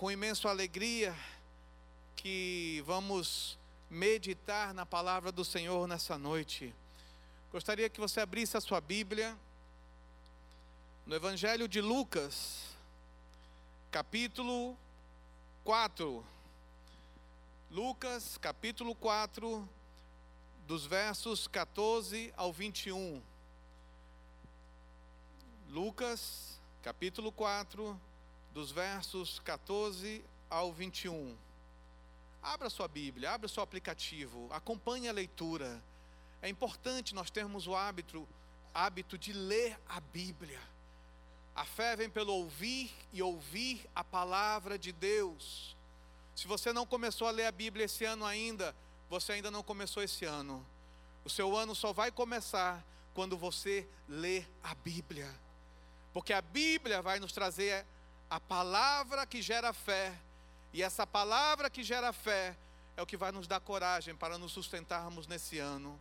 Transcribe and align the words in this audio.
com 0.00 0.10
imensa 0.10 0.48
alegria 0.48 1.14
que 2.16 2.82
vamos 2.86 3.58
meditar 3.90 4.72
na 4.72 4.86
palavra 4.86 5.30
do 5.30 5.44
Senhor 5.44 5.86
nessa 5.86 6.16
noite. 6.16 6.74
Gostaria 7.52 7.86
que 7.90 8.00
você 8.00 8.18
abrisse 8.18 8.56
a 8.56 8.62
sua 8.62 8.80
Bíblia 8.80 9.36
no 11.04 11.14
Evangelho 11.14 11.68
de 11.68 11.82
Lucas, 11.82 12.74
capítulo 13.90 14.74
4. 15.64 16.24
Lucas, 17.70 18.38
capítulo 18.38 18.94
4, 18.94 19.68
dos 20.66 20.86
versos 20.86 21.46
14 21.46 22.32
ao 22.38 22.50
21. 22.50 23.20
Lucas, 25.68 26.58
capítulo 26.82 27.30
4, 27.30 28.00
dos 28.52 28.70
versos 28.70 29.38
14 29.40 30.24
ao 30.48 30.72
21. 30.72 31.36
Abra 32.42 32.70
sua 32.70 32.88
Bíblia, 32.88 33.32
abra 33.32 33.48
seu 33.48 33.62
aplicativo, 33.62 34.48
acompanhe 34.52 35.08
a 35.08 35.12
leitura. 35.12 35.82
É 36.42 36.48
importante 36.48 37.14
nós 37.14 37.30
termos 37.30 37.66
o 37.66 37.74
hábito, 37.74 38.26
hábito 38.74 39.18
de 39.18 39.32
ler 39.32 39.78
a 39.88 40.00
Bíblia. 40.00 40.60
A 41.54 41.64
fé 41.64 41.94
vem 41.94 42.08
pelo 42.08 42.32
ouvir 42.32 42.90
e 43.12 43.22
ouvir 43.22 43.88
a 43.94 44.02
palavra 44.02 44.78
de 44.78 44.92
Deus. 44.92 45.76
Se 46.34 46.46
você 46.46 46.72
não 46.72 46.86
começou 46.86 47.28
a 47.28 47.30
ler 47.30 47.46
a 47.46 47.52
Bíblia 47.52 47.84
esse 47.84 48.04
ano 48.04 48.24
ainda, 48.24 48.74
você 49.10 49.32
ainda 49.32 49.50
não 49.50 49.62
começou 49.62 50.02
esse 50.02 50.24
ano. 50.24 50.64
O 51.24 51.28
seu 51.28 51.54
ano 51.56 51.74
só 51.74 51.92
vai 51.92 52.10
começar 52.10 52.82
quando 53.12 53.36
você 53.36 53.86
ler 54.08 54.48
a 54.62 54.74
Bíblia. 54.74 55.28
Porque 56.14 56.32
a 56.32 56.40
Bíblia 56.40 57.02
vai 57.02 57.20
nos 57.20 57.32
trazer 57.32 57.84
a 58.30 58.38
palavra 58.38 59.26
que 59.26 59.42
gera 59.42 59.72
fé. 59.72 60.16
E 60.72 60.82
essa 60.82 61.04
palavra 61.04 61.68
que 61.68 61.82
gera 61.82 62.12
fé 62.12 62.56
é 62.96 63.02
o 63.02 63.06
que 63.06 63.16
vai 63.16 63.32
nos 63.32 63.48
dar 63.48 63.60
coragem 63.60 64.14
para 64.14 64.38
nos 64.38 64.52
sustentarmos 64.52 65.26
nesse 65.26 65.58
ano. 65.58 66.00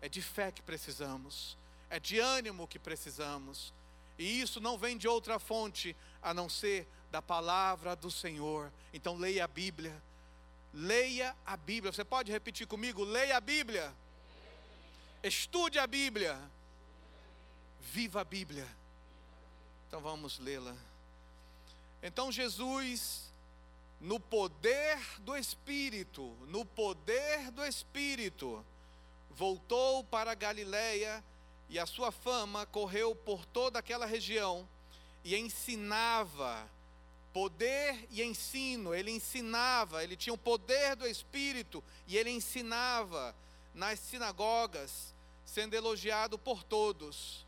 É 0.00 0.08
de 0.08 0.20
fé 0.20 0.50
que 0.50 0.60
precisamos, 0.60 1.56
é 1.88 2.00
de 2.00 2.18
ânimo 2.18 2.66
que 2.66 2.78
precisamos. 2.78 3.72
E 4.18 4.40
isso 4.40 4.60
não 4.60 4.76
vem 4.76 4.98
de 4.98 5.06
outra 5.06 5.38
fonte 5.38 5.96
a 6.20 6.34
não 6.34 6.48
ser 6.48 6.88
da 7.10 7.22
palavra 7.22 7.94
do 7.94 8.10
Senhor. 8.10 8.72
Então 8.92 9.16
leia 9.16 9.44
a 9.44 9.48
Bíblia. 9.48 10.02
Leia 10.72 11.34
a 11.46 11.56
Bíblia. 11.56 11.92
Você 11.92 12.04
pode 12.04 12.32
repetir 12.32 12.66
comigo? 12.66 13.04
Leia 13.04 13.36
a 13.36 13.40
Bíblia. 13.40 13.94
Estude 15.22 15.78
a 15.78 15.86
Bíblia. 15.86 16.38
Viva 17.80 18.20
a 18.22 18.24
Bíblia. 18.24 18.66
Então 19.86 20.00
vamos 20.00 20.38
lê-la. 20.40 20.76
Então 22.06 22.30
Jesus, 22.30 23.32
no 23.98 24.20
poder 24.20 24.98
do 25.20 25.34
Espírito, 25.34 26.36
no 26.48 26.62
poder 26.62 27.50
do 27.50 27.64
Espírito, 27.64 28.62
voltou 29.30 30.04
para 30.04 30.34
Galiléia 30.34 31.24
e 31.70 31.78
a 31.78 31.86
sua 31.86 32.12
fama 32.12 32.66
correu 32.66 33.16
por 33.16 33.46
toda 33.46 33.78
aquela 33.78 34.04
região 34.04 34.68
e 35.24 35.34
ensinava 35.34 36.70
poder 37.32 38.06
e 38.10 38.22
ensino, 38.22 38.94
ele 38.94 39.10
ensinava, 39.10 40.04
ele 40.04 40.14
tinha 40.14 40.32
o 40.32 40.38
poder 40.38 40.94
do 40.94 41.04
Espírito 41.04 41.82
e 42.06 42.18
ele 42.18 42.30
ensinava 42.30 43.34
nas 43.74 43.98
sinagogas, 43.98 45.12
sendo 45.44 45.74
elogiado 45.74 46.38
por 46.38 46.62
todos. 46.62 47.44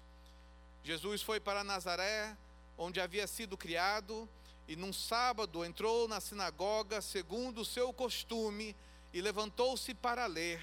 Jesus 0.82 1.20
foi 1.20 1.38
para 1.38 1.62
Nazaré, 1.62 2.36
onde 2.76 3.00
havia 3.00 3.28
sido 3.28 3.56
criado, 3.56 4.28
e 4.68 4.74
num 4.76 4.92
sábado 4.92 5.64
entrou 5.64 6.08
na 6.08 6.20
sinagoga, 6.20 7.00
segundo 7.00 7.60
o 7.60 7.64
seu 7.64 7.92
costume, 7.92 8.74
e 9.12 9.20
levantou-se 9.20 9.94
para 9.94 10.26
ler. 10.26 10.60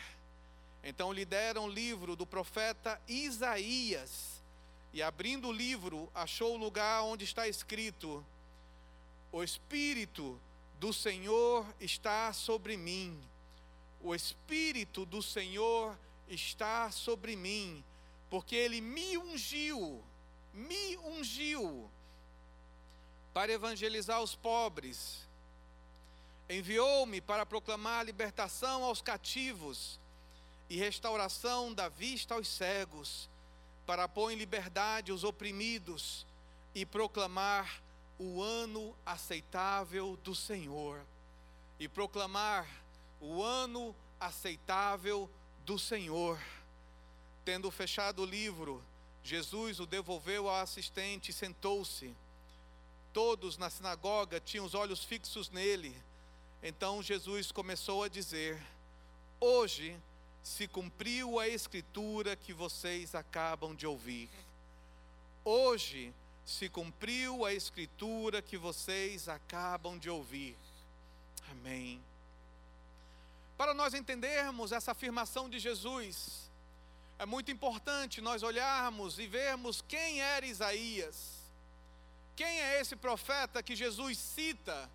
Então 0.84 1.14
lhe 1.14 1.24
deram 1.26 1.66
o 1.66 1.70
livro 1.70 2.16
do 2.16 2.26
profeta 2.26 3.02
Isaías, 3.08 4.42
e 4.92 5.02
abrindo 5.02 5.48
o 5.48 5.52
livro, 5.52 6.10
achou 6.14 6.54
o 6.54 6.58
lugar 6.58 7.04
onde 7.04 7.24
está 7.24 7.48
escrito: 7.48 8.24
O 9.32 9.42
Espírito 9.42 10.40
do 10.80 10.94
Senhor 10.94 11.66
está 11.80 12.32
sobre 12.34 12.78
mim. 12.78 13.18
O 14.02 14.14
Espírito 14.14 15.06
do 15.06 15.22
Senhor 15.22 15.98
está 16.28 16.92
sobre 16.92 17.36
mim, 17.36 17.84
porque 18.30 18.56
ele 18.56 18.82
me 18.82 19.18
ungiu 19.18 20.04
me 20.54 20.98
ungiu 20.98 21.90
para 23.34 23.52
evangelizar 23.52 24.22
os 24.22 24.36
pobres, 24.36 25.28
enviou-me 26.50 27.20
para 27.20 27.46
proclamar 27.46 28.06
libertação 28.06 28.84
aos 28.84 29.02
cativos 29.02 30.00
e 30.70 30.78
restauração 30.78 31.74
da 31.74 31.90
vista 31.90 32.36
aos 32.36 32.48
cegos, 32.48 33.30
para 33.86 34.08
pôr 34.08 34.32
em 34.32 34.36
liberdade 34.36 35.12
os 35.12 35.24
oprimidos 35.24 36.26
e 36.74 36.86
proclamar 36.86 37.82
o 38.18 38.42
ano 38.42 38.96
aceitável 39.06 40.18
do 40.24 40.34
Senhor. 40.34 41.02
E 41.80 41.88
proclamar 41.88 42.68
o 43.20 43.44
ano 43.44 43.96
aceitável 44.20 45.30
do 45.66 45.78
Senhor. 45.78 46.40
Tendo 47.44 47.70
fechado 47.70 48.22
o 48.22 48.26
livro, 48.26 48.82
Jesus 49.24 49.80
o 49.80 49.86
devolveu 49.86 50.48
ao 50.48 50.62
assistente 50.62 51.32
e 51.32 51.34
sentou-se. 51.34 52.16
Todos 53.14 53.58
na 53.58 53.70
sinagoga 53.70 54.40
tinham 54.40 54.66
os 54.66 54.74
olhos 54.74 55.04
fixos 55.04 55.52
nele. 55.52 55.96
Então 56.64 57.04
Jesus 57.04 57.52
começou 57.52 58.04
a 58.04 58.08
dizer: 58.08 58.60
Hoje 59.40 59.96
se 60.42 60.68
cumpriu 60.68 61.40
a 61.40 61.48
escritura 61.48 62.36
que 62.36 62.52
vocês 62.52 63.14
acabam 63.14 63.76
de 63.76 63.86
ouvir. 63.86 64.30
Hoje 65.46 66.14
se 66.46 66.68
cumpriu 66.68 67.46
a 67.46 67.54
escritura 67.54 68.42
que 68.42 68.58
vocês 68.58 69.30
acabam 69.30 69.98
de 69.98 70.10
ouvir. 70.10 70.58
Amém. 71.52 72.02
Para 73.58 73.74
nós 73.74 73.94
entendermos 73.94 74.72
essa 74.72 74.92
afirmação 74.92 75.50
de 75.50 75.60
Jesus, 75.60 76.50
é 77.20 77.26
muito 77.26 77.52
importante 77.52 78.20
nós 78.20 78.42
olharmos 78.42 79.20
e 79.20 79.28
vermos 79.28 79.84
quem 79.88 80.22
era 80.22 80.46
Isaías. 80.46 81.43
Quem 82.36 82.62
é 82.62 82.82
esse 82.82 82.96
profeta 82.96 83.62
que 83.62 83.76
Jesus 83.76 84.18
cita, 84.18 84.90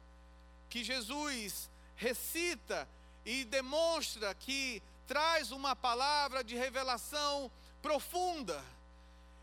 que 0.69 0.83
Jesus 0.83 1.71
recita 1.97 2.89
e 3.25 3.45
demonstra 3.45 4.35
que 4.35 4.83
traz 5.07 5.51
uma 5.51 5.75
palavra 5.75 6.45
de 6.45 6.55
revelação 6.55 7.51
profunda. 7.81 8.63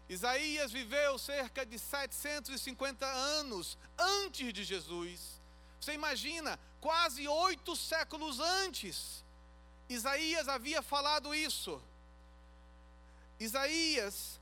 Isaías 0.07 0.71
viveu 0.71 1.17
cerca 1.17 1.65
de 1.65 1.79
750 1.79 3.05
anos 3.05 3.77
antes 3.97 4.53
de 4.53 4.63
Jesus. 4.63 5.41
Você 5.79 5.93
imagina, 5.93 6.59
quase 6.79 7.27
oito 7.27 7.75
séculos 7.75 8.39
antes, 8.39 9.23
Isaías 9.89 10.47
havia 10.47 10.81
falado 10.81 11.33
isso. 11.33 11.81
Isaías, 13.39 14.39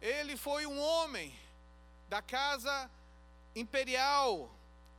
ele 0.00 0.36
foi 0.36 0.66
um 0.66 0.78
homem 0.78 1.34
da 2.08 2.22
casa 2.22 2.90
imperial, 3.56 4.50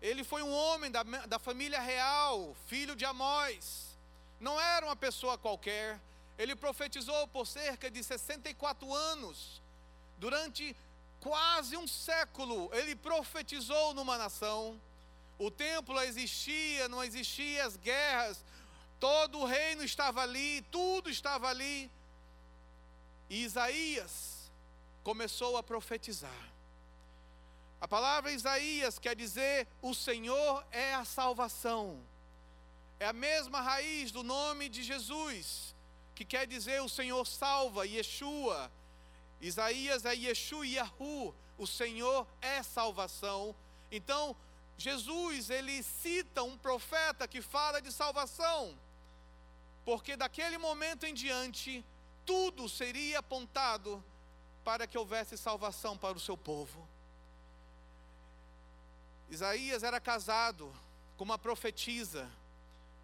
ele 0.01 0.23
foi 0.23 0.41
um 0.41 0.51
homem 0.51 0.89
da, 0.91 1.03
da 1.03 1.39
família 1.39 1.79
real, 1.79 2.55
filho 2.65 2.95
de 2.95 3.05
Amós, 3.05 3.95
não 4.39 4.59
era 4.59 4.85
uma 4.85 4.95
pessoa 4.95 5.37
qualquer, 5.37 6.01
ele 6.37 6.55
profetizou 6.55 7.27
por 7.27 7.45
cerca 7.45 7.89
de 7.89 8.03
64 8.03 8.93
anos, 8.93 9.61
durante 10.17 10.75
quase 11.19 11.77
um 11.77 11.87
século, 11.87 12.69
ele 12.73 12.95
profetizou 12.95 13.93
numa 13.93 14.17
nação, 14.17 14.79
o 15.37 15.51
templo 15.51 15.99
existia, 16.01 16.89
não 16.89 17.03
existia 17.03 17.65
as 17.65 17.77
guerras, 17.77 18.43
todo 18.99 19.39
o 19.39 19.45
reino 19.45 19.83
estava 19.83 20.21
ali, 20.21 20.63
tudo 20.71 21.09
estava 21.11 21.47
ali, 21.47 21.91
e 23.29 23.43
Isaías 23.43 24.51
começou 25.03 25.57
a 25.57 25.63
profetizar. 25.63 26.56
A 27.79 27.87
palavra 27.87 28.31
Isaías 28.31 28.97
quer 28.97 29.15
dizer: 29.15 29.67
o 29.81 29.93
Senhor 29.93 30.65
é 30.71 30.95
a 30.95 31.05
salvação. 31.05 32.03
É 32.99 33.05
a 33.05 33.13
mesma 33.13 33.61
raiz 33.61 34.11
do 34.11 34.23
nome 34.23 34.67
de 34.67 34.81
Jesus, 34.81 35.75
que 36.15 36.25
quer 36.25 36.47
dizer 36.47 36.81
o 36.81 36.89
Senhor 36.89 37.25
salva, 37.25 37.85
Yeshua. 37.85 38.71
Isaías 39.39 40.03
é 40.03 40.15
Yeshua 40.15 40.65
Yahu, 40.65 41.35
o 41.57 41.67
Senhor 41.67 42.27
é 42.41 42.63
salvação. 42.63 43.55
Então, 43.91 44.35
Jesus, 44.77 45.51
ele 45.51 45.83
cita 45.83 46.41
um 46.41 46.57
profeta 46.57 47.27
que 47.27 47.41
fala 47.41 47.79
de 47.79 47.91
salvação, 47.91 48.75
porque 49.85 50.17
daquele 50.17 50.57
momento 50.57 51.05
em 51.05 51.13
diante, 51.13 51.85
tudo 52.25 52.67
seria 52.67 53.19
apontado 53.19 54.03
para 54.63 54.87
que 54.87 54.97
houvesse 54.97 55.37
salvação 55.37 55.95
para 55.95 56.17
o 56.17 56.19
seu 56.19 56.35
povo. 56.35 56.87
Isaías 59.29 59.83
era 59.83 59.99
casado 59.99 60.73
com 61.17 61.23
uma 61.23 61.37
profetisa. 61.37 62.29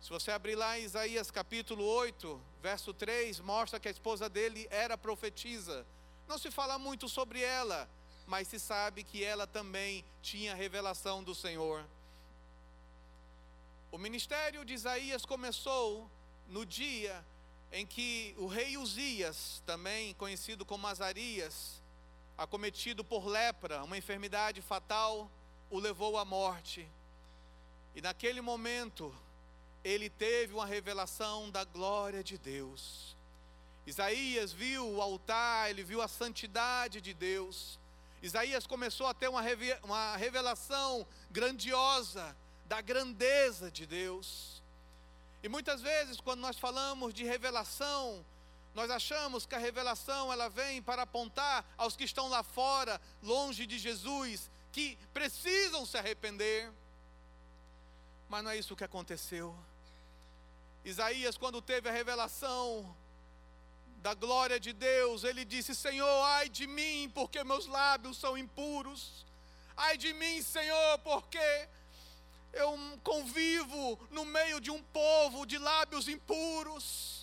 Se 0.01 0.09
você 0.09 0.31
abrir 0.31 0.55
lá 0.55 0.79
em 0.79 0.83
Isaías 0.83 1.29
capítulo 1.29 1.83
8, 1.83 2.41
verso 2.61 2.93
3, 2.93 3.39
mostra 3.41 3.79
que 3.79 3.87
a 3.87 3.91
esposa 3.91 4.29
dele 4.29 4.67
era 4.69 4.97
profetisa. 4.97 5.85
Não 6.27 6.37
se 6.37 6.49
fala 6.49 6.79
muito 6.79 7.09
sobre 7.09 7.41
ela, 7.41 7.89
mas 8.25 8.47
se 8.47 8.59
sabe 8.59 9.03
que 9.03 9.23
ela 9.23 9.45
também 9.45 10.05
tinha 10.21 10.55
revelação 10.55 11.23
do 11.23 11.35
Senhor. 11.35 11.85
O 13.91 13.97
ministério 13.97 14.63
de 14.63 14.73
Isaías 14.73 15.25
começou 15.25 16.09
no 16.47 16.65
dia 16.65 17.23
em 17.71 17.85
que 17.85 18.33
o 18.37 18.47
rei 18.47 18.77
Uzias, 18.77 19.61
também 19.65 20.13
conhecido 20.13 20.65
como 20.65 20.87
Azarias, 20.87 21.81
acometido 22.37 23.03
por 23.03 23.25
lepra, 23.25 23.83
uma 23.83 23.97
enfermidade 23.97 24.61
fatal, 24.61 25.29
o 25.73 25.79
levou 25.79 26.19
à 26.19 26.23
morte. 26.23 26.87
E 27.95 28.01
naquele 28.01 28.41
momento, 28.41 29.11
ele 29.83 30.07
teve 30.07 30.53
uma 30.53 30.67
revelação 30.67 31.49
da 31.49 31.63
glória 31.63 32.23
de 32.23 32.37
Deus. 32.37 33.17
Isaías 33.83 34.53
viu 34.53 34.87
o 34.87 35.01
altar, 35.01 35.71
ele 35.71 35.83
viu 35.83 35.99
a 35.99 36.07
santidade 36.07 37.01
de 37.01 37.11
Deus. 37.11 37.79
Isaías 38.21 38.67
começou 38.67 39.07
a 39.07 39.15
ter 39.15 39.27
uma, 39.27 40.15
revelação 40.15 41.07
grandiosa 41.31 42.37
da 42.67 42.79
grandeza 42.79 43.71
de 43.71 43.87
Deus. 43.87 44.61
E 45.41 45.49
muitas 45.49 45.81
vezes, 45.81 46.21
quando 46.21 46.39
nós 46.39 46.59
falamos 46.59 47.15
de 47.15 47.23
revelação, 47.23 48.23
nós 48.75 48.91
achamos 48.91 49.47
que 49.47 49.55
a 49.55 49.59
revelação 49.59 50.31
ela 50.31 50.49
vem 50.49 50.83
para 50.83 51.01
apontar 51.01 51.65
aos 51.75 51.95
que 51.95 52.03
estão 52.03 52.29
lá 52.29 52.43
fora, 52.43 53.01
longe 53.23 53.65
de 53.65 53.79
Jesus, 53.79 54.51
que 54.73 54.97
precisam 55.13 55.85
se 55.85 55.97
arrepender. 55.97 56.69
Mas 58.27 58.43
não 58.43 58.51
é 58.51 58.57
isso 58.57 58.75
que 58.75 58.83
aconteceu. 58.83 59.55
Isaías, 60.83 61.37
quando 61.37 61.61
teve 61.61 61.87
a 61.87 61.91
revelação 61.93 62.93
da 64.01 64.13
glória 64.13 64.59
de 64.59 64.73
Deus, 64.73 65.23
ele 65.23 65.45
disse: 65.45 65.73
Senhor, 65.73 66.23
ai 66.25 66.49
de 66.49 66.67
mim, 66.67 67.09
porque 67.13 67.41
meus 67.43 67.67
lábios 67.67 68.17
são 68.17 68.37
impuros. 68.37 69.25
Ai 69.77 69.97
de 69.97 70.11
mim, 70.13 70.41
Senhor, 70.41 70.99
porque 70.99 71.69
eu 72.51 72.77
convivo 73.03 73.99
no 74.11 74.25
meio 74.25 74.59
de 74.59 74.71
um 74.71 74.81
povo 74.83 75.45
de 75.45 75.57
lábios 75.57 76.07
impuros. 76.07 77.22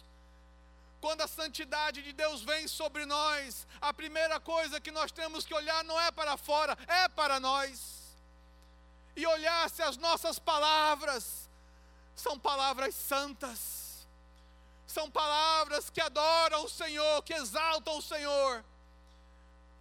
Quando 1.00 1.22
a 1.22 1.28
santidade 1.28 2.02
de 2.02 2.12
Deus 2.12 2.42
vem 2.42 2.68
sobre 2.68 3.06
nós, 3.06 3.66
a 3.80 3.92
primeira 3.92 4.38
coisa 4.38 4.80
que 4.80 4.90
nós 4.90 5.10
temos 5.10 5.46
que 5.46 5.54
olhar 5.54 5.82
não 5.84 5.98
é 6.00 6.10
para 6.10 6.36
fora, 6.36 6.76
é 6.86 7.08
para 7.08 7.40
nós. 7.40 8.00
E 9.16 9.26
olhar 9.26 9.68
se 9.70 9.82
as 9.82 9.96
nossas 9.96 10.38
palavras 10.38 11.48
são 12.14 12.38
palavras 12.38 12.94
santas. 12.94 14.06
São 14.86 15.10
palavras 15.10 15.88
que 15.88 16.00
adoram 16.00 16.64
o 16.64 16.68
Senhor, 16.68 17.22
que 17.22 17.32
exaltam 17.32 17.96
o 17.96 18.02
Senhor, 18.02 18.64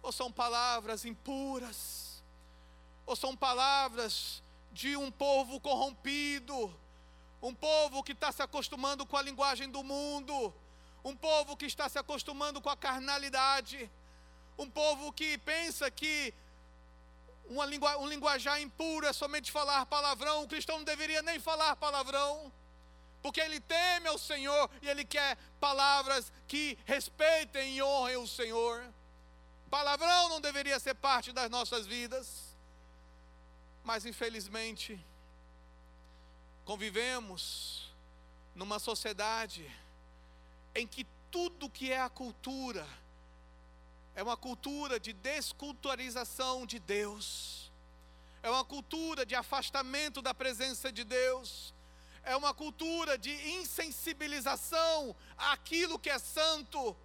ou 0.02 0.12
são 0.12 0.30
palavras 0.30 1.04
impuras, 1.04 2.22
ou 3.04 3.16
são 3.16 3.36
palavras 3.36 4.42
de 4.72 4.96
um 4.96 5.10
povo 5.10 5.58
corrompido, 5.60 6.72
um 7.42 7.54
povo 7.54 8.02
que 8.02 8.12
está 8.12 8.30
se 8.30 8.42
acostumando 8.42 9.04
com 9.04 9.16
a 9.16 9.22
linguagem 9.22 9.68
do 9.68 9.82
mundo, 9.82 10.54
um 11.04 11.16
povo 11.16 11.56
que 11.56 11.66
está 11.66 11.88
se 11.88 11.98
acostumando 11.98 12.60
com 12.60 12.70
a 12.70 12.76
carnalidade, 12.76 13.90
um 14.58 14.68
povo 14.68 15.12
que 15.12 15.38
pensa 15.38 15.90
que 15.90 16.34
uma 17.46 17.64
língua, 17.66 17.96
um 17.98 18.06
linguajar 18.06 18.60
impuro 18.60 19.06
é 19.06 19.12
somente 19.12 19.50
falar 19.50 19.86
palavrão, 19.86 20.42
o 20.42 20.48
cristão 20.48 20.78
não 20.78 20.84
deveria 20.84 21.22
nem 21.22 21.40
falar 21.40 21.74
palavrão 21.76 22.52
porque 23.22 23.40
ele 23.40 23.60
teme 23.60 24.08
ao 24.08 24.18
Senhor 24.18 24.70
e 24.80 24.88
ele 24.88 25.04
quer 25.04 25.36
palavras 25.58 26.32
que 26.48 26.78
respeitem 26.84 27.76
e 27.76 27.82
honrem 27.82 28.16
o 28.16 28.26
Senhor. 28.26 28.84
Palavrão 29.68 30.28
não 30.30 30.40
deveria 30.40 30.78
ser 30.80 30.94
parte 30.94 31.30
das 31.32 31.50
nossas 31.50 31.86
vidas, 31.86 32.56
mas 33.84 34.06
infelizmente 34.06 34.98
convivemos 36.64 37.92
numa 38.54 38.78
sociedade 38.78 39.70
em 40.74 40.86
que 40.86 41.06
tudo 41.30 41.70
que 41.70 41.92
é 41.92 42.00
a 42.00 42.08
cultura 42.08 42.86
é 44.14 44.22
uma 44.22 44.36
cultura 44.36 44.98
de 44.98 45.12
desculturalização 45.12 46.66
de 46.66 46.78
Deus, 46.78 47.70
é 48.42 48.50
uma 48.50 48.64
cultura 48.64 49.24
de 49.24 49.34
afastamento 49.34 50.20
da 50.20 50.34
presença 50.34 50.90
de 50.90 51.04
Deus 51.04 51.72
é 52.22 52.36
uma 52.36 52.52
cultura 52.52 53.16
de 53.16 53.30
insensibilização 53.52 55.14
àquilo 55.36 55.98
que 55.98 56.10
é 56.10 56.18
santo. 56.18 56.96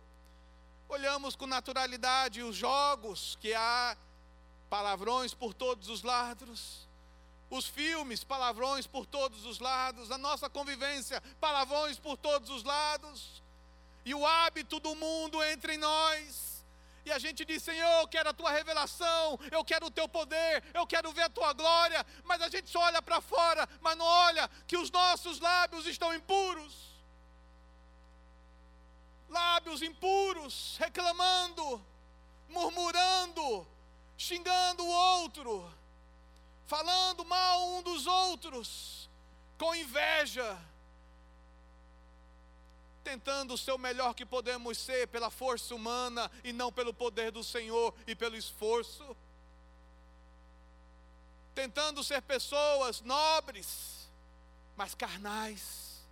Olhamos 0.88 1.36
com 1.36 1.48
naturalidade 1.48 2.44
os 2.44 2.56
jogos, 2.56 3.38
que 3.42 3.54
há 3.54 3.98
palavrões 4.70 5.34
por 5.34 5.54
todos 5.54 5.90
os 5.90 6.04
lados, 6.04 6.88
os 7.50 7.66
filmes, 7.66 8.24
palavrões 8.24 8.86
por 8.86 9.06
todos 9.06 9.46
os 9.46 9.60
lados, 9.60 10.12
a 10.12 10.18
nossa 10.18 10.50
convivência, 10.50 11.22
palavrões 11.40 11.98
por 11.98 12.18
todos 12.18 12.50
os 12.50 12.64
lados, 12.64 13.42
e 14.06 14.14
o 14.14 14.26
hábito 14.26 14.80
do 14.80 14.96
mundo 14.96 15.44
entre 15.44 15.76
nós. 15.78 16.64
E 17.04 17.12
a 17.12 17.20
gente 17.20 17.44
diz: 17.44 17.62
Senhor, 17.62 18.02
eu 18.02 18.08
quero 18.08 18.30
a 18.30 18.34
tua 18.34 18.52
revelação, 18.52 19.40
eu 19.52 19.66
quero 19.66 19.88
o 19.88 19.92
teu 19.92 20.08
poder, 20.08 20.64
eu 20.74 20.86
quero 20.88 21.12
ver 21.12 21.24
a 21.24 21.30
tua 21.30 21.52
glória, 21.54 22.06
mas 22.24 22.42
a 22.42 22.50
gente 22.50 22.70
só 22.70 22.80
olha 22.80 23.02
para 23.02 23.20
fora, 23.20 23.68
mas 23.82 23.98
não 23.98 24.06
olha 24.06 24.50
que 24.68 24.78
os 24.78 24.92
nossos 24.92 25.40
lábios 25.40 25.86
estão 25.88 26.14
impuros. 26.14 26.74
Lábios 29.28 29.82
impuros, 29.82 30.78
reclamando, 30.80 31.84
murmurando, 32.48 33.68
xingando 34.18 34.84
o 34.84 34.90
outro, 34.90 35.72
falando 36.68 37.26
mal 37.26 37.68
um 37.70 37.82
dos 37.82 38.08
outros, 38.08 39.10
com 39.58 39.76
inveja 39.76 40.58
tentando 43.06 43.56
ser 43.56 43.72
o 43.72 43.78
melhor 43.78 44.16
que 44.16 44.26
podemos 44.26 44.80
ser 44.80 45.08
pela 45.08 45.30
força 45.30 45.76
humana 45.76 46.30
e 46.44 46.52
não 46.52 46.72
pelo 46.72 46.92
poder 46.92 47.32
do 47.32 47.44
Senhor 47.44 47.94
e 48.08 48.16
pelo 48.16 48.36
esforço. 48.36 49.16
Tentando 51.54 52.04
ser 52.04 52.22
pessoas 52.24 53.02
nobres, 53.02 54.10
mas 54.76 54.96
carnais. 54.96 56.04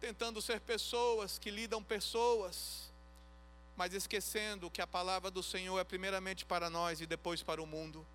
Tentando 0.00 0.40
ser 0.40 0.60
pessoas 0.60 1.36
que 1.36 1.50
lidam 1.50 1.82
pessoas, 1.82 2.90
mas 3.76 3.92
esquecendo 3.92 4.70
que 4.70 4.80
a 4.80 4.86
palavra 4.86 5.32
do 5.32 5.42
Senhor 5.42 5.80
é 5.80 5.84
primeiramente 5.84 6.46
para 6.46 6.70
nós 6.70 7.00
e 7.00 7.06
depois 7.06 7.42
para 7.42 7.60
o 7.60 7.66
mundo. 7.66 8.06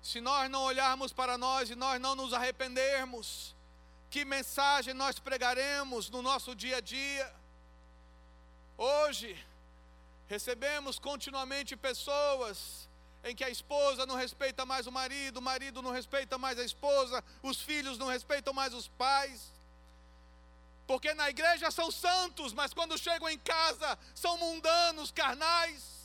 Se 0.00 0.20
nós 0.20 0.48
não 0.48 0.62
olharmos 0.62 1.12
para 1.12 1.36
nós 1.36 1.68
e 1.68 1.74
nós 1.74 2.00
não 2.00 2.14
nos 2.14 2.32
arrependermos, 2.32 3.55
que 4.10 4.24
mensagem 4.24 4.94
nós 4.94 5.18
pregaremos 5.18 6.08
no 6.10 6.22
nosso 6.22 6.54
dia 6.54 6.76
a 6.78 6.80
dia. 6.80 7.32
Hoje, 8.78 9.36
recebemos 10.28 10.98
continuamente 10.98 11.76
pessoas 11.76 12.88
em 13.24 13.34
que 13.34 13.44
a 13.44 13.50
esposa 13.50 14.06
não 14.06 14.14
respeita 14.14 14.64
mais 14.64 14.86
o 14.86 14.92
marido, 14.92 15.38
o 15.38 15.42
marido 15.42 15.82
não 15.82 15.90
respeita 15.90 16.38
mais 16.38 16.58
a 16.58 16.64
esposa, 16.64 17.24
os 17.42 17.60
filhos 17.60 17.98
não 17.98 18.06
respeitam 18.06 18.52
mais 18.52 18.72
os 18.72 18.88
pais. 18.88 19.52
Porque 20.86 21.12
na 21.14 21.28
igreja 21.28 21.70
são 21.70 21.90
santos, 21.90 22.52
mas 22.52 22.72
quando 22.72 22.96
chegam 22.96 23.28
em 23.28 23.38
casa 23.38 23.98
são 24.14 24.38
mundanos, 24.38 25.10
carnais. 25.10 25.96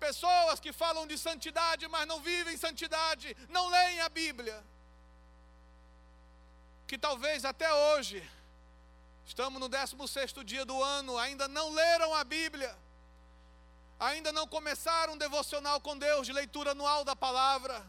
Pessoas 0.00 0.58
que 0.58 0.72
falam 0.72 1.06
de 1.06 1.16
santidade, 1.16 1.86
mas 1.86 2.08
não 2.08 2.20
vivem 2.20 2.56
santidade, 2.56 3.36
não 3.48 3.68
leem 3.68 4.00
a 4.00 4.08
Bíblia 4.08 4.71
que 6.92 6.98
talvez 6.98 7.42
até 7.42 7.72
hoje, 7.72 8.22
estamos 9.24 9.58
no 9.58 9.66
16 9.66 10.34
dia 10.44 10.62
do 10.62 10.82
ano, 10.82 11.16
ainda 11.16 11.48
não 11.48 11.70
leram 11.70 12.14
a 12.14 12.22
Bíblia, 12.22 12.76
ainda 13.98 14.30
não 14.30 14.46
começaram 14.46 15.14
um 15.14 15.16
devocional 15.16 15.80
com 15.80 15.96
Deus 15.96 16.26
de 16.26 16.34
leitura 16.34 16.72
anual 16.72 17.02
da 17.02 17.16
palavra, 17.16 17.82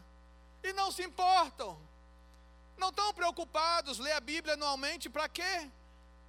e 0.62 0.72
não 0.72 0.90
se 0.90 1.02
importam, 1.02 1.78
não 2.78 2.88
estão 2.88 3.12
preocupados, 3.12 3.98
ler 3.98 4.12
a 4.12 4.20
Bíblia 4.20 4.54
anualmente, 4.54 5.10
para 5.10 5.28
quê? 5.28 5.70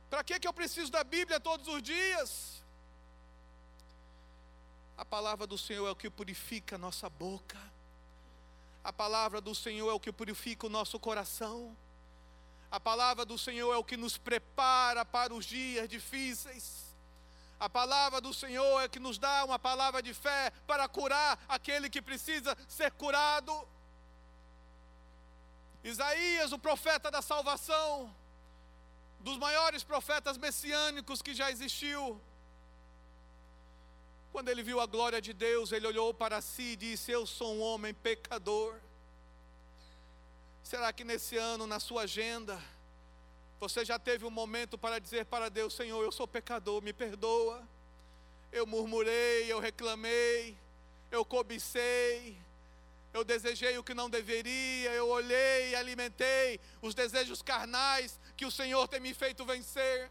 Para 0.10 0.22
que 0.22 0.46
eu 0.46 0.52
preciso 0.52 0.92
da 0.92 1.06
Bíblia 1.06 1.40
todos 1.40 1.70
os 1.70 1.82
dias? 1.82 2.62
A 4.98 5.06
palavra 5.06 5.48
do 5.48 5.58
Senhor 5.58 5.88
é 5.88 5.92
o 5.92 5.96
que 5.96 6.10
purifica 6.10 6.76
a 6.76 6.78
nossa 6.78 7.10
boca. 7.10 7.58
A 8.84 8.92
palavra 8.92 9.40
do 9.40 9.56
Senhor 9.56 9.90
é 9.90 9.94
o 9.94 10.00
que 10.00 10.12
purifica 10.12 10.68
o 10.68 10.70
nosso 10.70 11.00
coração. 11.00 11.74
A 12.76 12.80
palavra 12.80 13.24
do 13.24 13.38
Senhor 13.38 13.74
é 13.74 13.78
o 13.78 13.86
que 13.86 13.96
nos 13.96 14.18
prepara 14.18 15.06
para 15.06 15.34
os 15.34 15.46
dias 15.46 15.88
difíceis. 15.88 16.94
A 17.58 17.70
palavra 17.70 18.20
do 18.20 18.34
Senhor 18.34 18.82
é 18.82 18.90
que 18.90 19.00
nos 19.00 19.18
dá 19.18 19.46
uma 19.46 19.58
palavra 19.58 20.02
de 20.04 20.14
fé 20.14 20.52
para 20.68 20.86
curar 20.90 21.40
aquele 21.48 21.90
que 21.90 22.02
precisa 22.02 22.52
ser 22.68 22.92
curado. 22.92 23.54
Isaías, 25.86 26.52
o 26.52 26.60
profeta 26.60 27.10
da 27.10 27.22
salvação, 27.22 28.14
dos 29.22 29.38
maiores 29.38 29.82
profetas 29.82 30.38
messiânicos 30.38 31.22
que 31.22 31.34
já 31.34 31.50
existiu, 31.50 32.22
quando 34.34 34.50
ele 34.50 34.62
viu 34.62 34.82
a 34.82 34.86
glória 34.86 35.22
de 35.22 35.32
Deus, 35.32 35.72
ele 35.72 35.88
olhou 35.88 36.14
para 36.14 36.42
si 36.42 36.74
e 36.74 36.76
disse: 36.76 37.10
Eu 37.10 37.26
sou 37.26 37.56
um 37.56 37.62
homem 37.62 37.94
pecador. 37.94 38.76
Será 40.66 40.92
que 40.92 41.04
nesse 41.04 41.38
ano, 41.38 41.68
na 41.68 41.80
sua 41.80 42.02
agenda, 42.02 42.60
você 43.60 43.86
já 43.86 44.00
teve 44.00 44.26
um 44.26 44.32
momento 44.32 44.80
para 44.80 44.98
dizer 44.98 45.26
para 45.26 45.48
Deus: 45.48 45.76
Senhor, 45.76 46.04
eu 46.04 46.12
sou 46.12 46.28
pecador, 46.28 46.82
me 46.82 46.92
perdoa. 46.92 47.62
Eu 48.52 48.66
murmurei, 48.66 49.46
eu 49.52 49.60
reclamei, 49.60 50.58
eu 51.12 51.24
cobicei, 51.24 52.36
eu 53.14 53.24
desejei 53.24 53.78
o 53.78 53.84
que 53.84 53.94
não 53.94 54.10
deveria, 54.10 54.92
eu 54.94 55.08
olhei 55.08 55.70
e 55.70 55.76
alimentei 55.76 56.60
os 56.82 56.96
desejos 56.96 57.44
carnais 57.44 58.20
que 58.36 58.46
o 58.46 58.52
Senhor 58.52 58.88
tem 58.88 59.00
me 59.00 59.14
feito 59.14 59.46
vencer. 59.46 60.10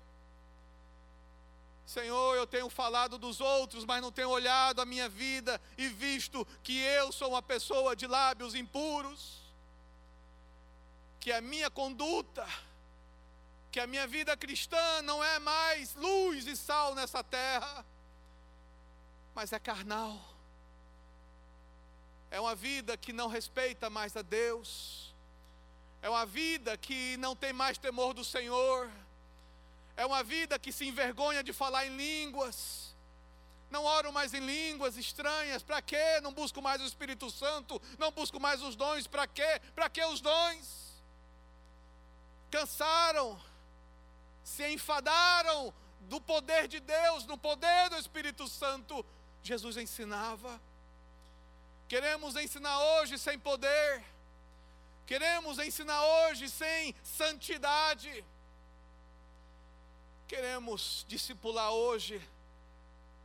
Senhor, 1.85 2.37
eu 2.37 2.47
tenho 2.47 2.71
falado 2.71 3.19
dos 3.19 3.41
outros, 3.41 3.85
mas 3.85 4.01
não 4.01 4.13
tenho 4.13 4.29
olhado 4.29 4.81
a 4.81 4.87
minha 4.87 5.09
vida 5.09 5.61
e 5.77 5.89
visto 5.89 6.47
que 6.63 6.79
eu 6.79 7.11
sou 7.11 7.31
uma 7.31 7.43
pessoa 7.43 7.97
de 7.97 8.07
lábios 8.07 8.55
impuros, 8.55 9.44
que 11.25 11.33
a 11.33 11.41
minha 11.41 11.71
conduta, 11.71 12.47
que 13.73 13.81
a 13.81 13.87
minha 13.87 14.07
vida 14.07 14.37
cristã 14.37 15.01
não 15.01 15.25
é 15.25 15.39
mais 15.39 15.95
luz 15.95 16.47
e 16.47 16.55
sal 16.55 16.95
nessa 16.95 17.25
terra, 17.25 17.83
mas 19.35 19.51
é 19.51 19.59
carnal. 19.59 20.21
É 22.31 22.39
uma 22.39 22.55
vida 22.55 22.95
que 22.99 23.11
não 23.11 23.27
respeita 23.27 23.89
mais 23.89 24.15
a 24.15 24.21
Deus, 24.21 25.15
é 26.03 26.11
uma 26.11 26.27
vida 26.27 26.77
que 26.77 27.17
não 27.17 27.35
tem 27.35 27.55
mais 27.55 27.79
temor 27.79 28.13
do 28.13 28.23
Senhor 28.23 28.91
é 29.97 30.05
uma 30.05 30.23
vida 30.23 30.59
que 30.59 30.73
se 30.73 30.87
envergonha 30.87 31.43
de 31.43 31.53
falar 31.53 31.87
em 31.87 31.97
línguas. 31.97 32.95
Não 33.71 33.85
oro 33.85 34.13
mais 34.13 34.35
em 34.35 34.41
línguas 34.41 34.97
estranhas. 34.97 35.63
Para 35.63 35.81
quê? 35.81 36.21
Não 36.23 36.33
busco 36.33 36.61
mais 36.61 36.81
o 36.83 36.85
Espírito 36.85 37.31
Santo. 37.31 37.81
Não 37.99 38.11
busco 38.11 38.41
mais 38.41 38.61
os 38.63 38.75
dons. 38.75 39.07
Para 39.07 39.27
quê? 39.27 39.61
Para 39.75 39.89
que 39.89 40.05
os 40.05 40.21
dons? 40.21 40.84
Cansaram. 42.51 43.41
Se 44.43 44.67
enfadaram 44.73 45.73
do 46.03 46.21
poder 46.21 46.69
de 46.69 46.81
Deus, 46.81 47.25
no 47.27 47.39
poder 47.39 47.91
do 47.91 47.97
Espírito 47.97 48.47
Santo. 48.49 49.05
Jesus 49.43 49.77
ensinava. 49.77 50.61
Queremos 51.89 52.37
ensinar 52.37 52.79
hoje 52.79 53.19
sem 53.19 53.39
poder. 53.39 54.03
Queremos 55.07 55.59
ensinar 55.59 56.03
hoje 56.03 56.49
sem 56.49 56.95
santidade. 57.03 58.25
Queremos 60.27 61.05
discipular 61.07 61.71
hoje, 61.73 62.21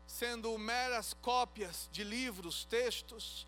sendo 0.05 0.57
meras 0.57 1.13
cópias 1.21 1.87
de 1.91 2.03
livros, 2.03 2.65
textos, 2.65 3.47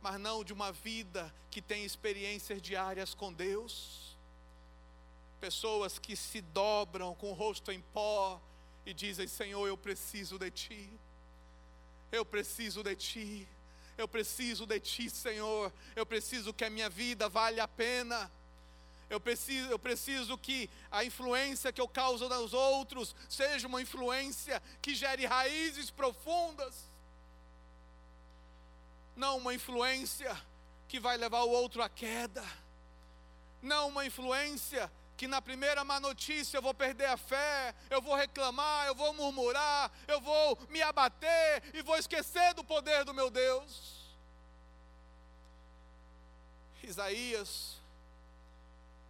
mas 0.00 0.18
não 0.18 0.42
de 0.42 0.54
uma 0.54 0.72
vida 0.72 1.32
que 1.50 1.60
tem 1.60 1.84
experiências 1.84 2.62
diárias 2.62 3.12
com 3.12 3.30
Deus. 3.30 3.97
Pessoas 5.40 5.98
que 5.98 6.16
se 6.16 6.40
dobram 6.40 7.14
com 7.14 7.30
o 7.30 7.34
rosto 7.34 7.70
em 7.70 7.80
pó 7.80 8.40
e 8.84 8.92
dizem: 8.92 9.28
Senhor, 9.28 9.66
eu 9.66 9.76
preciso 9.76 10.38
de 10.38 10.50
Ti, 10.50 10.90
eu 12.10 12.24
preciso 12.24 12.82
de 12.82 12.96
Ti, 12.96 13.48
eu 13.96 14.08
preciso 14.08 14.66
de 14.66 14.80
Ti, 14.80 15.10
Senhor, 15.10 15.72
eu 15.94 16.04
preciso 16.04 16.52
que 16.52 16.64
a 16.64 16.70
minha 16.70 16.88
vida 16.88 17.28
valha 17.28 17.64
a 17.64 17.68
pena. 17.68 18.30
Eu 19.10 19.18
preciso, 19.18 19.70
eu 19.70 19.78
preciso 19.78 20.36
que 20.36 20.68
a 20.90 21.02
influência 21.02 21.72
que 21.72 21.80
eu 21.80 21.88
causo 21.88 22.28
nos 22.28 22.52
outros 22.52 23.16
seja 23.28 23.66
uma 23.66 23.80
influência 23.80 24.62
que 24.82 24.94
gere 24.94 25.24
raízes 25.24 25.90
profundas. 25.90 26.74
Não 29.16 29.38
uma 29.38 29.54
influência 29.54 30.36
que 30.86 31.00
vai 31.00 31.16
levar 31.16 31.42
o 31.42 31.50
outro 31.50 31.82
à 31.82 31.88
queda. 31.88 32.44
Não 33.62 33.88
uma 33.88 34.04
influência 34.04 34.92
que 35.18 35.26
na 35.26 35.42
primeira 35.42 35.84
má 35.84 35.98
notícia 35.98 36.56
eu 36.56 36.62
vou 36.62 36.72
perder 36.72 37.06
a 37.06 37.16
fé, 37.16 37.74
eu 37.90 38.00
vou 38.00 38.14
reclamar, 38.14 38.86
eu 38.86 38.94
vou 38.94 39.12
murmurar, 39.12 39.90
eu 40.06 40.20
vou 40.20 40.56
me 40.70 40.80
abater 40.80 41.64
e 41.74 41.82
vou 41.82 41.96
esquecer 41.96 42.54
do 42.54 42.62
poder 42.62 43.04
do 43.04 43.12
meu 43.12 43.28
Deus. 43.28 43.98
Isaías 46.84 47.78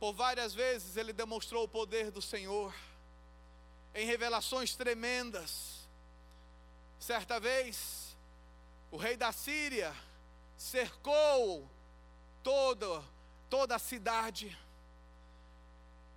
por 0.01 0.15
várias 0.15 0.55
vezes 0.55 0.97
ele 0.97 1.13
demonstrou 1.13 1.65
o 1.65 1.69
poder 1.69 2.11
do 2.11 2.23
Senhor 2.23 2.75
em 3.95 4.07
revelações 4.07 4.75
tremendas. 4.75 5.87
Certa 6.99 7.39
vez, 7.39 8.17
o 8.91 8.97
rei 8.97 9.15
da 9.15 9.31
Síria 9.31 9.95
cercou 10.57 11.69
toda, 12.43 13.05
toda 13.51 13.77
a 13.77 13.79
cidade. 13.79 14.57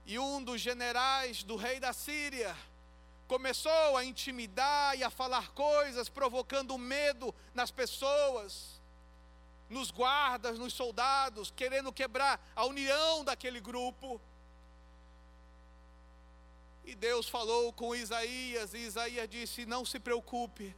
E 0.05 0.17
um 0.19 0.43
dos 0.43 0.59
generais 0.59 1.43
do 1.43 1.55
rei 1.55 1.79
da 1.79 1.93
Síria 1.93 2.55
começou 3.27 3.95
a 3.95 4.03
intimidar 4.03 4.97
e 4.97 5.03
a 5.03 5.09
falar 5.09 5.51
coisas, 5.51 6.09
provocando 6.09 6.77
medo 6.77 7.33
nas 7.53 7.71
pessoas 7.71 8.81
nos 9.71 9.89
guardas, 9.89 10.59
nos 10.59 10.73
soldados, 10.73 11.49
querendo 11.49 11.93
quebrar 11.93 12.45
a 12.53 12.65
união 12.65 13.23
daquele 13.23 13.61
grupo. 13.61 14.19
E 16.83 16.93
Deus 16.93 17.29
falou 17.29 17.71
com 17.71 17.95
Isaías, 17.95 18.73
e 18.73 18.79
Isaías 18.79 19.29
disse: 19.29 19.65
Não 19.65 19.85
se 19.85 19.97
preocupe, 19.97 20.75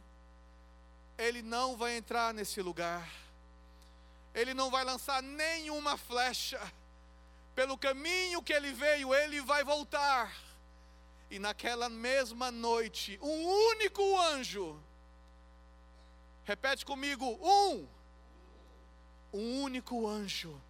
ele 1.18 1.42
não 1.42 1.76
vai 1.76 1.96
entrar 1.96 2.32
nesse 2.32 2.62
lugar, 2.62 3.10
ele 4.32 4.54
não 4.54 4.70
vai 4.70 4.84
lançar 4.84 5.20
nenhuma 5.20 5.96
flecha, 5.96 6.60
pelo 7.54 7.78
caminho 7.78 8.42
que 8.42 8.52
ele 8.52 8.72
veio, 8.72 9.14
ele 9.14 9.40
vai 9.40 9.62
voltar. 9.64 10.34
E 11.30 11.38
naquela 11.38 11.88
mesma 11.88 12.50
noite, 12.50 13.18
um 13.22 13.46
único 13.70 14.20
anjo, 14.20 14.80
repete 16.44 16.84
comigo: 16.84 17.26
um 17.42 17.88
um 19.32 19.62
único 19.62 20.06
anjo 20.06 20.60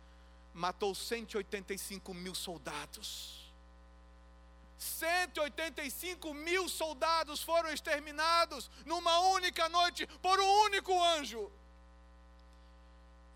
matou 0.55 0.95
185 0.95 2.15
mil 2.15 2.35
soldados. 2.35 3.53
185 4.79 6.33
mil 6.33 6.69
soldados 6.69 7.43
foram 7.43 7.71
exterminados 7.71 8.71
numa 8.87 9.19
única 9.21 9.69
noite 9.69 10.07
por 10.23 10.41
um 10.41 10.63
único 10.65 10.93
anjo. 11.03 11.51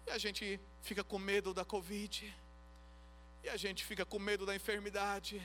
E 0.07 0.11
a 0.11 0.19
gente 0.19 0.59
fica 0.83 1.05
com 1.05 1.19
medo 1.19 1.52
da 1.52 1.64
Covid, 1.64 2.35
e 3.42 3.49
a 3.49 3.57
gente 3.57 3.85
fica 3.85 4.04
com 4.04 4.18
medo 4.18 4.45
da 4.45 4.54
enfermidade, 4.54 5.42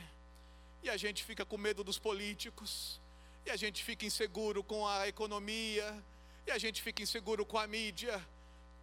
e 0.81 0.89
a 0.89 0.97
gente 0.97 1.23
fica 1.23 1.45
com 1.45 1.57
medo 1.57 1.83
dos 1.83 1.97
políticos, 1.97 2.99
e 3.45 3.49
a 3.49 3.55
gente 3.55 3.83
fica 3.83 4.05
inseguro 4.05 4.63
com 4.63 4.87
a 4.87 5.07
economia, 5.07 6.03
e 6.45 6.51
a 6.51 6.57
gente 6.57 6.81
fica 6.81 7.01
inseguro 7.01 7.45
com 7.45 7.57
a 7.57 7.65
mídia, 7.67 8.21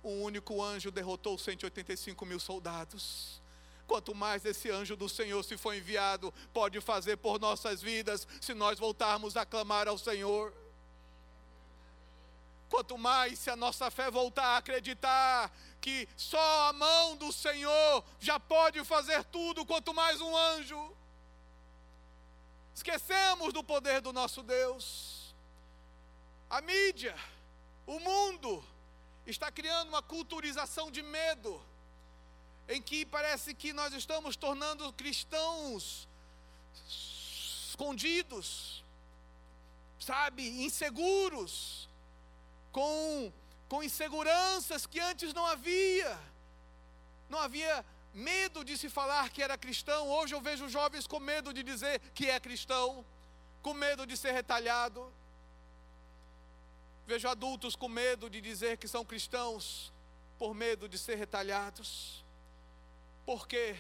um 0.03 0.23
único 0.23 0.63
anjo 0.63 0.91
derrotou 0.91 1.37
185 1.37 2.25
mil 2.25 2.41
soldados. 2.41 3.41
Quanto 3.87 4.15
mais 4.15 4.45
esse 4.45 4.71
anjo 4.71 4.97
do 4.97 5.09
Senhor, 5.09 5.43
se 5.43 5.57
for 5.57 5.75
enviado, 5.75 6.33
pode 6.53 6.81
fazer 6.81 7.17
por 7.17 7.41
nossas 7.41 7.83
vidas, 7.83 8.27
se 8.41 8.55
nós 8.55 8.79
voltarmos 8.79 9.37
a 9.37 9.45
clamar 9.45 9.89
ao 9.89 9.99
Senhor. 9.99 10.55
Quanto 12.71 12.97
mais 12.97 13.39
se 13.39 13.51
a 13.51 13.57
nossa 13.57 13.91
fé 13.91 14.11
voltar 14.11 14.55
a 14.55 14.57
acreditar 14.59 15.53
que 15.81 16.09
só 16.17 16.69
a 16.69 16.73
mão 16.73 17.17
do 17.17 17.33
Senhor 17.33 18.05
já 18.21 18.39
pode 18.39 18.83
fazer 18.85 19.25
tudo, 19.25 19.67
quanto 19.67 19.93
mais 19.93 20.21
um 20.21 20.37
anjo. 20.37 20.97
Esquecemos 22.75 23.53
do 23.53 23.65
poder 23.65 24.01
do 24.01 24.13
nosso 24.13 24.43
Deus. 24.43 25.35
A 26.49 26.61
mídia, 26.61 27.17
o 27.87 27.99
mundo, 27.99 28.65
está 29.27 29.51
criando 29.51 29.89
uma 29.89 30.03
culturização 30.03 30.91
de 30.91 31.03
medo, 31.03 31.61
em 32.69 32.81
que 32.81 33.05
parece 33.05 33.53
que 33.53 33.73
nós 33.73 33.93
estamos 33.93 34.37
tornando 34.37 34.93
cristãos 34.93 36.09
escondidos, 37.71 38.85
sabe, 39.99 40.47
inseguros, 40.65 41.90
com, 42.73 43.33
com 43.69 43.83
inseguranças 43.83 44.87
que 44.87 45.01
antes 45.01 45.33
não 45.35 45.47
havia. 45.47 46.19
Não 47.29 47.39
havia 47.39 47.85
medo 48.13 48.65
de 48.65 48.77
se 48.77 48.89
falar 48.89 49.31
que 49.31 49.43
era 49.43 49.57
cristão. 49.57 50.09
Hoje 50.09 50.35
eu 50.35 50.41
vejo 50.41 50.69
jovens 50.69 51.07
com 51.07 51.21
medo 51.21 51.53
de 51.53 51.63
dizer 51.63 52.01
que 52.15 52.29
é 52.29 52.39
cristão, 52.41 53.05
com 53.63 53.73
medo 53.75 54.07
de 54.07 54.17
ser 54.17 54.33
retalhado. 54.33 55.13
Vejo 57.07 57.29
adultos 57.29 57.75
com 57.75 57.89
medo 57.89 58.29
de 58.31 58.41
dizer 58.41 58.77
que 58.77 58.87
são 58.87 59.05
cristãos, 59.05 59.93
por 60.39 60.55
medo 60.55 60.89
de 60.89 60.99
ser 60.99 61.17
retalhados. 61.17 62.25
Por 63.27 63.47
quê? 63.47 63.77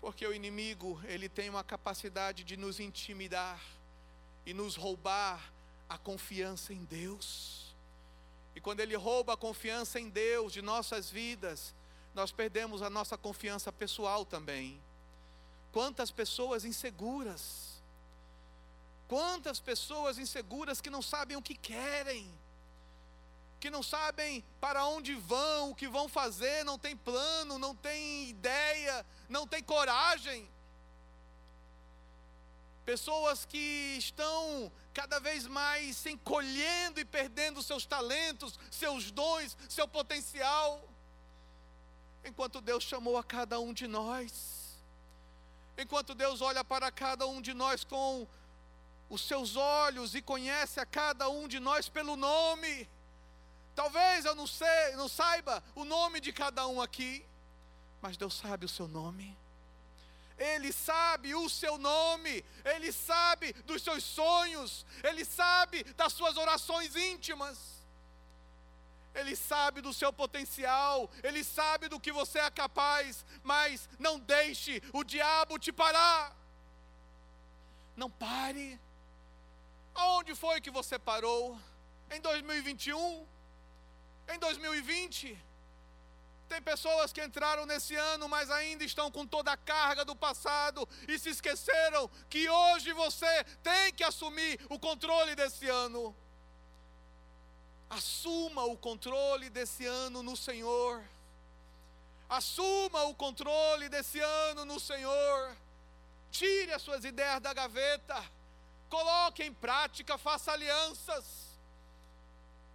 Porque 0.00 0.26
o 0.26 0.32
inimigo, 0.32 1.00
ele 1.04 1.28
tem 1.28 1.50
uma 1.50 1.62
capacidade 1.62 2.42
de 2.42 2.56
nos 2.56 2.80
intimidar 2.80 3.60
e 4.46 4.54
nos 4.54 4.76
roubar 4.76 5.52
a 5.90 5.98
confiança 5.98 6.72
em 6.72 6.82
Deus. 6.84 7.74
E 8.54 8.60
quando 8.62 8.80
ele 8.80 8.96
rouba 8.96 9.34
a 9.34 9.36
confiança 9.36 10.00
em 10.00 10.08
Deus 10.08 10.54
de 10.54 10.62
nossas 10.62 11.10
vidas, 11.10 11.74
nós 12.14 12.32
perdemos 12.32 12.80
a 12.80 12.88
nossa 12.88 13.18
confiança 13.18 13.70
pessoal 13.70 14.24
também. 14.24 14.80
Quantas 15.70 16.10
pessoas 16.10 16.64
inseguras, 16.64 17.70
Quantas 19.10 19.58
pessoas 19.58 20.18
inseguras 20.18 20.80
que 20.80 20.88
não 20.88 21.02
sabem 21.02 21.36
o 21.36 21.42
que 21.42 21.56
querem, 21.56 22.32
que 23.58 23.68
não 23.68 23.82
sabem 23.82 24.44
para 24.60 24.86
onde 24.86 25.16
vão, 25.16 25.72
o 25.72 25.74
que 25.74 25.88
vão 25.88 26.08
fazer, 26.08 26.64
não 26.64 26.78
tem 26.78 26.96
plano, 26.96 27.58
não 27.58 27.74
tem 27.74 28.28
ideia, 28.28 29.04
não 29.28 29.48
tem 29.48 29.64
coragem. 29.64 30.48
Pessoas 32.84 33.44
que 33.44 33.96
estão 33.98 34.70
cada 34.92 35.20
vez 35.20 35.46
mais 35.46 35.96
se 35.96 36.10
encolhendo 36.10 37.00
e 37.00 37.04
perdendo 37.04 37.62
seus 37.62 37.86
talentos, 37.86 38.58
seus 38.70 39.10
dons, 39.10 39.56
seu 39.68 39.86
potencial. 39.86 40.82
Enquanto 42.24 42.60
Deus 42.60 42.84
chamou 42.84 43.16
a 43.16 43.24
cada 43.24 43.58
um 43.60 43.72
de 43.72 43.86
nós, 43.86 44.78
enquanto 45.78 46.14
Deus 46.14 46.40
olha 46.40 46.64
para 46.64 46.90
cada 46.90 47.26
um 47.26 47.40
de 47.40 47.54
nós 47.54 47.84
com 47.84 48.26
os 49.08 49.22
seus 49.22 49.56
olhos 49.56 50.14
e 50.14 50.22
conhece 50.22 50.78
a 50.78 50.86
cada 50.86 51.28
um 51.28 51.48
de 51.48 51.58
nós 51.58 51.88
pelo 51.88 52.16
nome. 52.16 52.88
Talvez 53.74 54.24
eu 54.24 54.34
não 54.34 54.46
sei, 54.46 54.94
não 54.96 55.08
saiba 55.08 55.62
o 55.74 55.84
nome 55.84 56.20
de 56.20 56.32
cada 56.32 56.66
um 56.66 56.80
aqui, 56.80 57.24
mas 58.00 58.16
Deus 58.16 58.34
sabe 58.34 58.66
o 58.66 58.68
seu 58.68 58.86
nome. 58.86 59.36
Ele 60.40 60.72
sabe 60.72 61.34
o 61.34 61.50
seu 61.50 61.76
nome, 61.76 62.42
ele 62.64 62.90
sabe 62.90 63.52
dos 63.64 63.82
seus 63.82 64.02
sonhos, 64.02 64.86
ele 65.04 65.22
sabe 65.22 65.84
das 65.92 66.14
suas 66.14 66.38
orações 66.38 66.96
íntimas. 66.96 67.58
Ele 69.14 69.36
sabe 69.36 69.82
do 69.82 69.92
seu 69.92 70.12
potencial, 70.12 71.10
ele 71.22 71.44
sabe 71.44 71.88
do 71.88 72.00
que 72.00 72.10
você 72.10 72.38
é 72.38 72.50
capaz, 72.50 73.26
mas 73.42 73.86
não 73.98 74.18
deixe 74.18 74.82
o 74.94 75.04
diabo 75.04 75.58
te 75.58 75.72
parar. 75.72 76.34
Não 77.94 78.08
pare. 78.08 78.80
Aonde 79.94 80.34
foi 80.34 80.60
que 80.60 80.70
você 80.70 80.98
parou? 80.98 81.60
Em 82.10 82.20
2021? 82.20 83.26
Em 84.28 84.38
2020? 84.38 85.49
Tem 86.50 86.60
pessoas 86.60 87.12
que 87.14 87.24
entraram 87.24 87.64
nesse 87.64 87.94
ano, 88.12 88.28
mas 88.28 88.50
ainda 88.50 88.84
estão 88.84 89.10
com 89.10 89.24
toda 89.26 89.52
a 89.52 89.56
carga 89.56 90.04
do 90.04 90.14
passado 90.14 90.86
e 91.08 91.18
se 91.18 91.30
esqueceram 91.30 92.10
que 92.28 92.42
hoje 92.48 92.92
você 92.92 93.44
tem 93.62 93.92
que 93.94 94.04
assumir 94.04 94.60
o 94.68 94.78
controle 94.78 95.34
desse 95.34 95.66
ano. 95.68 96.14
Assuma 97.88 98.64
o 98.64 98.76
controle 98.76 99.48
desse 99.48 99.86
ano 99.86 100.22
no 100.22 100.36
Senhor. 100.36 101.02
Assuma 102.28 103.04
o 103.04 103.14
controle 103.14 103.88
desse 103.88 104.20
ano 104.20 104.64
no 104.64 104.78
Senhor. 104.78 105.56
Tire 106.30 106.72
as 106.72 106.82
suas 106.82 107.04
ideias 107.04 107.40
da 107.40 107.54
gaveta 107.54 108.20
coloque 108.90 109.44
em 109.44 109.54
prática, 109.54 110.18
faça 110.18 110.52
alianças, 110.52 111.24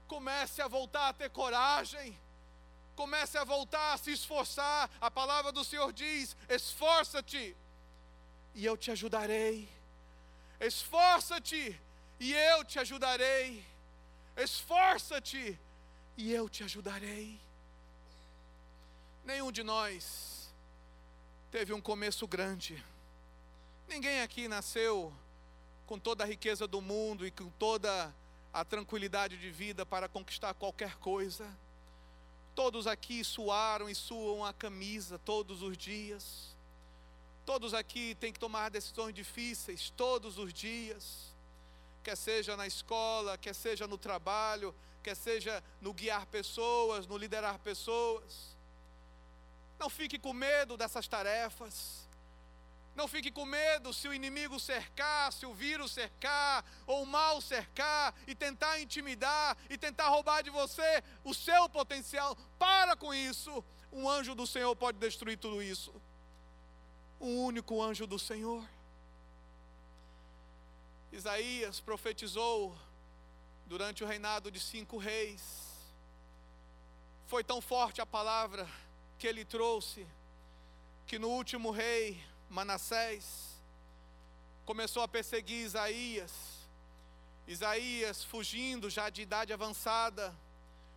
comece 0.08 0.62
a 0.62 0.68
voltar 0.68 1.10
a 1.10 1.14
ter 1.14 1.30
coragem, 1.30 2.18
comece 2.96 3.38
a 3.38 3.44
voltar 3.44 3.94
a 3.94 3.98
se 3.98 4.12
esforçar. 4.12 4.90
A 5.00 5.12
palavra 5.12 5.52
do 5.52 5.64
Senhor 5.64 5.92
diz: 5.94 6.36
esforça-te, 6.50 7.56
e 8.54 8.66
eu 8.66 8.78
te 8.78 8.92
ajudarei. 8.92 9.70
Esforça-te, 10.60 11.80
e 12.20 12.34
eu 12.34 12.64
te 12.64 12.80
ajudarei. 12.80 13.66
Esforça-te, 14.38 15.60
e 16.18 16.32
eu 16.32 16.50
te 16.50 16.64
ajudarei. 16.64 17.40
Nenhum 19.24 19.52
de 19.52 19.64
nós 19.64 20.50
teve 21.52 21.74
um 21.74 21.82
começo 21.82 22.28
grande. 22.28 22.84
Ninguém 23.88 24.22
aqui 24.22 24.48
nasceu 24.48 25.14
com 25.86 26.00
toda 26.00 26.24
a 26.24 26.28
riqueza 26.28 26.68
do 26.68 26.82
mundo 26.82 27.26
e 27.26 27.32
com 27.32 27.50
toda 27.52 28.14
a 28.54 28.64
tranquilidade 28.64 29.38
de 29.38 29.52
vida 29.52 29.86
para 29.86 30.08
conquistar 30.08 30.54
qualquer 30.54 30.96
coisa. 30.98 31.46
Todos 32.56 32.88
aqui 32.88 33.22
suaram 33.24 33.90
e 33.90 33.94
suam 33.94 34.44
a 34.46 34.54
camisa 34.54 35.20
todos 35.20 35.62
os 35.62 35.78
dias. 35.78 36.56
Todos 37.46 37.74
aqui 37.74 38.16
têm 38.16 38.32
que 38.32 38.40
tomar 38.40 38.70
decisões 38.70 39.14
difíceis 39.14 39.92
todos 39.96 40.40
os 40.40 40.54
dias. 40.54 41.36
Quer 42.02 42.16
seja 42.16 42.56
na 42.56 42.66
escola, 42.66 43.38
quer 43.38 43.54
seja 43.54 43.86
no 43.86 43.98
trabalho, 43.98 44.74
quer 45.04 45.16
seja 45.16 45.62
no 45.82 45.94
guiar 45.94 46.26
pessoas, 46.28 47.06
no 47.06 47.18
liderar 47.18 47.60
pessoas. 47.60 48.56
Não 49.78 49.90
fique 49.90 50.18
com 50.18 50.32
medo 50.32 50.78
dessas 50.78 51.08
tarefas. 51.08 52.05
Não 52.96 53.10
fique 53.10 53.30
com 53.30 53.46
medo 53.46 53.94
se 53.94 54.08
o 54.08 54.14
inimigo 54.14 54.58
cercar, 54.58 55.32
se 55.34 55.46
o 55.46 55.54
vírus 55.54 55.92
cercar, 55.92 56.64
ou 56.88 57.04
o 57.04 57.06
mal 57.06 57.42
cercar 57.42 58.16
e 58.26 58.34
tentar 58.34 58.80
intimidar 58.80 59.58
e 59.70 59.78
tentar 59.78 60.08
roubar 60.08 60.42
de 60.42 60.50
você 60.50 61.04
o 61.24 61.34
seu 61.34 61.68
potencial. 61.68 62.38
Para 62.58 62.96
com 62.96 63.14
isso. 63.14 63.64
Um 63.92 64.10
anjo 64.10 64.34
do 64.34 64.48
Senhor 64.48 64.74
pode 64.76 64.98
destruir 64.98 65.38
tudo 65.38 65.62
isso. 65.62 65.94
Um 67.20 67.44
único 67.44 67.82
anjo 67.82 68.08
do 68.08 68.18
Senhor. 68.18 68.64
Isaías 71.12 71.82
profetizou 71.82 72.78
durante 73.66 74.04
o 74.04 74.08
reinado 74.08 74.50
de 74.50 74.60
cinco 74.60 74.98
reis. 74.98 75.42
Foi 77.28 77.44
tão 77.44 77.60
forte 77.62 78.00
a 78.00 78.06
palavra 78.06 78.68
que 79.18 79.28
ele 79.28 79.44
trouxe 79.44 80.06
que 81.08 81.18
no 81.20 81.30
último 81.30 81.72
rei 81.72 82.22
Manassés 82.50 83.56
começou 84.66 85.04
a 85.04 85.08
perseguir 85.08 85.66
Isaías. 85.66 86.32
Isaías, 87.48 88.24
fugindo 88.24 88.90
já 88.90 89.10
de 89.10 89.22
idade 89.22 89.54
avançada, 89.54 90.34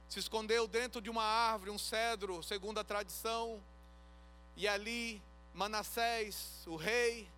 se 0.09 0.19
escondeu 0.19 0.67
dentro 0.67 1.01
de 1.01 1.11
uma 1.11 1.23
árvore, 1.23 1.71
um 1.71 1.79
cedro, 1.79 2.43
segundo 2.43 2.79
a 2.79 2.85
tradição, 2.85 3.63
e 4.57 4.67
ali 4.67 5.23
Manassés, 5.53 6.65
o 6.67 6.77
rei, 6.77 7.29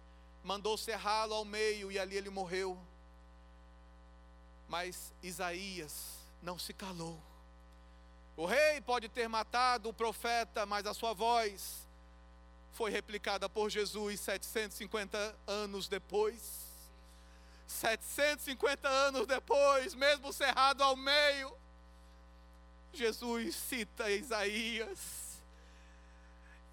mandou 0.45 0.77
cerrá-lo 0.77 1.35
ao 1.35 1.45
meio 1.45 1.91
e 1.91 1.99
ali 1.99 2.17
ele 2.17 2.31
morreu. 2.31 2.79
Mas 4.69 5.13
Isaías 5.23 6.17
não 6.43 6.59
se 6.59 6.73
calou. 6.73 7.21
O 8.37 8.47
rei 8.47 8.81
pode 8.81 9.09
ter 9.09 9.29
matado 9.29 9.89
o 9.89 9.93
profeta, 9.93 10.65
mas 10.65 10.87
a 10.87 10.95
sua 10.95 11.13
voz 11.13 11.87
foi 12.73 12.91
replicada 12.91 13.49
por 13.49 13.69
Jesus 13.71 14.21
750 14.21 15.37
anos 15.47 15.89
depois. 15.89 16.69
750 17.67 18.89
anos 18.89 19.27
depois, 19.27 19.95
mesmo 19.95 20.33
cerrado 20.33 20.83
ao 20.83 20.97
meio, 20.97 21.57
Jesus 22.93 23.55
cita 23.55 24.11
Isaías. 24.11 25.31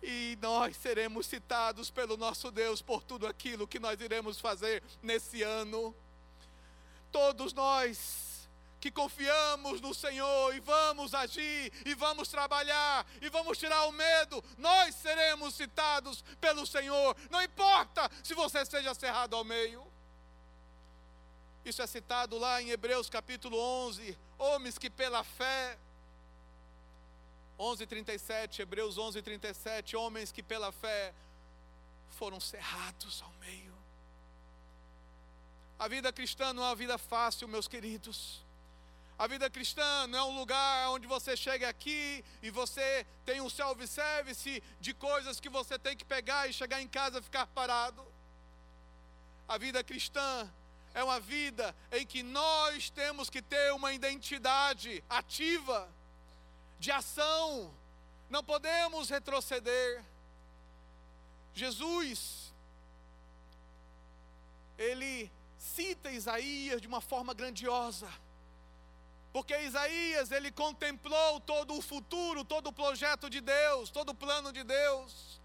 E 0.01 0.38
nós 0.41 0.75
seremos 0.77 1.25
citados 1.25 1.89
pelo 1.89 2.17
nosso 2.17 2.51
Deus 2.51 2.81
por 2.81 3.03
tudo 3.03 3.27
aquilo 3.27 3.67
que 3.67 3.79
nós 3.79 3.99
iremos 3.99 4.39
fazer 4.39 4.83
nesse 5.01 5.43
ano. 5.43 5.95
Todos 7.12 7.53
nós 7.53 8.26
que 8.88 8.91
confiamos 8.91 9.82
no 9.82 9.93
Senhor 9.93 10.56
e 10.56 10.62
vamos 10.62 11.13
agir, 11.13 11.73
e 11.86 11.93
vamos 11.93 12.30
trabalhar, 12.30 13.06
e 13.21 13.30
vamos 13.30 13.58
tirar 13.58 13.86
o 13.86 13.91
medo, 13.91 14.41
nós 14.58 14.95
seremos 14.95 15.56
citados 15.56 16.23
pelo 16.39 16.65
Senhor. 16.65 17.15
Não 17.30 17.41
importa 17.41 18.10
se 18.23 18.34
você 18.34 18.65
seja 18.65 18.93
cerrado 18.93 19.36
ao 19.36 19.43
meio. 19.43 19.86
Isso 21.65 21.82
é 21.82 21.88
citado 21.88 22.38
lá 22.38 22.62
em 22.62 22.69
Hebreus 22.69 23.10
capítulo 23.10 23.60
11. 23.60 24.17
Homens 24.38 24.78
que 24.78 24.89
pela 24.89 25.21
fé. 25.21 25.78
11:37, 27.60 28.62
Hebreus 28.62 28.97
11:37, 28.97 29.97
homens 29.97 30.32
que 30.32 30.41
pela 30.41 30.71
fé 30.71 31.13
foram 32.12 32.39
cerrados 32.39 33.21
ao 33.21 33.34
meio. 33.34 33.76
A 35.78 35.89
vida 35.89 36.13
cristã 36.13 36.54
não 36.54 36.63
é 36.63 36.67
uma 36.67 36.76
vida 36.76 36.97
fácil, 36.97 37.50
meus 37.50 37.67
queridos. 37.67 38.46
A 39.17 39.25
vida 39.25 39.49
cristã 39.49 40.06
não 40.08 40.19
é 40.19 40.23
um 40.23 40.38
lugar 40.38 40.89
onde 40.91 41.08
você 41.08 41.36
chega 41.36 41.67
aqui 41.67 42.23
e 42.41 42.51
você 42.51 43.06
tem 43.25 43.41
um 43.41 43.49
self-service 43.49 44.62
de 44.80 44.93
coisas 44.93 45.39
que 45.39 45.49
você 45.49 45.80
tem 45.80 45.97
que 45.97 46.06
pegar 46.06 46.47
e 46.47 46.53
chegar 46.53 46.80
em 46.82 46.88
casa 46.88 47.17
e 47.17 47.23
ficar 47.23 47.47
parado. 47.47 48.06
A 49.47 49.58
vida 49.58 49.84
cristã 49.84 50.47
é 50.93 51.03
uma 51.03 51.19
vida 51.19 51.75
em 51.91 52.06
que 52.06 52.21
nós 52.21 52.91
temos 52.91 53.27
que 53.27 53.41
ter 53.41 53.73
uma 53.73 53.91
identidade 53.91 55.03
ativa, 55.10 55.89
de 56.80 56.91
ação, 56.91 57.73
não 58.30 58.43
podemos 58.43 59.10
retroceder. 59.10 60.03
Jesus, 61.56 62.53
ele 64.77 65.32
cita 65.58 66.12
Isaías 66.12 66.80
de 66.80 66.88
uma 66.88 67.01
forma 67.01 67.34
grandiosa. 67.34 68.08
Porque 69.38 69.56
Isaías, 69.56 70.32
ele 70.32 70.52
contemplou 70.52 71.39
todo 71.39 71.76
o 71.76 71.82
futuro, 71.82 72.43
todo 72.43 72.69
o 72.69 72.73
projeto 72.73 73.30
de 73.30 73.39
Deus, 73.39 73.91
todo 73.91 74.10
o 74.10 74.15
plano 74.15 74.52
de 74.52 74.63
Deus. 74.63 75.39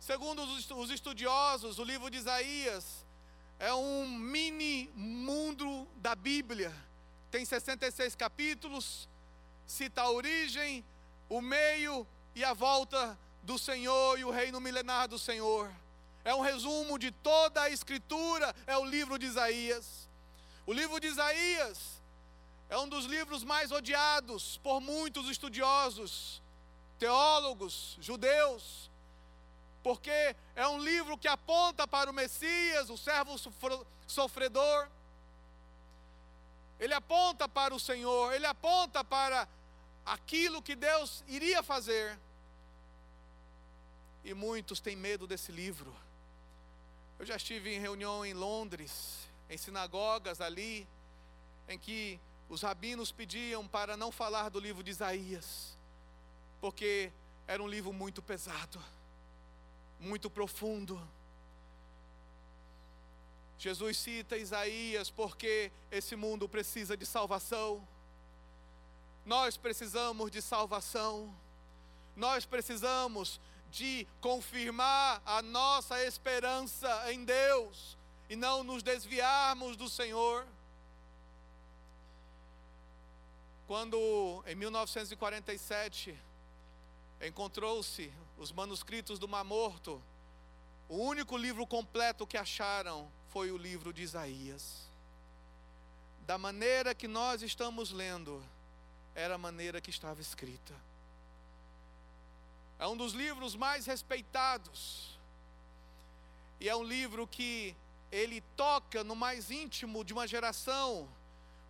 Segundo 0.00 0.42
os 0.42 0.90
estudiosos, 0.90 1.78
o 1.78 1.84
livro 1.84 2.10
de 2.10 2.18
Isaías 2.18 3.06
é 3.60 3.72
um 3.72 4.08
mini 4.08 4.90
mundo 4.96 5.86
da 5.98 6.16
Bíblia. 6.16 6.74
Tem 7.30 7.44
66 7.44 8.16
capítulos, 8.16 9.08
cita 9.68 10.02
a 10.02 10.10
origem, 10.10 10.84
o 11.28 11.40
meio 11.40 12.04
e 12.34 12.42
a 12.42 12.52
volta 12.52 13.16
do 13.44 13.56
Senhor 13.56 14.18
e 14.18 14.24
o 14.24 14.32
reino 14.32 14.60
milenar 14.60 15.06
do 15.06 15.16
Senhor. 15.16 15.70
É 16.24 16.34
um 16.34 16.40
resumo 16.40 16.98
de 16.98 17.12
toda 17.12 17.62
a 17.62 17.70
Escritura, 17.70 18.52
é 18.66 18.76
o 18.76 18.84
livro 18.84 19.16
de 19.16 19.26
Isaías. 19.26 20.08
O 20.66 20.72
livro 20.72 20.98
de 20.98 21.06
Isaías 21.06 21.99
é 22.70 22.78
um 22.78 22.88
dos 22.88 23.04
livros 23.04 23.42
mais 23.42 23.72
odiados 23.72 24.56
por 24.58 24.80
muitos 24.80 25.28
estudiosos, 25.28 26.40
teólogos, 27.00 27.98
judeus, 28.00 28.88
porque 29.82 30.36
é 30.54 30.68
um 30.68 30.78
livro 30.78 31.18
que 31.18 31.26
aponta 31.26 31.86
para 31.88 32.08
o 32.08 32.14
Messias, 32.14 32.88
o 32.88 32.96
servo 32.96 33.34
sofredor. 34.06 34.88
Ele 36.78 36.94
aponta 36.94 37.48
para 37.48 37.74
o 37.74 37.80
Senhor, 37.80 38.32
ele 38.32 38.46
aponta 38.46 39.02
para 39.02 39.48
aquilo 40.06 40.62
que 40.62 40.76
Deus 40.76 41.24
iria 41.26 41.64
fazer. 41.64 42.16
E 44.22 44.32
muitos 44.32 44.78
têm 44.78 44.94
medo 44.94 45.26
desse 45.26 45.50
livro. 45.50 45.92
Eu 47.18 47.26
já 47.26 47.34
estive 47.34 47.74
em 47.74 47.80
reunião 47.80 48.24
em 48.24 48.32
Londres, 48.32 49.28
em 49.48 49.58
sinagogas 49.58 50.40
ali, 50.40 50.86
em 51.68 51.76
que 51.76 52.20
os 52.50 52.62
rabinos 52.62 53.12
pediam 53.12 53.66
para 53.66 53.96
não 53.96 54.10
falar 54.10 54.48
do 54.48 54.58
livro 54.58 54.82
de 54.82 54.90
Isaías, 54.90 55.78
porque 56.60 57.12
era 57.46 57.62
um 57.62 57.68
livro 57.68 57.92
muito 57.92 58.20
pesado, 58.20 58.82
muito 60.00 60.28
profundo. 60.28 61.00
Jesus 63.56 63.98
cita 63.98 64.36
Isaías 64.36 65.10
porque 65.10 65.70
esse 65.92 66.16
mundo 66.16 66.48
precisa 66.48 66.96
de 66.96 67.06
salvação. 67.06 67.86
Nós 69.24 69.56
precisamos 69.56 70.28
de 70.28 70.42
salvação. 70.42 71.32
Nós 72.16 72.44
precisamos 72.44 73.40
de 73.70 74.08
confirmar 74.20 75.22
a 75.24 75.40
nossa 75.40 76.04
esperança 76.04 77.12
em 77.12 77.24
Deus 77.24 77.96
e 78.28 78.34
não 78.34 78.64
nos 78.64 78.82
desviarmos 78.82 79.76
do 79.76 79.88
Senhor. 79.88 80.44
Quando 83.70 84.42
em 84.48 84.56
1947 84.56 86.18
encontrou-se 87.22 88.12
os 88.36 88.50
manuscritos 88.50 89.16
do 89.16 89.28
Mar 89.28 89.44
Morto, 89.44 90.02
o 90.88 90.96
único 90.96 91.36
livro 91.36 91.64
completo 91.64 92.26
que 92.26 92.36
acharam 92.36 93.08
foi 93.28 93.52
o 93.52 93.56
livro 93.56 93.92
de 93.92 94.02
Isaías. 94.02 94.88
Da 96.26 96.36
maneira 96.36 96.96
que 96.96 97.06
nós 97.06 97.42
estamos 97.42 97.92
lendo, 97.92 98.42
era 99.14 99.36
a 99.36 99.38
maneira 99.38 99.80
que 99.80 99.90
estava 99.90 100.20
escrita. 100.20 100.74
É 102.76 102.88
um 102.88 102.96
dos 102.96 103.12
livros 103.12 103.54
mais 103.54 103.86
respeitados. 103.86 105.16
E 106.58 106.68
é 106.68 106.74
um 106.74 106.82
livro 106.82 107.24
que 107.24 107.76
ele 108.10 108.40
toca 108.56 109.04
no 109.04 109.14
mais 109.14 109.48
íntimo 109.48 110.04
de 110.04 110.12
uma 110.12 110.26
geração, 110.26 111.08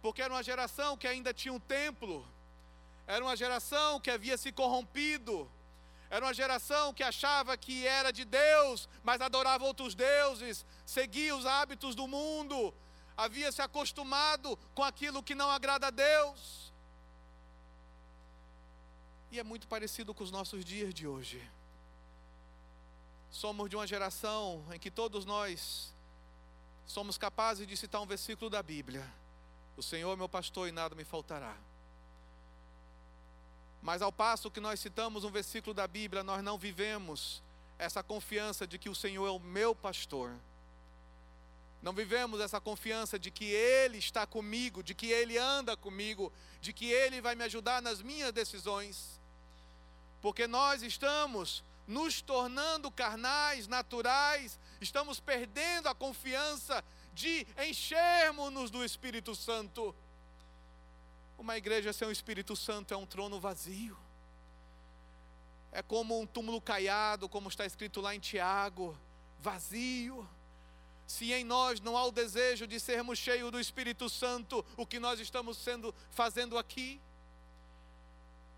porque 0.03 0.23
era 0.23 0.33
uma 0.33 0.43
geração 0.43 0.97
que 0.97 1.07
ainda 1.07 1.33
tinha 1.33 1.53
um 1.53 1.61
templo, 1.61 2.27
era 3.07 3.25
uma 3.25 3.37
geração 3.37 4.01
que 4.01 4.11
havia 4.11 4.37
se 4.39 4.51
corrompido, 4.53 5.51
era 6.09 6.25
uma 6.25 6.35
geração 6.35 6.93
que 6.93 7.03
achava 7.03 7.57
que 7.57 7.87
era 7.87 8.13
de 8.13 8.25
Deus, 8.25 8.89
mas 9.03 9.21
adorava 9.21 9.65
outros 9.65 9.95
deuses, 9.95 10.67
seguia 10.85 11.37
os 11.37 11.47
hábitos 11.47 11.95
do 11.95 12.09
mundo, 12.09 12.75
havia 13.17 13.53
se 13.53 13.63
acostumado 13.63 14.59
com 14.75 14.83
aquilo 14.83 15.23
que 15.23 15.35
não 15.35 15.51
agrada 15.51 15.87
a 15.87 15.91
Deus. 15.91 16.73
E 19.31 19.39
é 19.39 19.45
muito 19.45 19.69
parecido 19.69 20.13
com 20.13 20.25
os 20.25 20.31
nossos 20.31 20.65
dias 20.65 20.93
de 20.93 21.07
hoje. 21.07 21.41
Somos 23.31 23.71
de 23.71 23.77
uma 23.77 23.87
geração 23.87 24.65
em 24.73 24.79
que 24.79 24.91
todos 24.91 25.25
nós 25.25 25.95
somos 26.85 27.17
capazes 27.17 27.65
de 27.67 27.77
citar 27.77 28.01
um 28.01 28.07
versículo 28.07 28.51
da 28.51 28.61
Bíblia: 28.61 29.09
O 29.81 29.83
Senhor 29.83 30.13
é 30.13 30.17
meu 30.17 30.29
pastor 30.29 30.69
e 30.69 30.73
nada 30.73 30.95
me 30.95 31.05
faltará. 31.05 31.57
Mas 33.83 34.03
ao 34.03 34.13
passo 34.13 34.51
que 34.51 34.61
nós 34.61 34.79
citamos 34.79 35.25
um 35.25 35.31
versículo 35.31 35.73
da 35.73 35.87
Bíblia, 35.87 36.23
nós 36.23 36.43
não 36.43 36.59
vivemos 36.59 37.43
essa 37.79 38.03
confiança 38.03 38.67
de 38.67 38.79
que 38.79 38.91
o 38.91 38.95
Senhor 38.95 39.27
é 39.27 39.31
o 39.31 39.39
meu 39.41 39.75
pastor. 39.75 40.33
Não 41.83 41.95
vivemos 41.95 42.41
essa 42.41 42.61
confiança 42.61 43.19
de 43.19 43.31
que 43.31 43.47
Ele 43.47 43.97
está 43.97 44.27
comigo, 44.27 44.83
de 44.83 44.95
que 44.95 45.07
Ele 45.07 45.39
anda 45.39 45.77
comigo, 45.77 46.31
de 46.61 46.75
que 46.75 46.93
Ele 46.93 47.23
vai 47.23 47.35
me 47.35 47.45
ajudar 47.45 47.81
nas 47.81 48.03
minhas 48.03 48.33
decisões 48.33 49.19
porque 50.21 50.47
nós 50.47 50.83
estamos 50.83 51.65
nos 51.87 52.21
tornando 52.21 52.91
carnais, 52.91 53.67
naturais, 53.67 54.59
estamos 54.81 55.19
perdendo 55.19 55.89
a 55.89 55.95
confiança 55.95 56.85
de 57.15 57.47
enchermos-nos 57.59 58.71
do 58.71 58.85
Espírito 58.85 59.35
Santo. 59.35 59.95
Uma 61.39 61.57
igreja 61.57 61.93
sem 61.93 62.07
o 62.07 62.11
Espírito 62.11 62.55
Santo 62.55 62.93
é 62.93 62.97
um 62.97 63.07
trono 63.07 63.41
vazio. 63.41 63.97
É 65.73 65.83
como 65.83 66.21
um 66.21 66.27
túmulo 66.27 66.61
caiado, 66.61 67.29
como 67.29 67.49
está 67.49 67.65
escrito 67.65 68.01
lá 68.01 68.15
em 68.15 68.21
Tiago, 68.21 68.97
vazio. 69.39 70.29
Se 71.07 71.33
em 71.33 71.45
nós 71.45 71.81
não 71.81 71.97
há 71.97 72.05
o 72.05 72.13
desejo 72.13 72.67
de 72.67 72.79
sermos 72.79 73.19
cheios 73.19 73.51
do 73.51 73.59
Espírito 73.59 74.09
Santo, 74.09 74.65
o 74.77 74.87
que 74.87 74.99
nós 74.99 75.19
estamos 75.21 75.57
sendo 75.57 75.95
fazendo 76.11 76.59
aqui? 76.59 77.01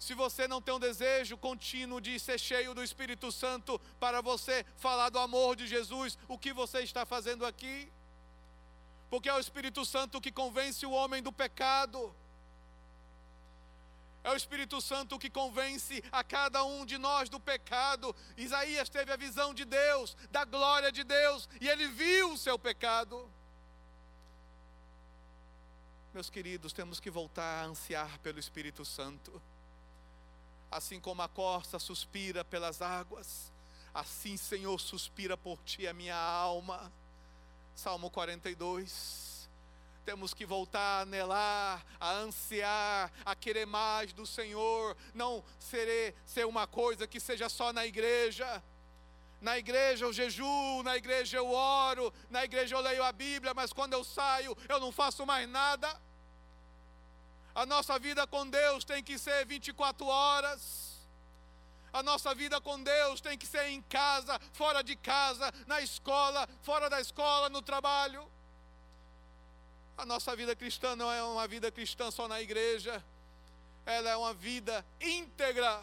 se 0.02 0.14
você 0.14 0.48
não 0.48 0.60
tem 0.60 0.74
um 0.74 0.80
desejo 0.80 1.36
contínuo 1.36 2.00
de 2.00 2.18
ser 2.18 2.36
cheio 2.36 2.74
do 2.74 2.82
Espírito 2.82 3.30
Santo 3.30 3.80
para 4.00 4.20
você 4.20 4.66
falar 4.76 5.10
do 5.10 5.18
amor 5.20 5.54
de 5.54 5.64
Jesus, 5.64 6.18
o 6.26 6.36
que 6.36 6.52
você 6.52 6.80
está 6.80 7.06
fazendo 7.06 7.46
aqui? 7.46 7.88
Porque 9.12 9.29
é 9.29 9.35
o 9.35 9.38
Espírito 9.38 9.85
Santo 9.85 10.22
que 10.22 10.33
convence 10.33 10.87
o 10.87 10.90
homem 10.90 11.22
do 11.22 11.31
pecado. 11.31 12.16
É 14.25 14.31
o 14.31 14.35
Espírito 14.35 14.81
Santo 14.81 15.18
que 15.18 15.29
convence 15.29 16.03
a 16.11 16.25
cada 16.25 16.64
um 16.64 16.87
de 16.87 16.96
nós 16.96 17.29
do 17.29 17.38
pecado. 17.38 18.16
Isaías 18.38 18.88
teve 18.88 19.12
a 19.12 19.16
visão 19.16 19.53
de 19.53 19.66
Deus, 19.66 20.16
da 20.31 20.46
glória 20.46 20.90
de 20.90 21.05
Deus, 21.05 21.46
e 21.61 21.68
ele 21.68 21.88
viu 21.88 22.33
o 22.33 22.38
seu 22.38 22.59
pecado. 22.59 23.31
Meus 26.14 26.31
queridos, 26.31 26.72
temos 26.72 26.98
que 26.98 27.11
voltar 27.11 27.64
a 27.64 27.66
ansiar 27.66 28.18
pelo 28.20 28.38
Espírito 28.38 28.83
Santo 28.83 29.42
assim 30.70 30.98
como 30.98 31.20
a 31.20 31.29
corça 31.29 31.79
suspira 31.79 32.42
pelas 32.42 32.81
águas, 32.81 33.53
assim, 33.92 34.38
Senhor, 34.38 34.81
suspira 34.81 35.37
por 35.37 35.62
ti 35.64 35.87
a 35.87 35.92
minha 35.92 36.16
alma. 36.16 36.90
Salmo 37.74 38.11
42. 38.11 39.48
Temos 40.04 40.35
que 40.35 40.44
voltar 40.44 40.80
a 40.80 41.00
anelar, 41.02 41.85
a 42.00 42.12
ansiar, 42.12 43.12
a 43.24 43.35
querer 43.37 43.66
mais 43.66 44.12
do 44.12 44.26
Senhor, 44.26 44.96
não 45.14 45.44
ser, 45.58 46.14
ser 46.26 46.44
uma 46.44 46.66
coisa 46.66 47.06
que 47.06 47.20
seja 47.20 47.48
só 47.48 47.72
na 47.72 47.87
igreja. 47.87 48.62
Na 49.40 49.58
igreja 49.58 50.04
eu 50.04 50.12
jejuo, 50.12 50.82
na 50.82 50.96
igreja 50.96 51.37
eu 51.37 51.50
oro, 51.50 52.12
na 52.30 52.44
igreja 52.44 52.74
eu 52.74 52.80
leio 52.80 53.02
a 53.02 53.12
Bíblia, 53.12 53.54
mas 53.54 53.72
quando 53.72 53.92
eu 53.92 54.04
saio 54.04 54.56
eu 54.68 54.80
não 54.80 54.92
faço 54.92 55.24
mais 55.24 55.48
nada. 55.48 55.88
A 57.54 57.66
nossa 57.66 57.98
vida 57.98 58.26
com 58.26 58.48
Deus 58.48 58.85
tem 58.85 59.02
que 59.02 59.18
ser 59.18 59.44
24 59.46 60.06
horas. 60.06 60.91
A 61.92 62.02
nossa 62.02 62.35
vida 62.35 62.61
com 62.61 62.83
Deus 62.83 63.20
tem 63.20 63.37
que 63.37 63.46
ser 63.46 63.68
em 63.68 63.83
casa, 63.83 64.40
fora 64.52 64.83
de 64.83 64.96
casa, 64.96 65.52
na 65.66 65.81
escola, 65.81 66.48
fora 66.62 66.88
da 66.88 67.00
escola, 67.00 67.50
no 67.50 67.61
trabalho. 67.61 68.26
A 69.96 70.07
nossa 70.07 70.35
vida 70.35 70.57
cristã 70.57 70.96
não 70.96 71.12
é 71.12 71.22
uma 71.22 71.46
vida 71.46 71.70
cristã 71.70 72.11
só 72.11 72.26
na 72.26 72.40
igreja, 72.40 73.05
ela 73.85 74.09
é 74.09 74.16
uma 74.16 74.33
vida 74.33 74.85
íntegra. 75.00 75.83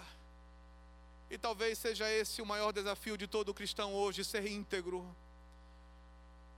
E 1.29 1.37
talvez 1.37 1.77
seja 1.77 2.09
esse 2.11 2.41
o 2.41 2.45
maior 2.45 2.71
desafio 2.71 3.15
de 3.15 3.27
todo 3.27 3.53
cristão 3.53 3.93
hoje, 3.93 4.25
ser 4.25 4.47
íntegro. 4.47 5.05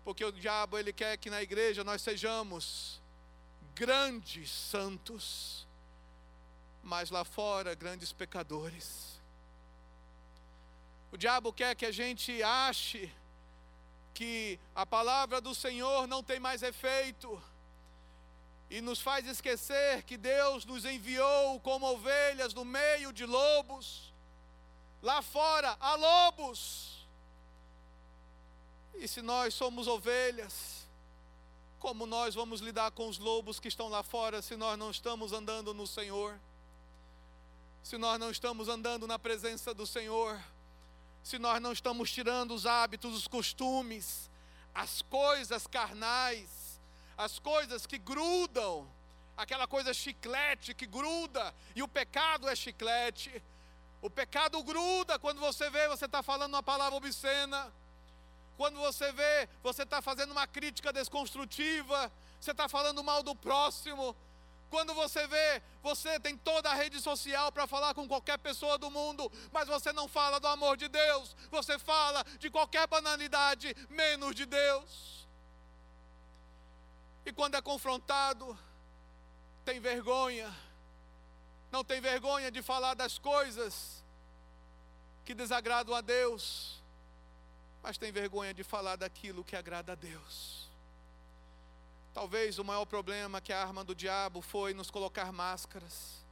Porque 0.06 0.24
o 0.24 0.32
diabo 0.32 0.78
ele 0.78 0.94
quer 0.94 1.18
que 1.18 1.30
na 1.30 1.42
igreja 1.42 1.84
nós 1.84 2.02
sejamos 2.02 3.02
grandes 3.76 4.50
santos, 4.50 5.68
mas 6.82 7.10
lá 7.12 7.26
fora 7.26 7.76
grandes 7.76 8.14
pecadores. 8.14 9.11
O 11.12 11.18
diabo 11.18 11.52
quer 11.52 11.76
que 11.76 11.86
a 11.86 11.92
gente 11.92 12.42
ache 12.42 13.12
que 14.14 14.60
a 14.74 14.86
palavra 14.86 15.42
do 15.42 15.54
Senhor 15.54 16.08
não 16.08 16.24
tem 16.24 16.40
mais 16.40 16.64
efeito 16.64 17.42
e 18.70 18.80
nos 18.80 19.02
faz 19.02 19.28
esquecer 19.28 20.04
que 20.04 20.16
Deus 20.16 20.64
nos 20.66 20.86
enviou 20.86 21.60
como 21.60 21.86
ovelhas 21.86 22.54
no 22.54 22.64
meio 22.64 23.12
de 23.12 23.26
lobos. 23.26 24.14
Lá 25.02 25.22
fora 25.22 25.76
há 25.80 25.96
lobos. 25.96 27.06
E 28.96 29.08
se 29.08 29.22
nós 29.22 29.54
somos 29.54 29.88
ovelhas, 29.88 30.88
como 31.80 32.06
nós 32.06 32.36
vamos 32.36 32.62
lidar 32.62 32.92
com 32.92 33.10
os 33.10 33.18
lobos 33.18 33.60
que 33.60 33.68
estão 33.68 33.90
lá 33.90 34.04
fora 34.04 34.42
se 34.42 34.56
nós 34.56 34.78
não 34.78 34.92
estamos 34.92 35.34
andando 35.34 35.74
no 35.74 35.86
Senhor? 35.86 36.40
Se 37.84 37.98
nós 37.98 38.20
não 38.20 38.32
estamos 38.32 38.70
andando 38.70 39.06
na 39.06 39.18
presença 39.18 39.74
do 39.74 39.86
Senhor? 39.86 40.42
Se 41.24 41.38
nós 41.38 41.62
não 41.62 41.72
estamos 41.72 42.12
tirando 42.12 42.54
os 42.54 42.66
hábitos, 42.66 43.16
os 43.16 43.28
costumes, 43.28 44.30
as 44.74 45.02
coisas 45.04 45.68
carnais, 45.68 46.80
as 47.18 47.38
coisas 47.40 47.86
que 47.86 47.98
grudam, 47.98 48.88
aquela 49.38 49.68
coisa 49.68 49.94
chiclete 49.94 50.74
que 50.74 50.86
gruda, 50.86 51.54
e 51.76 51.84
o 51.84 51.88
pecado 51.88 52.50
é 52.50 52.56
chiclete. 52.56 53.42
O 54.02 54.10
pecado 54.10 54.62
gruda 54.64 55.20
quando 55.20 55.40
você 55.40 55.70
vê, 55.70 55.88
você 55.88 56.06
está 56.06 56.24
falando 56.24 56.54
uma 56.54 56.64
palavra 56.64 56.96
obscena. 56.96 57.72
Quando 58.58 58.80
você 58.80 59.12
vê, 59.12 59.48
você 59.64 59.84
está 59.84 60.02
fazendo 60.02 60.32
uma 60.32 60.48
crítica 60.48 60.92
desconstrutiva, 60.92 62.12
você 62.40 62.52
está 62.52 62.68
falando 62.68 63.04
mal 63.04 63.24
do 63.24 63.36
próximo. 63.36 64.16
Quando 64.72 64.96
você 64.96 65.28
vê, 65.28 65.62
você 65.84 66.20
tem 66.20 66.36
toda 66.36 66.72
a 66.72 66.74
rede 66.74 67.00
social 67.00 67.52
para 67.52 67.68
falar 67.68 67.94
com 67.94 68.08
qualquer 68.08 68.40
pessoa 68.40 68.80
do 68.80 68.90
mundo, 68.90 69.32
mas 69.52 69.68
você 69.68 69.94
não 69.94 70.08
fala 70.08 70.40
do 70.40 70.48
amor 70.48 70.76
de 70.78 70.88
Deus, 70.88 71.36
você 71.52 71.78
fala 71.78 72.24
de 72.40 72.50
qualquer 72.50 72.88
banalidade, 72.88 73.76
menos 73.90 74.34
de 74.34 74.48
Deus. 74.48 75.28
E 77.24 77.32
quando 77.32 77.56
é 77.56 77.62
confrontado, 77.62 78.58
tem 79.64 79.80
vergonha, 79.80 80.52
não 81.72 81.84
tem 81.84 82.02
vergonha 82.02 82.50
de 82.50 82.64
falar 82.64 82.96
das 82.96 83.20
coisas 83.20 84.04
que 85.24 85.36
desagradam 85.36 85.94
a 85.94 86.02
Deus 86.02 86.82
mas 87.82 87.98
tem 87.98 88.12
vergonha 88.12 88.54
de 88.54 88.64
falar 88.64 88.96
daquilo 88.96 89.44
que 89.44 89.56
agrada 89.56 89.94
a 89.94 89.96
Deus. 89.96 90.61
Talvez 92.14 92.60
o 92.60 92.64
maior 92.64 92.86
problema 92.86 93.40
que 93.40 93.54
a 93.54 93.62
arma 93.62 93.84
do 93.84 93.96
diabo 93.96 94.42
foi 94.42 94.74
nos 94.74 94.92
colocar 94.92 95.32
máscaras. 95.32 96.26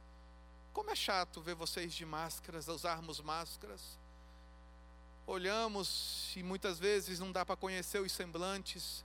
Como 0.72 0.90
é 0.90 0.94
chato 0.94 1.40
ver 1.40 1.54
vocês 1.54 1.92
de 1.94 2.04
máscaras, 2.04 2.68
usarmos 2.68 3.20
máscaras. 3.20 3.98
Olhamos 5.26 6.32
e 6.36 6.42
muitas 6.42 6.78
vezes 6.78 7.18
não 7.18 7.32
dá 7.32 7.46
para 7.46 7.56
conhecer 7.56 8.00
os 8.00 8.12
semblantes, 8.12 9.04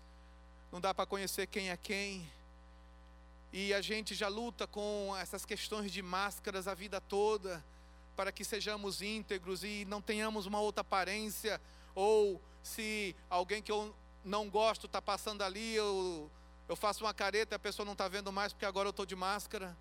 não 0.72 0.82
dá 0.82 0.94
para 0.94 1.06
conhecer 1.06 1.48
quem 1.48 1.70
é 1.70 1.78
quem. 1.78 2.30
E 3.54 3.74
a 3.74 3.82
gente 3.82 4.14
já 4.14 4.28
luta 4.28 4.68
com 4.68 5.16
essas 5.18 5.46
questões 5.46 5.92
de 5.92 6.02
máscaras 6.02 6.68
a 6.68 6.74
vida 6.74 7.00
toda, 7.00 7.64
para 8.16 8.32
que 8.32 8.44
sejamos 8.44 9.02
íntegros 9.02 9.64
e 9.64 9.86
não 9.86 10.02
tenhamos 10.02 10.46
uma 10.46 10.60
outra 10.60 10.82
aparência 10.82 11.62
ou 11.94 12.42
se 12.62 13.16
alguém 13.30 13.62
que 13.62 13.72
eu 13.72 13.96
não 14.24 14.50
gosto 14.50 14.88
está 14.88 15.02
passando 15.02 15.44
ali, 15.44 15.76
eu, 15.76 16.30
eu 16.68 16.76
faço 16.76 17.04
uma 17.04 17.14
careta 17.14 17.54
e 17.54 17.58
a 17.58 17.60
pessoa 17.60 17.86
não 17.86 17.94
está 17.94 18.08
vendo 18.08 18.32
mais 18.32 18.52
porque 18.52 18.66
agora 18.66 18.88
eu 18.88 18.92
estou 18.92 19.06
de 19.06 19.16
máscara. 19.16 19.76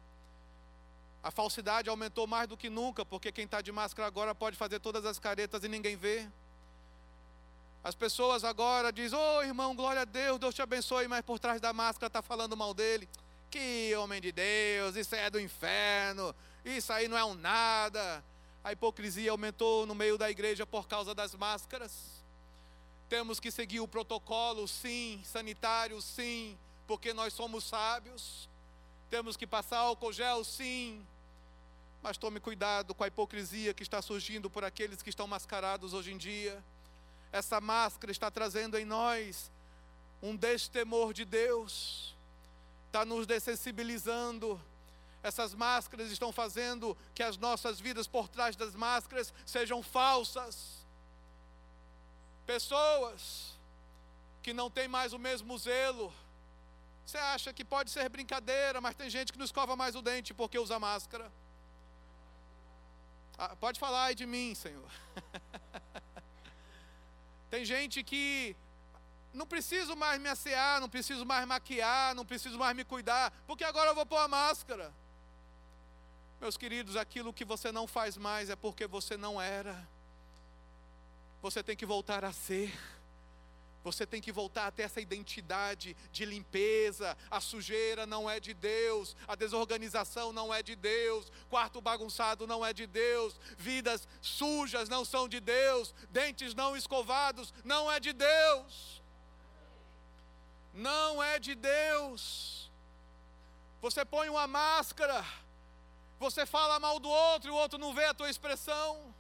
A 1.22 1.30
falsidade 1.30 1.88
aumentou 1.88 2.26
mais 2.26 2.46
do 2.46 2.56
que 2.56 2.68
nunca, 2.68 3.04
porque 3.04 3.32
quem 3.32 3.46
está 3.46 3.62
de 3.62 3.72
máscara 3.72 4.06
agora 4.06 4.34
pode 4.34 4.56
fazer 4.56 4.78
todas 4.78 5.06
as 5.06 5.18
caretas 5.18 5.64
e 5.64 5.68
ninguém 5.68 5.96
vê. 5.96 6.28
As 7.82 7.94
pessoas 7.94 8.44
agora 8.44 8.92
dizem, 8.92 9.18
ô 9.18 9.38
oh, 9.38 9.42
irmão, 9.42 9.74
glória 9.74 10.02
a 10.02 10.04
Deus, 10.04 10.38
Deus 10.38 10.54
te 10.54 10.60
abençoe, 10.60 11.08
mas 11.08 11.22
por 11.22 11.38
trás 11.38 11.60
da 11.60 11.72
máscara 11.72 12.08
está 12.08 12.20
falando 12.20 12.56
mal 12.56 12.74
dele. 12.74 13.08
Que 13.50 13.94
homem 13.96 14.20
de 14.20 14.32
Deus, 14.32 14.96
isso 14.96 15.14
é 15.14 15.30
do 15.30 15.40
inferno, 15.40 16.34
isso 16.64 16.92
aí 16.92 17.08
não 17.08 17.16
é 17.16 17.24
um 17.24 17.34
nada. 17.34 18.22
A 18.62 18.72
hipocrisia 18.72 19.30
aumentou 19.30 19.86
no 19.86 19.94
meio 19.94 20.18
da 20.18 20.30
igreja 20.30 20.66
por 20.66 20.86
causa 20.88 21.14
das 21.14 21.34
máscaras. 21.34 21.92
Temos 23.08 23.38
que 23.38 23.50
seguir 23.50 23.80
o 23.80 23.88
protocolo, 23.88 24.66
sim, 24.66 25.22
sanitário, 25.24 26.00
sim, 26.02 26.58
porque 26.86 27.12
nós 27.12 27.32
somos 27.32 27.64
sábios. 27.64 28.48
Temos 29.10 29.36
que 29.36 29.46
passar 29.46 29.78
álcool 29.78 30.12
gel, 30.12 30.44
sim. 30.44 31.06
Mas 32.02 32.18
tome 32.18 32.40
cuidado 32.40 32.94
com 32.94 33.04
a 33.04 33.08
hipocrisia 33.08 33.72
que 33.72 33.82
está 33.82 34.02
surgindo 34.02 34.50
por 34.50 34.64
aqueles 34.64 35.02
que 35.02 35.10
estão 35.10 35.26
mascarados 35.26 35.92
hoje 35.94 36.12
em 36.12 36.18
dia. 36.18 36.62
Essa 37.32 37.60
máscara 37.60 38.12
está 38.12 38.30
trazendo 38.30 38.76
em 38.78 38.84
nós 38.84 39.50
um 40.22 40.36
destemor 40.36 41.12
de 41.12 41.24
Deus, 41.24 42.14
está 42.86 43.04
nos 43.04 43.26
dessensibilizando 43.26 44.60
essas 45.24 45.54
máscaras 45.54 46.10
estão 46.10 46.30
fazendo 46.30 46.94
que 47.14 47.22
as 47.22 47.38
nossas 47.38 47.80
vidas 47.80 48.06
por 48.06 48.28
trás 48.28 48.54
das 48.56 48.74
máscaras 48.74 49.32
sejam 49.46 49.82
falsas. 49.82 50.84
Pessoas 52.44 53.54
que 54.42 54.52
não 54.52 54.68
têm 54.70 54.86
mais 54.86 55.14
o 55.14 55.18
mesmo 55.18 55.56
zelo. 55.56 56.12
Você 57.04 57.18
acha 57.18 57.52
que 57.52 57.64
pode 57.64 57.90
ser 57.90 58.08
brincadeira, 58.08 58.80
mas 58.80 58.94
tem 58.94 59.10
gente 59.10 59.32
que 59.32 59.38
não 59.38 59.44
escova 59.44 59.76
mais 59.76 59.94
o 59.94 60.02
dente 60.02 60.32
porque 60.32 60.58
usa 60.58 60.78
máscara. 60.78 61.30
Ah, 63.36 63.54
pode 63.56 63.78
falar 63.78 64.04
aí 64.04 64.14
de 64.14 64.26
mim, 64.26 64.54
Senhor. 64.54 64.90
tem 67.50 67.64
gente 67.64 68.02
que 68.02 68.56
não 69.32 69.46
preciso 69.46 69.96
mais 69.96 70.20
me 70.20 70.28
assear, 70.28 70.80
não 70.80 70.88
preciso 70.88 71.26
mais 71.26 71.46
maquiar, 71.46 72.14
não 72.14 72.24
preciso 72.24 72.58
mais 72.58 72.74
me 72.76 72.84
cuidar, 72.84 73.32
porque 73.46 73.64
agora 73.64 73.90
eu 73.90 73.94
vou 73.94 74.06
pôr 74.06 74.18
a 74.18 74.28
máscara. 74.28 74.92
Meus 76.40 76.56
queridos, 76.56 76.96
aquilo 76.96 77.32
que 77.32 77.44
você 77.44 77.72
não 77.72 77.86
faz 77.86 78.16
mais 78.16 78.48
é 78.48 78.56
porque 78.56 78.86
você 78.86 79.16
não 79.16 79.40
era. 79.40 79.88
Você 81.42 81.62
tem 81.62 81.76
que 81.76 81.84
voltar 81.84 82.24
a 82.24 82.32
ser. 82.32 82.72
Você 83.84 84.04
tem 84.04 84.20
que 84.20 84.32
voltar 84.32 84.66
a 84.66 84.70
ter 84.72 84.82
essa 84.82 85.00
identidade 85.00 85.96
de 86.10 86.24
limpeza. 86.24 87.16
A 87.30 87.40
sujeira 87.40 88.06
não 88.06 88.28
é 88.28 88.40
de 88.40 88.52
Deus, 88.52 89.14
a 89.28 89.36
desorganização 89.36 90.32
não 90.32 90.52
é 90.52 90.62
de 90.62 90.74
Deus, 90.74 91.30
quarto 91.48 91.80
bagunçado 91.80 92.46
não 92.46 92.66
é 92.66 92.72
de 92.72 92.86
Deus, 92.86 93.38
vidas 93.56 94.08
sujas 94.20 94.88
não 94.88 95.04
são 95.04 95.28
de 95.28 95.38
Deus, 95.38 95.94
dentes 96.10 96.54
não 96.54 96.76
escovados 96.76 97.54
não 97.62 97.92
é 97.92 98.00
de 98.00 98.12
Deus. 98.12 99.02
Não 100.72 101.22
é 101.22 101.38
de 101.38 101.54
Deus. 101.54 102.72
Você 103.80 104.04
põe 104.04 104.28
uma 104.28 104.48
máscara 104.48 105.24
você 106.24 106.46
fala 106.46 106.80
mal 106.80 106.98
do 106.98 107.08
outro 107.08 107.50
e 107.50 107.52
o 107.52 107.54
outro 107.54 107.78
não 107.78 107.92
vê 107.92 108.06
a 108.06 108.14
tua 108.14 108.30
expressão. 108.30 109.14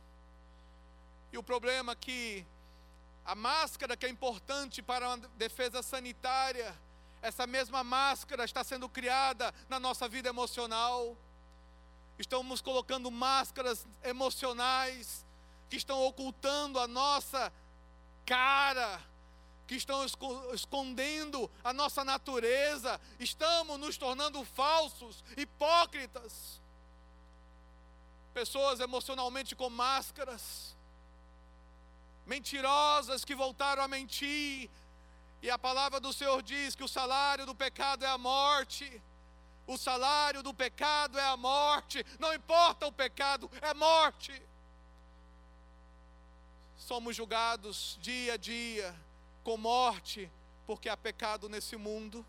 E 1.30 1.36
o 1.36 1.42
problema 1.42 1.92
é 1.92 1.96
que 1.96 2.46
a 3.24 3.34
máscara 3.34 3.96
que 3.96 4.06
é 4.06 4.08
importante 4.08 4.82
para 4.82 5.06
uma 5.08 5.16
defesa 5.36 5.82
sanitária, 5.82 6.74
essa 7.22 7.46
mesma 7.46 7.82
máscara 7.82 8.44
está 8.44 8.62
sendo 8.62 8.88
criada 8.88 9.54
na 9.68 9.80
nossa 9.80 10.08
vida 10.08 10.28
emocional. 10.28 11.16
Estamos 12.18 12.60
colocando 12.60 13.10
máscaras 13.10 13.86
emocionais 14.02 15.24
que 15.68 15.76
estão 15.76 16.02
ocultando 16.04 16.78
a 16.78 16.86
nossa 16.86 17.52
cara, 18.26 19.00
que 19.66 19.74
estão 19.74 20.04
escondendo 20.52 21.50
a 21.62 21.72
nossa 21.72 22.04
natureza. 22.04 23.00
Estamos 23.18 23.80
nos 23.80 23.96
tornando 23.96 24.44
falsos, 24.44 25.24
hipócritas 25.36 26.62
pessoas 28.34 28.80
emocionalmente 28.80 29.54
com 29.54 29.70
máscaras, 29.70 30.76
mentirosas 32.26 33.24
que 33.24 33.34
voltaram 33.34 33.82
a 33.82 33.88
mentir, 33.88 34.70
e 35.42 35.50
a 35.50 35.58
palavra 35.58 36.00
do 36.00 36.12
Senhor 36.12 36.42
diz 36.42 36.74
que 36.74 36.82
o 36.82 36.88
salário 36.88 37.44
do 37.44 37.54
pecado 37.54 38.04
é 38.04 38.08
a 38.08 38.16
morte. 38.16 39.02
O 39.66 39.76
salário 39.76 40.42
do 40.42 40.52
pecado 40.54 41.18
é 41.18 41.26
a 41.26 41.36
morte, 41.36 42.04
não 42.18 42.32
importa 42.32 42.86
o 42.86 42.92
pecado, 42.92 43.50
é 43.60 43.74
morte. 43.74 44.42
Somos 46.76 47.16
julgados 47.16 47.98
dia 48.00 48.34
a 48.34 48.36
dia 48.36 48.94
com 49.42 49.56
morte, 49.56 50.30
porque 50.66 50.88
há 50.88 50.96
pecado 50.96 51.48
nesse 51.48 51.76
mundo. 51.76 52.24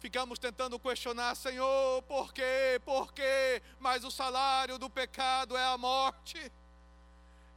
Ficamos 0.00 0.38
tentando 0.38 0.78
questionar, 0.78 1.34
Senhor, 1.34 2.02
por 2.02 2.32
quê? 2.32 2.80
Por 2.84 3.12
quê? 3.12 3.60
Mas 3.80 4.04
o 4.04 4.10
salário 4.10 4.78
do 4.78 4.88
pecado 4.88 5.56
é 5.56 5.64
a 5.64 5.76
morte. 5.76 6.52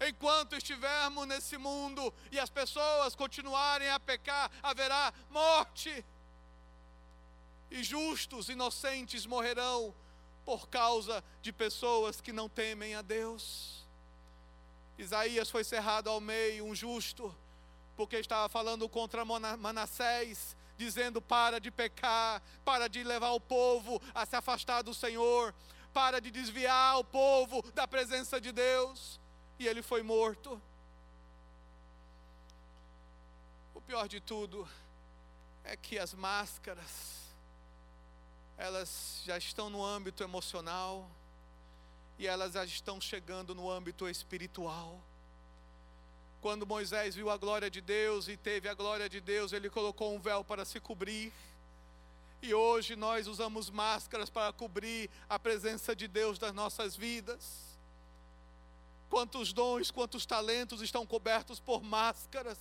Enquanto 0.07 0.55
estivermos 0.55 1.27
nesse 1.27 1.59
mundo 1.59 2.11
e 2.31 2.39
as 2.39 2.49
pessoas 2.49 3.13
continuarem 3.13 3.87
a 3.89 3.99
pecar, 3.99 4.49
haverá 4.63 5.13
morte. 5.29 6.03
E 7.69 7.83
justos, 7.83 8.49
inocentes 8.49 9.27
morrerão 9.27 9.93
por 10.43 10.67
causa 10.67 11.23
de 11.39 11.53
pessoas 11.53 12.19
que 12.19 12.33
não 12.33 12.49
temem 12.49 12.95
a 12.95 13.03
Deus. 13.03 13.85
Isaías 14.97 15.51
foi 15.51 15.63
cerrado 15.63 16.09
ao 16.09 16.19
meio, 16.19 16.65
um 16.65 16.73
justo, 16.73 17.33
porque 17.95 18.17
estava 18.17 18.49
falando 18.49 18.89
contra 18.89 19.23
Manassés, 19.23 20.57
dizendo: 20.77 21.21
para 21.21 21.59
de 21.59 21.69
pecar, 21.69 22.41
para 22.65 22.87
de 22.87 23.03
levar 23.03 23.31
o 23.31 23.39
povo 23.39 24.01
a 24.15 24.25
se 24.25 24.35
afastar 24.35 24.81
do 24.81 24.95
Senhor, 24.95 25.53
para 25.93 26.19
de 26.19 26.31
desviar 26.31 26.97
o 26.97 27.03
povo 27.03 27.61
da 27.73 27.87
presença 27.87 28.41
de 28.41 28.51
Deus. 28.51 29.20
E 29.61 29.67
ele 29.67 29.83
foi 29.83 30.01
morto. 30.01 30.59
O 33.75 33.79
pior 33.79 34.07
de 34.07 34.19
tudo 34.19 34.67
é 35.63 35.77
que 35.77 35.99
as 35.99 36.15
máscaras, 36.15 37.19
elas 38.57 39.21
já 39.23 39.37
estão 39.37 39.69
no 39.69 39.85
âmbito 39.85 40.23
emocional 40.23 41.07
e 42.17 42.25
elas 42.25 42.53
já 42.53 42.65
estão 42.65 42.99
chegando 42.99 43.53
no 43.53 43.69
âmbito 43.69 44.09
espiritual. 44.09 44.99
Quando 46.41 46.65
Moisés 46.65 47.13
viu 47.13 47.29
a 47.29 47.37
glória 47.37 47.69
de 47.69 47.81
Deus 47.81 48.27
e 48.27 48.35
teve 48.35 48.67
a 48.67 48.73
glória 48.73 49.07
de 49.07 49.21
Deus, 49.21 49.53
ele 49.53 49.69
colocou 49.69 50.15
um 50.15 50.19
véu 50.19 50.43
para 50.43 50.65
se 50.65 50.79
cobrir. 50.79 51.31
E 52.41 52.51
hoje 52.51 52.95
nós 52.95 53.27
usamos 53.27 53.69
máscaras 53.69 54.27
para 54.27 54.51
cobrir 54.51 55.07
a 55.29 55.37
presença 55.37 55.95
de 55.95 56.07
Deus 56.07 56.39
das 56.39 56.51
nossas 56.51 56.95
vidas. 56.95 57.70
Quantos 59.11 59.53
dons, 59.53 59.91
quantos 59.91 60.25
talentos 60.25 60.81
estão 60.81 61.05
cobertos 61.05 61.59
por 61.59 61.83
máscaras 61.83 62.57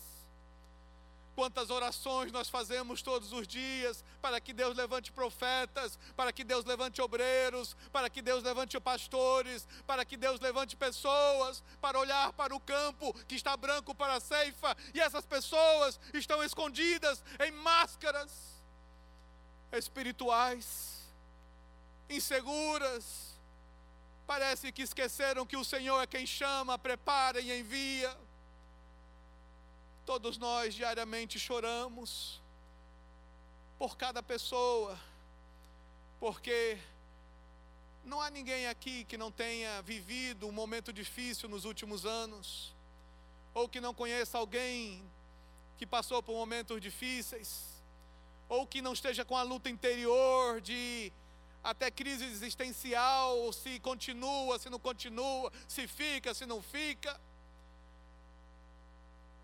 quantas 1.41 1.71
orações 1.71 2.31
nós 2.31 2.51
fazemos 2.51 3.01
todos 3.01 3.33
os 3.33 3.49
dias 3.49 4.05
para 4.21 4.39
que 4.43 4.53
Deus 4.53 4.77
levante 4.77 5.11
profetas, 5.11 5.99
para 6.15 6.31
que 6.31 6.45
Deus 6.45 6.67
levante 6.67 7.01
obreiros, 7.01 7.75
para 7.91 8.11
que 8.11 8.21
Deus 8.21 8.45
levante 8.45 8.79
pastores, 8.79 9.67
para 9.87 10.05
que 10.05 10.19
Deus 10.19 10.39
levante 10.39 10.77
pessoas 10.77 11.63
para 11.81 11.99
olhar 11.99 12.35
para 12.35 12.55
o 12.55 12.61
campo 12.61 13.15
que 13.27 13.37
está 13.37 13.57
branco 13.57 13.95
para 13.95 14.17
a 14.17 14.21
ceifa, 14.21 14.77
e 14.93 15.01
essas 15.01 15.25
pessoas 15.25 15.99
estão 16.13 16.45
escondidas 16.45 17.25
em 17.43 17.51
máscaras 17.53 18.61
espirituais, 19.73 21.07
inseguras. 22.11 23.30
Parece 24.31 24.71
que 24.71 24.83
esqueceram 24.83 25.45
que 25.45 25.57
o 25.57 25.65
Senhor 25.65 26.01
é 26.01 26.07
quem 26.07 26.25
chama, 26.25 26.79
prepara 26.79 27.41
e 27.41 27.61
envia. 27.61 28.17
Todos 30.07 30.39
nós 30.39 30.73
diariamente 30.73 31.37
choramos 31.37 32.41
por 33.77 33.97
cada 33.97 34.23
pessoa, 34.23 34.97
porque 36.21 36.79
não 38.05 38.21
há 38.21 38.31
ninguém 38.31 38.69
aqui 38.69 39.03
que 39.03 39.19
não 39.19 39.33
tenha 39.33 39.83
vivido 39.83 40.47
um 40.47 40.53
momento 40.53 40.93
difícil 40.93 41.49
nos 41.49 41.65
últimos 41.65 42.07
anos, 42.07 42.73
ou 43.53 43.69
que 43.69 43.81
não 43.81 43.93
conheça 43.93 44.39
alguém 44.39 45.03
que 45.77 45.85
passou 45.85 46.23
por 46.23 46.35
momentos 46.35 46.81
difíceis, 46.81 47.65
ou 48.49 48.65
que 48.65 48.81
não 48.81 48.93
esteja 48.93 49.25
com 49.25 49.37
a 49.37 49.43
luta 49.43 49.69
interior 49.69 50.61
de 50.61 51.13
até 51.63 51.91
crise 51.91 52.25
existencial, 52.25 53.53
se 53.53 53.79
continua, 53.81 54.59
se 54.59 54.71
não 54.71 54.79
continua, 54.79 55.53
se 55.69 55.87
fica, 55.87 56.33
se 56.33 56.47
não 56.47 56.63
fica 56.63 57.21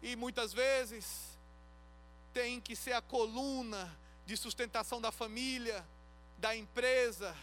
e 0.03 0.15
muitas 0.15 0.53
vezes 0.53 1.37
tem 2.33 2.61
que 2.61 2.77
ser 2.77 2.93
a 2.93 3.03
coluna 3.03 3.93
de 4.25 4.37
sustentação 4.37 5.01
da 5.01 5.11
família, 5.11 5.85
da 6.39 6.55
empresa, 6.55 7.35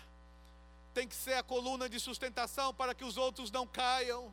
tem 0.94 1.08
que 1.08 1.16
ser 1.16 1.34
a 1.34 1.44
coluna 1.44 1.90
de 1.90 2.00
sustentação 2.00 2.74
para 2.74 2.96
que 2.96 3.04
os 3.04 3.18
outros 3.18 3.52
não 3.52 3.68
caiam. 3.68 4.32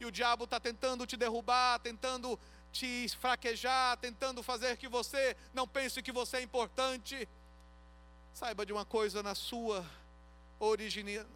E 0.00 0.06
o 0.06 0.12
diabo 0.12 0.44
está 0.44 0.60
tentando 0.60 1.06
te 1.06 1.16
derrubar, 1.16 1.80
tentando 1.80 2.38
te 2.72 3.08
fraquejar, 3.20 3.96
tentando 3.96 4.42
fazer 4.42 4.76
que 4.76 4.88
você 4.88 5.36
não 5.52 5.68
pense 5.68 6.00
que 6.00 6.12
você 6.12 6.38
é 6.38 6.42
importante. 6.42 7.28
Saiba 8.38 8.64
de 8.64 8.72
uma 8.72 8.84
coisa 8.84 9.22
na 9.22 9.34
sua 9.34 9.84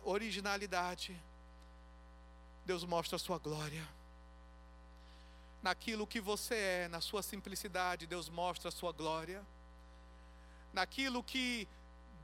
originalidade. 0.05 1.21
Deus 2.65 2.85
mostra 2.85 3.17
a 3.17 3.19
sua 3.19 3.39
glória 3.39 3.87
naquilo 5.63 6.07
que 6.07 6.21
você 6.21 6.55
é, 6.55 6.89
na 6.89 7.01
sua 7.01 7.23
simplicidade, 7.23 8.07
Deus 8.07 8.29
mostra 8.29 8.69
a 8.69 8.73
sua 8.73 8.93
glória. 8.93 9.47
Naquilo 10.73 11.23
que 11.23 11.69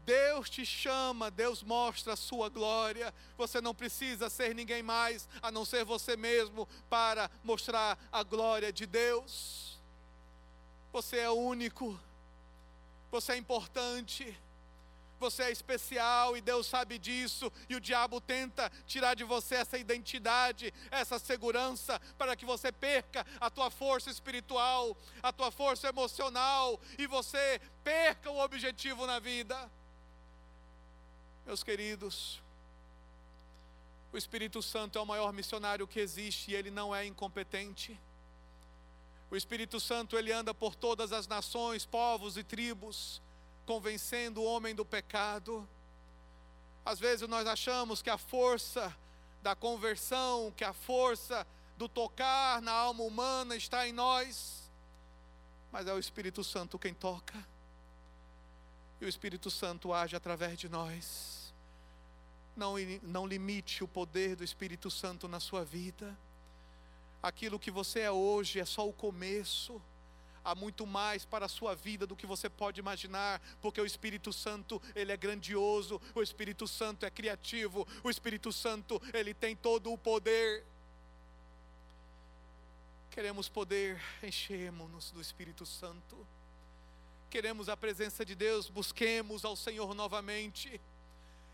Deus 0.05 0.51
te 0.51 0.67
chama, 0.67 1.31
Deus 1.31 1.63
mostra 1.63 2.15
a 2.15 2.17
sua 2.17 2.49
glória. 2.49 3.15
Você 3.37 3.61
não 3.61 3.75
precisa 3.75 4.29
ser 4.29 4.55
ninguém 4.55 4.83
mais 4.83 5.29
a 5.41 5.53
não 5.53 5.65
ser 5.65 5.85
você 5.85 6.17
mesmo 6.17 6.67
para 6.91 7.31
mostrar 7.45 7.97
a 8.11 8.23
glória 8.23 8.73
de 8.73 8.87
Deus. 8.87 9.79
Você 10.93 11.19
é 11.19 11.31
único, 11.31 11.99
você 13.11 13.33
é 13.33 13.37
importante 13.37 14.37
você 15.19 15.45
é 15.45 15.51
especial 15.51 16.37
e 16.37 16.41
Deus 16.41 16.67
sabe 16.67 16.99
disso, 16.99 17.53
e 17.69 17.75
o 17.75 17.81
diabo 17.81 18.21
tenta 18.21 18.71
tirar 18.87 19.15
de 19.15 19.25
você 19.25 19.57
essa 19.57 19.79
identidade, 19.79 20.73
essa 20.91 21.19
segurança, 21.19 22.01
para 22.17 22.37
que 22.37 22.45
você 22.45 22.71
perca 22.73 23.27
a 23.41 23.51
tua 23.51 23.71
força 23.71 24.11
espiritual, 24.11 24.97
a 25.23 25.33
tua 25.33 25.51
força 25.51 25.89
emocional, 25.89 26.81
e 26.97 27.07
você 27.07 27.61
perca 27.83 28.31
o 28.31 28.39
objetivo 28.39 29.07
na 29.07 29.19
vida. 29.19 29.71
Meus 31.47 31.63
queridos, 31.63 32.41
o 34.13 34.17
Espírito 34.17 34.63
Santo 34.63 34.99
é 34.99 35.03
o 35.03 35.07
maior 35.07 35.33
missionário 35.33 35.87
que 35.87 36.01
existe 36.01 36.51
e 36.51 36.55
ele 36.55 36.71
não 36.71 36.95
é 36.95 37.05
incompetente. 37.05 37.99
O 39.31 39.37
Espírito 39.37 39.79
Santo 39.79 40.17
ele 40.17 40.33
anda 40.33 40.55
por 40.55 40.75
todas 40.75 41.13
as 41.13 41.27
nações, 41.27 41.85
povos 41.85 42.37
e 42.37 42.43
tribos 42.43 43.21
convencendo 43.69 44.41
o 44.41 44.45
homem 44.47 44.75
do 44.75 44.83
pecado. 44.83 45.69
Às 46.87 46.99
vezes 46.99 47.29
nós 47.29 47.47
achamos 47.47 48.01
que 48.01 48.09
a 48.09 48.17
força 48.17 48.97
da 49.43 49.55
conversão, 49.55 50.51
que 50.57 50.65
a 50.65 50.73
força 50.73 51.47
do 51.77 51.87
tocar 51.87 52.63
na 52.63 52.73
alma 52.73 53.05
humana 53.05 53.55
está 53.57 53.87
em 53.87 53.93
nós, 53.93 54.71
mas 55.71 55.87
é 55.87 55.93
o 55.93 55.99
Espírito 55.99 56.43
Santo 56.43 56.79
quem 56.79 56.95
toca. 56.95 57.47
E 59.03 59.05
o 59.05 59.09
Espírito 59.09 59.51
Santo 59.51 59.93
age 59.93 60.17
através 60.17 60.59
de 60.59 60.67
nós. 60.67 61.53
Não, 62.57 62.77
não 63.03 63.27
limite 63.27 63.85
o 63.85 63.89
poder 63.89 64.35
do 64.35 64.43
Espírito 64.43 64.91
Santo 64.91 65.29
na 65.29 65.41
sua 65.41 65.63
vida. 65.63 66.17
Aquilo 67.23 67.59
que 67.59 67.71
você 67.71 68.01
é 68.01 68.11
hoje 68.11 68.61
é 68.61 68.65
só 68.65 68.89
o 68.89 68.95
começo 68.95 69.79
há 70.49 70.55
muito 70.55 70.87
mais 70.87 71.25
para 71.25 71.45
a 71.45 71.49
sua 71.49 71.75
vida 71.75 72.07
do 72.07 72.17
que 72.17 72.27
você 72.27 72.49
pode 72.49 72.81
imaginar, 72.81 73.41
porque 73.61 73.81
o 73.81 73.87
Espírito 73.87 74.33
Santo, 74.33 74.81
ele 74.95 75.13
é 75.13 75.17
grandioso, 75.17 76.01
o 76.15 76.23
Espírito 76.23 76.67
Santo 76.67 77.05
é 77.05 77.11
criativo, 77.11 77.87
o 78.03 78.09
Espírito 78.09 78.51
Santo, 78.51 79.01
ele 79.13 79.35
tem 79.35 79.55
todo 79.55 79.93
o 79.93 79.99
poder. 79.99 80.65
Queremos 83.11 83.49
poder, 83.49 84.01
enchemos-nos 84.23 85.11
do 85.11 85.21
Espírito 85.21 85.67
Santo. 85.67 86.17
Queremos 87.29 87.69
a 87.69 87.77
presença 87.77 88.25
de 88.25 88.35
Deus, 88.35 88.71
busquemos 88.71 89.45
ao 89.45 89.55
Senhor 89.55 89.95
novamente. 89.95 90.81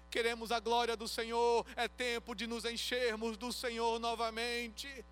Queremos 0.08 0.52
a 0.52 0.60
glória 0.60 0.96
do 0.96 1.08
Senhor, 1.08 1.66
é 1.74 1.88
tempo 1.88 2.32
de 2.36 2.46
nos 2.46 2.64
enchermos 2.64 3.36
do 3.36 3.52
Senhor 3.52 3.98
novamente. 3.98 5.04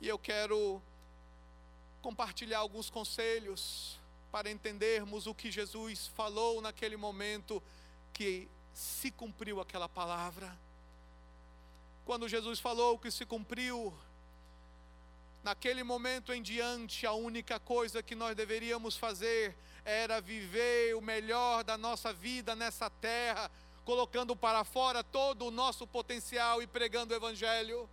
E 0.00 0.08
eu 0.08 0.18
quero 0.18 0.82
compartilhar 2.06 2.60
alguns 2.60 2.88
conselhos 2.88 3.98
para 4.30 4.48
entendermos 4.48 5.26
o 5.26 5.34
que 5.34 5.50
Jesus 5.50 6.06
falou 6.06 6.60
naquele 6.60 6.96
momento 6.96 7.60
que 8.12 8.48
se 8.72 9.10
cumpriu 9.10 9.60
aquela 9.60 9.88
palavra. 9.88 10.56
Quando 12.04 12.28
Jesus 12.28 12.60
falou 12.60 12.96
que 12.96 13.10
se 13.10 13.26
cumpriu, 13.26 13.92
naquele 15.42 15.82
momento 15.82 16.32
em 16.32 16.40
diante, 16.40 17.04
a 17.04 17.12
única 17.12 17.58
coisa 17.58 18.04
que 18.04 18.14
nós 18.14 18.36
deveríamos 18.36 18.96
fazer 18.96 19.56
era 19.84 20.20
viver 20.20 20.94
o 20.94 21.00
melhor 21.00 21.64
da 21.64 21.76
nossa 21.76 22.12
vida 22.12 22.54
nessa 22.54 22.88
terra, 22.88 23.50
colocando 23.84 24.36
para 24.36 24.62
fora 24.62 25.02
todo 25.02 25.46
o 25.46 25.50
nosso 25.50 25.88
potencial 25.88 26.62
e 26.62 26.68
pregando 26.68 27.12
o 27.12 27.16
Evangelho. 27.16 27.90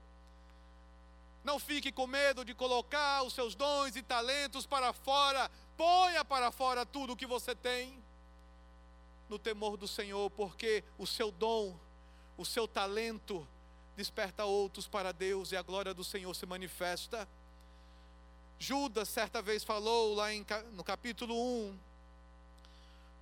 Não 1.43 1.59
fique 1.59 1.91
com 1.91 2.07
medo 2.07 2.45
de 2.45 2.53
colocar 2.53 3.23
os 3.23 3.33
seus 3.33 3.53
dons 3.53 3.95
e 3.95 4.01
talentos 4.01 4.65
para 4.65 4.93
fora. 4.93 5.51
Ponha 5.75 6.23
para 6.23 6.51
fora 6.51 6.85
tudo 6.85 7.13
o 7.13 7.15
que 7.17 7.25
você 7.25 7.53
tem. 7.53 8.01
No 9.27 9.37
temor 9.37 9.75
do 9.77 9.87
Senhor, 9.87 10.29
porque 10.31 10.83
o 10.97 11.05
seu 11.05 11.31
dom, 11.31 11.77
o 12.37 12.45
seu 12.45 12.67
talento 12.67 13.47
desperta 13.95 14.45
outros 14.45 14.87
para 14.87 15.11
Deus 15.11 15.51
e 15.51 15.57
a 15.57 15.61
glória 15.61 15.93
do 15.93 16.03
Senhor 16.03 16.33
se 16.33 16.45
manifesta. 16.45 17.27
Judas 18.57 19.09
certa 19.09 19.41
vez 19.41 19.63
falou 19.63 20.15
lá 20.15 20.33
em, 20.33 20.45
no 20.71 20.83
capítulo 20.83 21.35
1: 21.35 21.77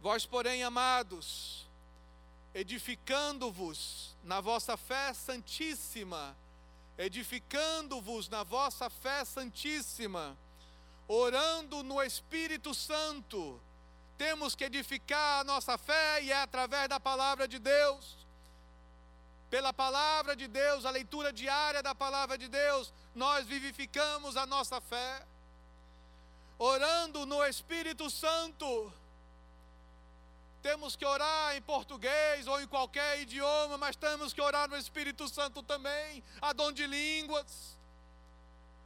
Vós, 0.01 0.25
porém, 0.25 0.63
amados, 0.63 1.67
edificando-vos 2.53 4.15
na 4.23 4.39
vossa 4.41 4.77
fé 4.77 5.13
santíssima, 5.13 6.35
edificando-vos 7.01 8.29
na 8.29 8.43
vossa 8.43 8.87
fé 8.87 9.25
santíssima, 9.25 10.37
orando 11.07 11.81
no 11.81 12.01
Espírito 12.01 12.75
Santo, 12.75 13.59
temos 14.19 14.53
que 14.53 14.65
edificar 14.65 15.41
a 15.41 15.43
nossa 15.43 15.79
fé 15.79 16.21
e 16.21 16.31
é 16.31 16.39
através 16.39 16.87
da 16.87 16.99
palavra 16.99 17.47
de 17.47 17.57
Deus. 17.57 18.15
Pela 19.49 19.73
palavra 19.73 20.35
de 20.35 20.47
Deus, 20.47 20.85
a 20.85 20.91
leitura 20.91 21.33
diária 21.33 21.81
da 21.81 21.95
palavra 21.95 22.37
de 22.37 22.47
Deus, 22.47 22.93
nós 23.15 23.47
vivificamos 23.47 24.37
a 24.37 24.45
nossa 24.45 24.79
fé. 24.79 25.25
Orando 26.59 27.25
no 27.25 27.43
Espírito 27.43 28.11
Santo, 28.11 28.93
temos 30.61 30.95
que 30.95 31.05
orar 31.05 31.55
em 31.55 31.61
português 31.61 32.47
ou 32.47 32.61
em 32.61 32.67
qualquer 32.67 33.21
idioma, 33.21 33.77
mas 33.77 33.95
temos 33.95 34.31
que 34.31 34.41
orar 34.41 34.69
no 34.69 34.77
Espírito 34.77 35.27
Santo 35.27 35.63
também, 35.63 36.23
a 36.41 36.53
dom 36.53 36.71
de 36.71 36.85
línguas. 36.85 37.77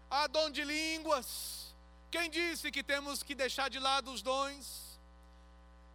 A 0.10 0.28
dom 0.28 0.50
de 0.50 0.64
línguas. 0.64 1.76
Quem 2.10 2.30
disse 2.30 2.72
que 2.72 2.82
temos 2.82 3.22
que 3.22 3.36
deixar 3.36 3.70
de 3.70 3.80
lado 3.80 4.12
os 4.12 4.22
dons? 4.22 5.00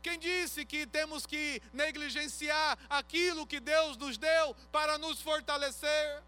Quem 0.03 0.19
disse 0.19 0.65
que 0.65 0.87
temos 0.87 1.27
que 1.27 1.63
negligenciar 1.73 2.79
aquilo 2.89 3.47
que 3.47 3.61
Deus 3.61 3.97
nos 3.97 4.19
deu 4.19 4.55
para 4.71 4.99
nos 4.99 5.21
fortalecer? 5.21 6.23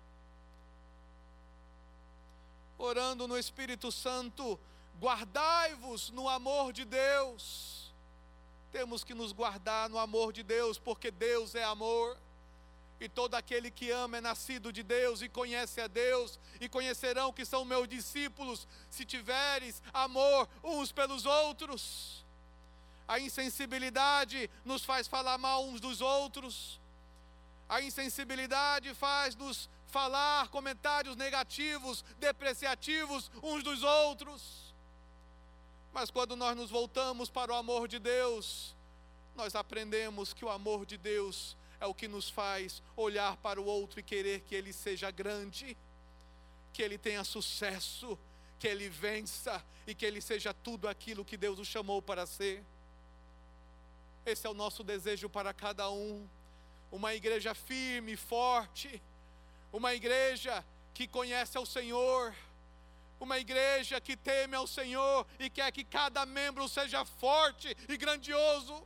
Orando 2.79 3.29
no 3.29 3.39
Espírito 3.39 3.93
Santo, 3.93 4.59
guardai-vos 4.99 6.11
no 6.11 6.29
amor 6.29 6.73
de 6.73 6.85
Deus 6.85 7.82
temos 8.73 9.05
que 9.05 9.15
nos 9.15 9.33
guardar 9.33 9.89
no 9.89 9.99
amor 9.99 10.33
de 10.33 10.43
Deus, 10.43 10.79
porque 10.79 11.11
Deus 11.11 11.55
é 11.55 11.63
amor. 11.63 12.17
E 12.99 13.09
todo 13.09 13.35
aquele 13.35 13.71
que 13.71 13.91
ama 13.91 14.19
é 14.19 14.21
nascido 14.21 14.73
de 14.73 14.83
Deus 14.83 15.23
e 15.23 15.29
conhece 15.29 15.81
a 15.81 15.89
Deus, 15.89 16.39
e 16.61 16.69
conhecerão 16.69 17.33
que 17.33 17.45
são 17.45 17.65
meus 17.65 17.89
discípulos, 17.89 18.67
se 18.89 19.05
tiveres 19.05 19.83
amor 19.93 20.49
uns 20.63 20.93
pelos 20.93 21.27
outros. 21.27 22.25
A 23.07 23.19
insensibilidade 23.19 24.49
nos 24.65 24.85
faz 24.85 25.09
falar 25.09 25.37
mal 25.37 25.65
uns 25.65 25.81
dos 25.81 26.01
outros, 26.01 26.81
a 27.73 27.81
insensibilidade 27.81 28.93
faz-nos 28.95 29.67
falar 29.87 30.49
comentários 30.49 31.17
negativos, 31.17 32.05
depreciativos 32.19 33.31
uns 33.43 33.63
dos 33.63 33.83
outros. 33.83 34.62
Mas 35.93 36.11
quando 36.11 36.35
nós 36.35 36.57
nos 36.57 36.71
voltamos 36.71 37.29
para 37.29 37.53
o 37.53 37.57
amor 37.57 37.87
de 37.87 37.99
Deus, 37.99 38.75
nós 39.37 39.55
aprendemos 39.55 40.33
que 40.33 40.45
o 40.45 40.49
amor 40.49 40.87
de 40.87 40.97
Deus 40.97 41.57
é 41.81 41.87
o 41.87 41.95
que 41.95 42.09
nos 42.09 42.31
faz 42.31 42.83
olhar 42.97 43.37
para 43.39 43.61
o 43.61 43.65
outro 43.65 44.01
e 44.01 44.03
querer 44.03 44.41
que 44.41 44.55
ele 44.55 44.73
seja 44.73 45.11
grande, 45.11 45.77
que 46.73 46.83
ele 46.83 46.97
tenha 46.97 47.25
sucesso, 47.25 48.19
que 48.59 48.67
ele 48.67 48.89
vença 48.89 49.63
e 49.87 49.95
que 49.95 50.07
ele 50.07 50.21
seja 50.21 50.55
tudo 50.55 50.89
aquilo 50.89 51.25
que 51.25 51.37
Deus 51.37 51.59
o 51.59 51.65
chamou 51.65 52.01
para 52.01 52.25
ser. 52.25 52.65
Esse 54.25 54.47
é 54.47 54.51
o 54.51 54.55
nosso 54.55 54.85
desejo 54.85 55.29
para 55.29 55.53
cada 55.53 55.91
um. 55.91 56.27
Uma 56.91 57.15
igreja 57.15 57.55
firme, 57.55 58.17
forte, 58.17 59.03
uma 59.73 59.95
igreja 59.95 60.65
que 60.95 61.09
conhece 61.09 61.59
ao 61.59 61.67
Senhor 61.67 62.35
uma 63.23 63.39
igreja 63.39 64.01
que 64.01 64.17
teme 64.17 64.57
ao 64.57 64.67
Senhor 64.67 65.27
e 65.39 65.49
quer 65.49 65.71
que 65.71 65.85
cada 65.85 66.27
membro 66.27 66.69
seja 66.69 67.05
forte 67.05 67.77
e 67.89 67.97
grandioso. 67.97 68.85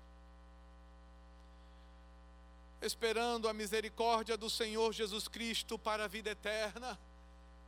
Esperando 2.83 3.49
a 3.49 3.55
misericórdia 3.55 4.37
do 4.37 4.51
Senhor 4.51 4.93
Jesus 4.93 5.27
Cristo 5.27 5.79
para 5.79 6.05
a 6.05 6.09
vida 6.09 6.31
eterna, 6.31 6.99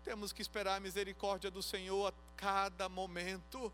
temos 0.05 0.33
que 0.33 0.43
esperar 0.43 0.77
a 0.77 0.81
misericórdia 0.81 1.51
do 1.51 1.63
Senhor 1.63 2.09
a 2.09 2.15
cada 2.37 2.89
momento. 2.89 3.73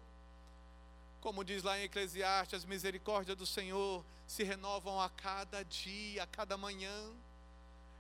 Como 1.21 1.45
diz 1.45 1.63
lá 1.63 1.79
em 1.79 1.85
Eclesiastes, 1.85 2.61
as 2.61 2.65
misericórdias 2.65 3.37
do 3.37 3.47
Senhor 3.47 4.05
se 4.27 4.45
renovam 4.45 5.01
a 5.01 5.11
cada 5.11 5.65
dia, 5.65 6.23
a 6.23 6.27
cada 6.27 6.57
manhã. 6.57 7.13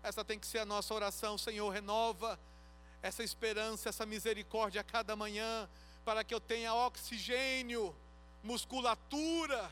Essa 0.02 0.24
tem 0.24 0.38
que 0.38 0.46
ser 0.46 0.58
a 0.58 0.64
nossa 0.64 0.94
oração, 0.94 1.36
Senhor, 1.36 1.68
renova 1.70 2.38
essa 3.04 3.22
esperança, 3.22 3.90
essa 3.90 4.06
misericórdia 4.06 4.80
a 4.80 4.84
cada 4.84 5.14
manhã, 5.14 5.68
para 6.06 6.24
que 6.24 6.32
eu 6.32 6.40
tenha 6.40 6.74
oxigênio, 6.74 7.94
musculatura, 8.42 9.70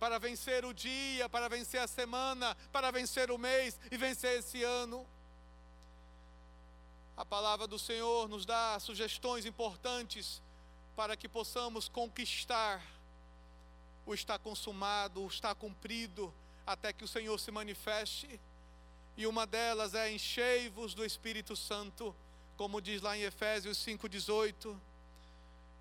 para 0.00 0.18
vencer 0.18 0.64
o 0.64 0.74
dia, 0.74 1.28
para 1.28 1.48
vencer 1.48 1.80
a 1.80 1.86
semana, 1.86 2.56
para 2.72 2.90
vencer 2.90 3.30
o 3.30 3.38
mês 3.38 3.78
e 3.88 3.96
vencer 3.96 4.40
esse 4.40 4.64
ano. 4.64 5.06
A 7.16 7.24
palavra 7.24 7.68
do 7.68 7.78
Senhor 7.78 8.28
nos 8.28 8.44
dá 8.44 8.76
sugestões 8.80 9.46
importantes 9.46 10.42
para 10.96 11.16
que 11.16 11.28
possamos 11.28 11.88
conquistar 11.88 12.84
o 14.04 14.12
está 14.12 14.40
consumado, 14.40 15.22
o 15.22 15.28
está 15.28 15.54
cumprido, 15.54 16.34
até 16.66 16.92
que 16.92 17.04
o 17.04 17.08
Senhor 17.08 17.38
se 17.38 17.52
manifeste. 17.52 18.40
E 19.16 19.24
uma 19.24 19.46
delas 19.46 19.94
é 19.94 20.10
enchei-vos 20.10 20.94
do 20.94 21.04
Espírito 21.04 21.54
Santo 21.54 22.12
como 22.56 22.80
diz 22.80 23.02
lá 23.02 23.16
em 23.16 23.22
Efésios 23.22 23.78
5,18. 23.78 24.76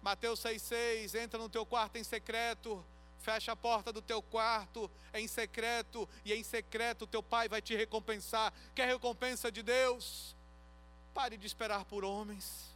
Mateus 0.01 0.41
6,6: 0.41 1.15
entra 1.15 1.39
no 1.39 1.49
teu 1.49 1.65
quarto 1.65 1.97
em 1.97 2.03
secreto, 2.03 2.84
fecha 3.19 3.51
a 3.51 3.55
porta 3.55 3.93
do 3.93 4.01
teu 4.01 4.22
quarto 4.22 4.89
em 5.13 5.28
secreto, 5.28 6.09
e 6.26 6.34
em 6.34 6.43
secreto 6.43 7.05
teu 7.05 7.22
pai 7.22 7.47
vai 7.47 7.61
te 7.61 7.76
recompensar. 7.76 8.51
Quer 8.74 8.88
recompensa 8.88 9.51
de 9.51 9.61
Deus? 9.61 10.36
Pare 11.13 11.38
de 11.38 11.45
esperar 11.45 11.86
por 11.86 12.03
homens. 12.03 12.72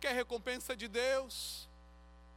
Quer 0.00 0.14
recompensa 0.14 0.74
de 0.74 0.88
Deus? 0.88 1.68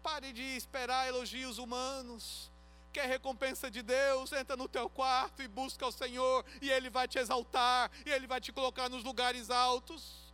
Pare 0.04 0.34
de 0.34 0.44
esperar 0.58 1.08
elogios 1.08 1.58
humanos. 1.58 2.52
Quer 2.92 3.08
recompensa 3.08 3.70
de 3.70 3.82
Deus? 3.82 4.32
Entra 4.32 4.56
no 4.56 4.68
teu 4.68 4.90
quarto 4.90 5.42
e 5.42 5.48
busca 5.48 5.86
o 5.86 5.92
Senhor, 5.92 6.46
e 6.62 6.70
Ele 6.70 6.90
vai 6.90 7.08
te 7.08 7.18
exaltar, 7.18 7.92
e 8.06 8.10
Ele 8.10 8.28
vai 8.28 8.42
te 8.42 8.52
colocar 8.52 8.90
nos 8.90 9.04
lugares 9.04 9.50
altos 9.50 10.25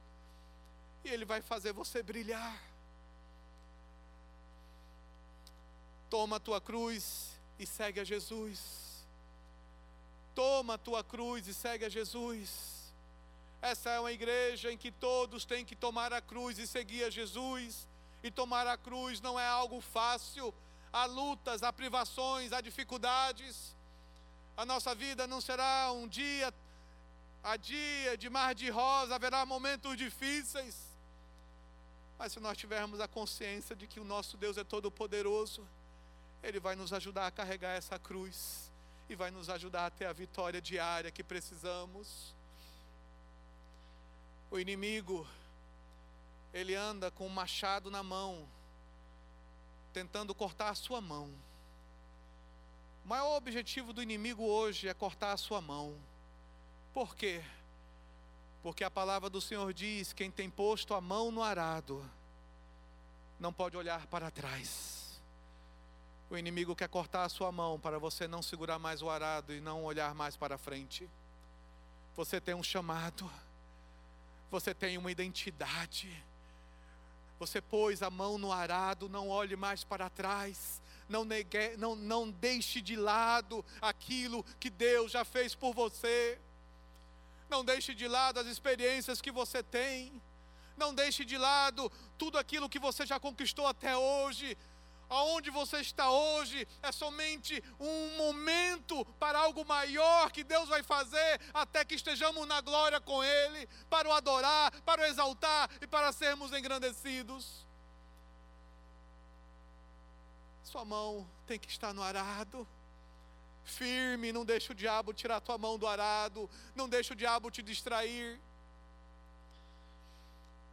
e 1.04 1.10
Ele 1.10 1.26
vai 1.26 1.42
fazer 1.42 1.74
você 1.74 2.04
brilhar. 2.04 2.62
Toma 6.10 6.36
a 6.36 6.40
tua 6.40 6.60
cruz 6.60 7.32
e 7.58 7.66
segue 7.66 8.00
a 8.00 8.04
Jesus. 8.04 9.06
Toma 10.36 10.74
a 10.74 10.78
tua 10.78 11.04
cruz 11.04 11.48
e 11.48 11.54
segue 11.54 11.86
a 11.86 11.90
Jesus. 11.90 12.92
Essa 13.62 13.92
é 13.92 14.00
uma 14.00 14.12
igreja 14.12 14.72
em 14.72 14.78
que 14.78 14.92
todos 14.92 15.46
têm 15.46 15.64
que 15.64 15.76
tomar 15.76 16.12
a 16.12 16.22
cruz 16.22 16.58
e 16.58 16.68
seguir 16.68 17.04
a 17.06 17.10
Jesus. 17.10 17.88
E 18.24 18.30
tomar 18.30 18.68
a 18.68 18.78
cruz 18.78 19.22
não 19.22 19.40
é 19.40 19.48
algo 19.48 19.80
fácil. 19.80 20.54
Há 20.92 21.06
lutas, 21.06 21.64
há 21.64 21.72
privações, 21.72 22.52
há 22.52 22.60
dificuldades. 22.60 23.76
A 24.58 24.66
nossa 24.66 24.94
vida 24.94 25.26
não 25.26 25.40
será 25.40 25.92
um 25.94 26.08
dia 26.08 26.54
a 27.44 27.56
dia 27.56 28.18
de 28.18 28.30
mar 28.30 28.54
de 28.54 28.70
rosa, 28.70 29.16
haverá 29.16 29.46
momentos 29.46 29.98
difíceis. 29.98 30.91
Mas 32.22 32.34
se 32.34 32.40
nós 32.40 32.56
tivermos 32.56 33.00
a 33.00 33.08
consciência 33.08 33.76
de 33.76 33.88
que 33.88 34.00
o 34.00 34.04
nosso 34.04 34.38
Deus 34.38 34.56
é 34.56 34.64
todo 34.64 34.92
poderoso, 34.92 35.68
ele 36.44 36.60
vai 36.60 36.76
nos 36.76 36.94
ajudar 36.94 37.26
a 37.26 37.32
carregar 37.32 37.72
essa 37.72 37.98
cruz 37.98 38.70
e 39.10 39.16
vai 39.16 39.32
nos 39.32 39.50
ajudar 39.50 39.88
a 39.88 39.90
ter 39.90 40.06
a 40.06 40.14
vitória 40.14 40.62
diária 40.62 41.10
que 41.10 41.24
precisamos. 41.24 42.36
O 44.52 44.60
inimigo, 44.60 45.28
ele 46.54 46.76
anda 46.76 47.10
com 47.10 47.26
um 47.26 47.30
machado 47.30 47.90
na 47.90 48.04
mão, 48.04 48.48
tentando 49.92 50.36
cortar 50.36 50.70
a 50.70 50.76
sua 50.76 51.02
mão. 51.02 51.28
O 53.04 53.08
maior 53.08 53.36
objetivo 53.36 53.92
do 53.94 54.04
inimigo 54.04 54.44
hoje 54.44 54.88
é 54.88 54.94
cortar 54.94 55.32
a 55.32 55.38
sua 55.38 55.60
mão. 55.60 55.98
Por 56.94 57.16
quê? 57.16 57.44
Porque 58.62 58.84
a 58.84 58.92
palavra 58.92 59.30
do 59.30 59.42
Senhor 59.42 59.74
diz: 59.74 60.14
quem 60.14 60.30
tem 60.30 60.50
posto 60.50 60.94
a 60.94 61.02
mão 61.02 61.32
no 61.32 61.42
arado, 61.42 62.04
não 63.40 63.52
pode 63.52 63.76
olhar 63.76 64.06
para 64.08 64.30
trás. 64.30 65.22
O 66.30 66.38
inimigo 66.38 66.76
quer 66.76 66.88
cortar 66.88 67.26
a 67.26 67.30
sua 67.30 67.52
mão 67.52 67.80
para 67.80 68.00
você 68.00 68.28
não 68.28 68.42
segurar 68.42 68.80
mais 68.80 69.02
o 69.02 69.10
arado 69.10 69.54
e 69.54 69.60
não 69.60 69.84
olhar 69.84 70.16
mais 70.16 70.38
para 70.38 70.58
frente. 70.58 71.10
Você 72.16 72.40
tem 72.40 72.56
um 72.56 72.64
chamado, 72.64 73.30
você 74.50 74.74
tem 74.74 74.98
uma 74.98 75.12
identidade. 75.12 76.24
Você 77.40 77.60
pôs 77.60 78.04
a 78.04 78.10
mão 78.10 78.38
no 78.38 78.52
arado, 78.52 79.10
não 79.10 79.28
olhe 79.28 79.56
mais 79.56 79.84
para 79.84 80.10
trás. 80.10 80.80
Não, 81.10 81.26
negue, 81.26 81.76
não, 81.78 81.96
não 81.96 82.30
deixe 82.30 82.80
de 82.80 82.96
lado 82.96 83.66
aquilo 83.82 84.44
que 84.60 84.70
Deus 84.70 85.12
já 85.12 85.26
fez 85.26 85.56
por 85.56 85.74
você. 85.74 86.40
Não 87.52 87.66
deixe 87.66 87.94
de 87.94 88.08
lado 88.08 88.40
as 88.40 88.48
experiências 88.48 89.22
que 89.22 89.30
você 89.30 89.62
tem. 89.62 90.22
Não 90.78 90.96
deixe 90.96 91.26
de 91.26 91.38
lado 91.38 91.92
tudo 92.18 92.38
aquilo 92.38 92.70
que 92.70 92.80
você 92.80 93.06
já 93.06 93.20
conquistou 93.20 93.68
até 93.68 93.94
hoje. 93.96 94.58
Aonde 95.10 95.50
você 95.50 95.82
está 95.82 96.10
hoje 96.10 96.66
é 96.82 96.90
somente 96.94 97.62
um 97.78 98.16
momento 98.16 99.04
para 99.20 99.38
algo 99.38 99.66
maior 99.66 100.32
que 100.32 100.46
Deus 100.46 100.70
vai 100.70 100.82
fazer 100.82 101.42
até 101.54 101.84
que 101.84 101.96
estejamos 101.96 102.48
na 102.48 102.62
glória 102.62 103.02
com 103.02 103.22
Ele, 103.22 103.68
para 103.90 104.08
o 104.08 104.14
adorar, 104.14 104.72
para 104.84 105.02
o 105.02 105.06
exaltar 105.06 105.70
e 105.82 105.88
para 105.88 106.14
sermos 106.14 106.54
engrandecidos. 106.54 107.68
Sua 110.64 110.86
mão 110.86 111.30
tem 111.46 111.60
que 111.60 111.70
estar 111.70 111.94
no 111.94 112.02
arado 112.02 112.66
firme, 113.64 114.32
não 114.32 114.46
deixe 114.46 114.72
o 114.72 114.76
diabo 114.76 115.14
tirar 115.14 115.42
tua 115.42 115.58
mão 115.58 115.78
do 115.78 115.88
arado, 115.88 116.50
não 116.76 116.90
deixe 116.90 117.14
o 117.14 117.16
diabo 117.16 117.52
te 117.52 117.62
distrair. 117.62 118.40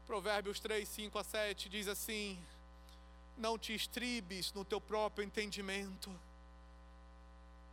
Provérbios 0.06 0.58
3, 0.60 0.88
5 0.88 1.18
a 1.18 1.24
7 1.24 1.68
diz 1.68 1.88
assim: 1.88 2.38
Não 3.36 3.58
te 3.58 3.74
estribes 3.74 4.52
no 4.52 4.64
teu 4.64 4.80
próprio 4.80 5.24
entendimento, 5.24 6.10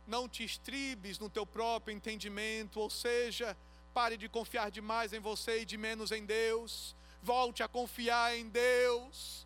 não 0.06 0.28
te 0.28 0.44
estribes 0.44 1.18
no 1.18 1.30
teu 1.30 1.46
próprio 1.46 1.94
entendimento, 1.94 2.80
ou 2.80 2.90
seja, 2.90 3.56
pare 3.94 4.16
de 4.16 4.28
confiar 4.28 4.70
demais 4.70 5.12
em 5.12 5.20
você 5.20 5.62
e 5.62 5.64
de 5.64 5.78
menos 5.78 6.12
em 6.12 6.24
Deus, 6.26 6.94
volte 7.22 7.62
a 7.62 7.68
confiar 7.68 8.36
em 8.36 8.48
Deus 8.48 9.45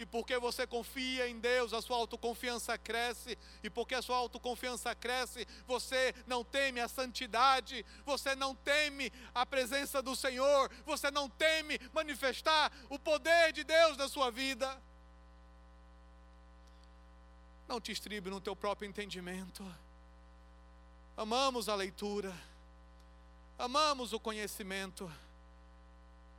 e 0.00 0.06
porque 0.06 0.38
você 0.38 0.66
confia 0.66 1.28
em 1.28 1.38
Deus, 1.38 1.74
a 1.74 1.82
sua 1.82 1.98
autoconfiança 1.98 2.78
cresce. 2.78 3.36
E 3.62 3.68
porque 3.68 3.94
a 3.94 4.00
sua 4.00 4.16
autoconfiança 4.16 4.94
cresce, 4.94 5.46
você 5.66 6.14
não 6.26 6.42
teme 6.42 6.80
a 6.80 6.88
santidade, 6.88 7.84
você 8.06 8.34
não 8.34 8.54
teme 8.54 9.12
a 9.34 9.44
presença 9.44 10.00
do 10.00 10.16
Senhor, 10.16 10.70
você 10.86 11.10
não 11.10 11.28
teme 11.28 11.78
manifestar 11.92 12.72
o 12.88 12.98
poder 12.98 13.52
de 13.52 13.62
Deus 13.62 13.98
na 13.98 14.08
sua 14.08 14.30
vida. 14.30 14.74
Não 17.68 17.78
te 17.78 17.92
estribe 17.92 18.30
no 18.30 18.40
teu 18.40 18.56
próprio 18.56 18.88
entendimento. 18.88 19.62
Amamos 21.14 21.68
a 21.68 21.74
leitura, 21.74 22.34
amamos 23.58 24.14
o 24.14 24.18
conhecimento, 24.18 25.12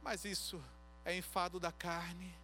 mas 0.01 0.25
isso 0.25 0.59
é 1.05 1.15
enfado 1.15 1.59
da 1.59 1.71
carne 1.71 2.40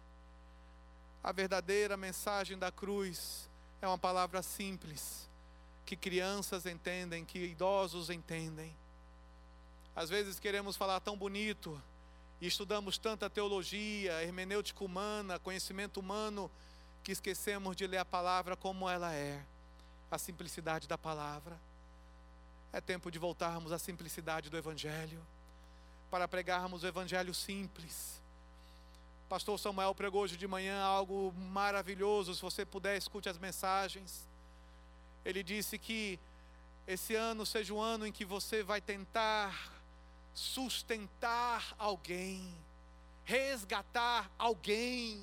a 1.28 1.32
verdadeira 1.32 1.94
mensagem 1.94 2.56
da 2.56 2.72
cruz 2.72 3.50
é 3.82 3.86
uma 3.86 3.98
palavra 3.98 4.42
simples, 4.42 5.28
que 5.84 5.94
crianças 5.94 6.64
entendem, 6.64 7.22
que 7.22 7.38
idosos 7.38 8.08
entendem. 8.08 8.74
Às 9.94 10.08
vezes 10.08 10.40
queremos 10.40 10.74
falar 10.74 11.00
tão 11.00 11.18
bonito 11.18 11.78
e 12.40 12.46
estudamos 12.46 12.96
tanta 12.96 13.28
teologia, 13.28 14.22
hermenêutica 14.22 14.82
humana, 14.82 15.38
conhecimento 15.38 16.00
humano, 16.00 16.50
que 17.04 17.12
esquecemos 17.12 17.76
de 17.76 17.86
ler 17.86 17.98
a 17.98 18.06
palavra 18.06 18.56
como 18.56 18.88
ela 18.88 19.12
é 19.12 19.44
a 20.10 20.16
simplicidade 20.16 20.88
da 20.88 20.96
palavra. 20.96 21.60
É 22.72 22.80
tempo 22.80 23.10
de 23.10 23.18
voltarmos 23.18 23.70
à 23.70 23.78
simplicidade 23.78 24.48
do 24.48 24.56
Evangelho, 24.56 25.20
para 26.10 26.26
pregarmos 26.26 26.84
o 26.84 26.86
Evangelho 26.86 27.34
simples 27.34 28.18
Pastor 29.28 29.58
Samuel 29.58 29.94
pregou 29.94 30.22
hoje 30.22 30.38
de 30.38 30.48
manhã 30.48 30.82
algo 30.82 31.34
maravilhoso. 31.34 32.34
Se 32.34 32.40
você 32.40 32.64
puder, 32.64 32.96
escute 32.96 33.28
as 33.28 33.36
mensagens. 33.36 34.26
Ele 35.22 35.42
disse 35.42 35.78
que 35.78 36.18
esse 36.86 37.14
ano 37.14 37.44
seja 37.44 37.74
o 37.74 37.78
ano 37.80 38.06
em 38.06 38.12
que 38.12 38.24
você 38.24 38.62
vai 38.62 38.80
tentar 38.80 39.70
sustentar 40.32 41.74
alguém, 41.78 42.54
resgatar 43.24 44.30
alguém. 44.38 45.22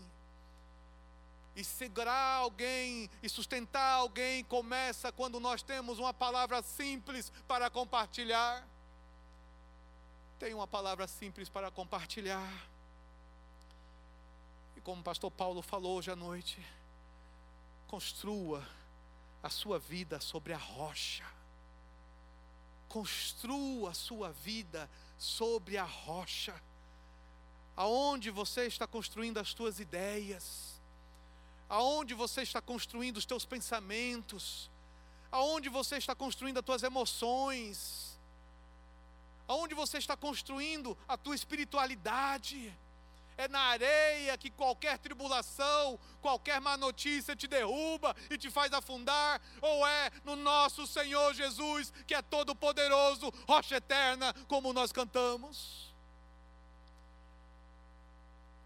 E 1.56 1.64
segurar 1.64 2.36
alguém 2.36 3.10
e 3.24 3.30
sustentar 3.30 3.94
alguém 3.94 4.44
começa 4.44 5.12
quando 5.12 5.40
nós 5.40 5.64
temos 5.64 5.98
uma 5.98 6.14
palavra 6.14 6.62
simples 6.62 7.32
para 7.48 7.70
compartilhar. 7.70 8.68
Tem 10.38 10.54
uma 10.54 10.68
palavra 10.68 11.08
simples 11.08 11.48
para 11.48 11.72
compartilhar 11.72 12.75
como 14.86 15.02
o 15.02 15.04
pastor 15.04 15.32
Paulo 15.32 15.64
falou 15.64 15.98
hoje 15.98 16.12
à 16.12 16.16
noite, 16.16 16.64
construa 17.88 18.64
a 19.42 19.50
sua 19.50 19.80
vida 19.80 20.20
sobre 20.20 20.54
a 20.54 20.58
rocha. 20.58 21.26
Construa 22.88 23.90
a 23.90 23.94
sua 23.96 24.32
vida 24.32 24.88
sobre 25.18 25.76
a 25.76 25.84
rocha. 25.84 26.54
Aonde 27.76 28.30
você 28.30 28.68
está 28.68 28.86
construindo 28.86 29.40
as 29.40 29.56
tuas 29.56 29.80
ideias? 29.80 30.80
Aonde 31.68 32.14
você 32.14 32.44
está 32.44 32.62
construindo 32.62 33.18
os 33.18 33.26
teus 33.26 33.44
pensamentos? 33.44 34.70
Aonde 35.32 35.68
você 35.68 35.98
está 35.98 36.14
construindo 36.14 36.60
as 36.60 36.66
tuas 36.66 36.84
emoções? 36.84 38.20
Aonde 39.48 39.74
você 39.74 39.98
está 39.98 40.16
construindo 40.16 40.96
a 41.08 41.18
tua 41.18 41.34
espiritualidade? 41.34 42.72
É 43.38 43.48
na 43.48 43.60
areia 43.60 44.38
que 44.38 44.50
qualquer 44.50 44.98
tribulação, 44.98 46.00
qualquer 46.22 46.62
má 46.62 46.78
notícia 46.78 47.36
te 47.36 47.48
derruba 47.48 48.16
e 48.30 48.38
te 48.38 48.50
faz 48.50 48.72
afundar, 48.74 49.42
ou 49.62 49.86
é 49.86 50.12
no 50.24 50.36
nosso 50.36 50.88
Senhor 50.88 51.34
Jesus, 51.34 51.92
que 52.08 52.16
é 52.16 52.22
todo 52.22 52.56
poderoso, 52.56 53.32
rocha 53.48 53.76
eterna, 53.76 54.34
como 54.48 54.74
nós 54.74 54.92
cantamos? 54.92 55.94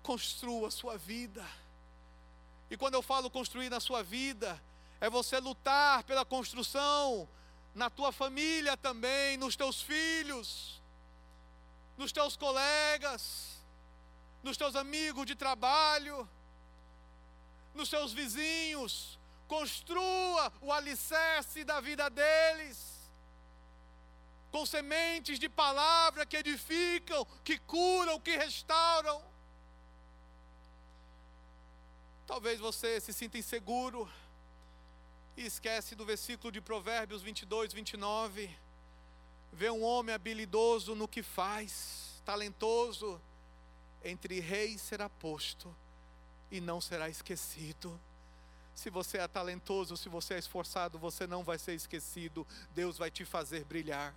Construa 0.03 0.67
a 0.67 0.71
sua 0.71 0.97
vida. 0.97 1.45
E 2.69 2.77
quando 2.77 2.93
eu 2.93 3.01
falo 3.01 3.29
construir 3.29 3.69
na 3.69 3.79
sua 3.79 4.03
vida, 4.03 4.61
é 5.01 5.09
você 5.09 5.39
lutar 5.39 6.03
pela 6.03 6.23
construção 6.23 7.27
na 7.73 7.89
tua 7.89 8.11
família 8.11 8.77
também, 8.77 9.37
nos 9.37 9.55
teus 9.55 9.81
filhos, 9.81 10.81
nos 11.97 12.11
teus 12.11 12.35
colegas 12.35 13.58
nos 14.43 14.57
teus 14.57 14.75
amigos 14.75 15.25
de 15.25 15.35
trabalho, 15.35 16.27
nos 17.73 17.89
seus 17.89 18.13
vizinhos. 18.13 19.17
Construa 19.47 20.53
o 20.61 20.71
alicerce 20.71 21.63
da 21.63 21.79
vida 21.81 22.09
deles 22.09 22.99
com 24.51 24.65
sementes 24.65 25.39
de 25.39 25.47
palavra 25.47 26.25
que 26.25 26.37
edificam, 26.37 27.25
que 27.43 27.57
curam, 27.59 28.19
que 28.19 28.35
restauram. 28.35 29.21
Talvez 32.25 32.59
você 32.59 32.99
se 32.99 33.13
sinta 33.13 33.37
inseguro 33.37 34.11
e 35.37 35.45
esquece 35.45 35.95
do 35.95 36.05
versículo 36.05 36.51
de 36.51 36.61
Provérbios 36.61 37.21
22, 37.21 37.73
29. 37.73 38.49
Vê 39.51 39.69
um 39.69 39.83
homem 39.83 40.13
habilidoso 40.13 40.93
no 40.95 41.07
que 41.07 41.23
faz, 41.23 42.21
talentoso, 42.25 43.19
entre 44.03 44.39
reis 44.39 44.81
será 44.81 45.09
posto 45.09 45.73
e 46.51 46.59
não 46.59 46.79
será 46.79 47.09
esquecido. 47.09 47.99
Se 48.73 48.89
você 48.89 49.17
é 49.17 49.27
talentoso, 49.27 49.97
se 49.97 50.07
você 50.07 50.35
é 50.35 50.39
esforçado, 50.39 50.97
você 50.97 51.27
não 51.27 51.43
vai 51.43 51.57
ser 51.57 51.73
esquecido. 51.73 52.47
Deus 52.73 52.97
vai 52.97 53.11
te 53.11 53.25
fazer 53.25 53.65
brilhar. 53.65 54.13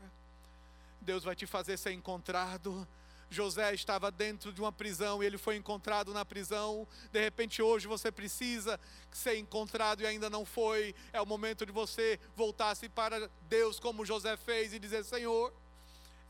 Deus 1.00 1.24
vai 1.24 1.34
te 1.34 1.46
fazer 1.46 1.76
ser 1.76 1.92
encontrado. 1.92 2.86
José 3.28 3.74
estava 3.74 4.10
dentro 4.10 4.52
de 4.52 4.60
uma 4.60 4.70
prisão 4.70 5.22
e 5.22 5.26
ele 5.26 5.38
foi 5.38 5.56
encontrado 5.56 6.14
na 6.14 6.24
prisão. 6.24 6.86
De 7.10 7.20
repente, 7.20 7.60
hoje 7.60 7.88
você 7.88 8.12
precisa 8.12 8.78
ser 9.10 9.36
encontrado 9.36 10.02
e 10.02 10.06
ainda 10.06 10.30
não 10.30 10.44
foi. 10.44 10.94
É 11.12 11.20
o 11.20 11.26
momento 11.26 11.66
de 11.66 11.72
você 11.72 12.20
voltar-se 12.36 12.88
para 12.88 13.28
Deus, 13.48 13.80
como 13.80 14.04
José 14.04 14.36
fez, 14.36 14.72
e 14.72 14.78
dizer: 14.78 15.02
Senhor, 15.04 15.52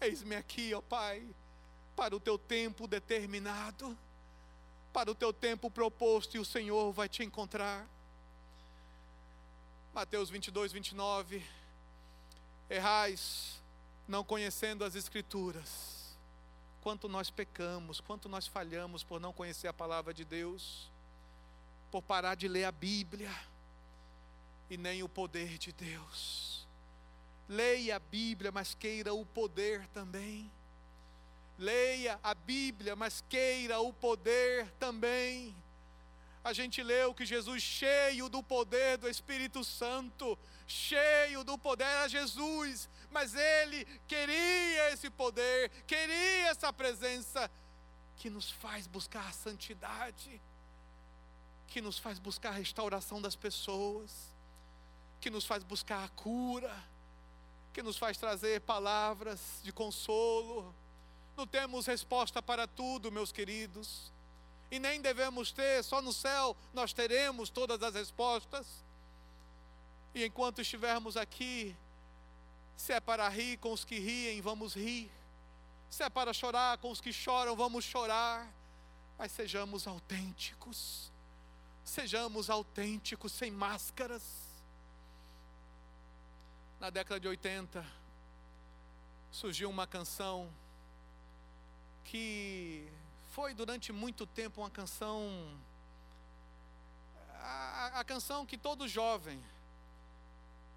eis-me 0.01 0.37
aqui, 0.37 0.73
ó 0.73 0.81
Pai 0.81 1.29
para 2.03 2.17
o 2.17 2.21
teu 2.21 2.37
tempo 2.37 2.89
determinado, 2.89 3.97
para 4.93 5.09
o 5.09 5.15
teu 5.15 5.33
tempo 5.33 5.71
proposto, 5.71 6.35
e 6.35 6.41
o 6.41 6.45
Senhor 6.45 6.91
vai 6.91 7.09
te 7.09 7.23
encontrar. 7.23 7.87
Mateus 9.95 10.29
22, 10.29 10.73
29. 10.73 11.47
Errais, 12.69 13.63
não 14.09 14.25
conhecendo 14.25 14.85
as 14.85 14.97
Escrituras. 14.97 16.17
Quanto 16.81 17.09
nós 17.09 17.31
pecamos, 17.31 18.01
quanto 18.01 18.29
nós 18.29 18.49
falhamos 18.49 19.05
por 19.05 19.21
não 19.21 19.33
conhecer 19.33 19.69
a 19.69 19.73
palavra 19.73 20.13
de 20.13 20.25
Deus, 20.25 20.91
por 21.89 22.03
parar 22.03 22.35
de 22.35 22.49
ler 22.49 22.65
a 22.65 22.73
Bíblia 22.73 23.31
e 24.69 24.77
nem 24.77 25.05
o 25.05 25.09
poder 25.09 25.57
de 25.57 25.71
Deus. 25.71 26.67
Leia 27.49 27.95
a 27.95 28.01
Bíblia, 28.01 28.51
mas 28.51 28.75
queira 28.75 29.15
o 29.15 29.25
poder 29.25 29.87
também. 29.95 30.51
Leia 31.63 32.19
a 32.25 32.35
Bíblia, 32.35 32.97
mas 32.97 33.23
queira 33.29 33.79
o 33.79 33.93
poder 33.93 34.69
também. 34.81 35.55
a 36.43 36.53
gente 36.53 36.83
leu 36.83 37.15
que 37.15 37.25
Jesus, 37.25 37.63
cheio 37.63 38.29
do 38.29 38.43
poder 38.43 38.99
do 38.99 39.09
Espírito 39.09 39.63
Santo, 39.63 40.37
cheio 40.67 41.45
do 41.45 41.57
poder, 41.57 41.85
era 41.85 42.09
Jesus, 42.09 42.89
mas 43.13 43.37
ele 43.37 43.85
queria 44.09 44.91
esse 44.93 45.09
poder, 45.09 45.71
queria 45.87 46.49
essa 46.49 46.73
presença 46.73 47.49
que 48.17 48.29
nos 48.29 48.51
faz 48.51 48.89
buscar 48.89 49.29
a 49.29 49.33
santidade, 49.33 50.43
que 51.69 51.81
nos 51.81 51.97
faz 51.97 52.19
buscar 52.19 52.49
a 52.49 52.59
restauração 52.59 53.23
das 53.23 53.37
pessoas, 53.37 54.11
que 55.21 55.31
nos 55.31 55.47
faz 55.47 55.63
buscar 55.63 56.03
a 56.03 56.09
cura, 56.09 56.75
que 57.73 57.85
nos 57.85 57.97
faz 57.97 58.19
trazer 58.19 58.63
palavras 58.63 59.61
de 59.63 59.73
consolo. 59.73 60.75
Não 61.43 61.47
temos 61.49 61.87
resposta 61.87 62.41
para 62.41 62.69
tudo, 62.69 63.11
meus 63.11 63.33
queridos, 63.33 64.13
e 64.71 64.79
nem 64.79 65.01
devemos 65.01 65.51
ter, 65.51 65.83
só 65.83 66.01
no 66.01 66.13
céu 66.13 66.57
nós 66.73 66.93
teremos 66.93 67.51
todas 67.51 67.83
as 67.83 67.93
respostas. 67.97 68.65
E 70.15 70.25
enquanto 70.25 70.61
estivermos 70.61 71.17
aqui, 71.17 71.77
se 72.77 72.93
é 72.93 73.01
para 73.01 73.29
rir 73.29 73.57
com 73.57 73.73
os 73.73 73.85
que 73.85 73.99
riem, 73.99 74.41
vamos 74.41 74.77
rir. 74.77 75.11
Se 75.91 76.05
é 76.05 76.09
para 76.09 76.33
chorar 76.33 76.79
com 76.79 76.93
os 76.93 77.01
que 77.01 77.13
choram, 77.13 77.57
vamos 77.57 77.85
chorar. 77.85 78.49
Mas 79.19 79.33
sejamos 79.33 79.89
autênticos. 79.89 81.11
Sejamos 81.85 82.51
autênticos, 82.51 83.33
sem 83.33 83.51
máscaras. 83.51 84.23
Na 86.79 86.89
década 86.89 87.19
de 87.19 87.27
80, 87.27 87.85
surgiu 89.33 89.69
uma 89.69 89.89
canção 89.89 90.49
que 92.05 92.89
foi 93.31 93.55
durante 93.55 93.93
muito 93.93 94.27
tempo 94.27 94.61
uma 94.61 94.71
canção. 94.71 95.59
A, 97.41 98.01
a 98.01 98.05
canção 98.05 98.47
que 98.47 98.59
todo 98.59 98.87
jovem 98.87 99.43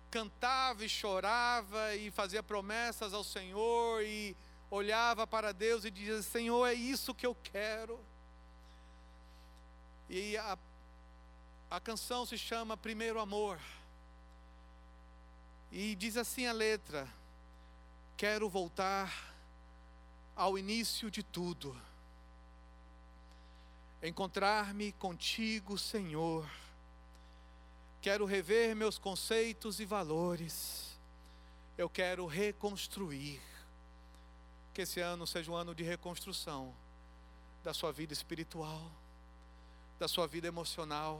cantava 0.09 0.85
e 0.85 0.89
chorava 0.89 1.93
e 1.95 2.09
fazia 2.09 2.41
promessas 2.41 3.13
ao 3.13 3.23
Senhor 3.23 4.01
e 4.03 4.35
olhava 4.71 5.27
para 5.27 5.51
Deus 5.51 5.83
e 5.83 5.91
dizia: 5.91 6.21
Senhor, 6.21 6.65
é 6.65 6.73
isso 6.73 7.13
que 7.13 7.25
eu 7.25 7.35
quero. 7.35 7.99
E 10.09 10.37
a, 10.37 10.57
a 11.69 11.79
canção 11.79 12.25
se 12.25 12.37
chama 12.37 12.77
Primeiro 12.77 13.19
Amor. 13.19 13.59
E 15.71 15.95
diz 15.95 16.15
assim 16.15 16.47
a 16.47 16.53
letra: 16.53 17.07
Quero 18.15 18.47
voltar 18.47 19.34
ao 20.35 20.57
início 20.57 21.09
de 21.09 21.23
tudo, 21.23 21.75
encontrar-me 24.01 24.91
contigo, 24.93 25.77
Senhor 25.77 26.45
Quero 28.05 28.23
rever 28.23 28.75
meus 28.75 28.99
conceitos 28.99 29.79
e 29.79 29.85
valores. 29.85 30.95
Eu 31.75 31.89
quero 31.89 32.27
reconstruir. 32.27 33.41
Que 34.75 34.83
esse 34.83 34.99
ano 34.99 35.25
seja 35.25 35.49
um 35.51 35.55
ano 35.55 35.73
de 35.73 35.83
reconstrução 35.83 36.71
da 37.63 37.73
sua 37.73 37.91
vida 37.91 38.13
espiritual, 38.13 38.91
da 39.97 40.07
sua 40.07 40.27
vida 40.27 40.47
emocional, 40.47 41.19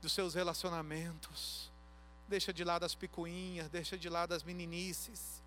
dos 0.00 0.14
seus 0.14 0.32
relacionamentos. 0.32 1.70
Deixa 2.26 2.54
de 2.54 2.64
lado 2.64 2.84
as 2.84 2.94
picuinhas, 2.94 3.68
deixa 3.68 3.98
de 3.98 4.08
lado 4.08 4.32
as 4.32 4.42
meninices, 4.42 5.42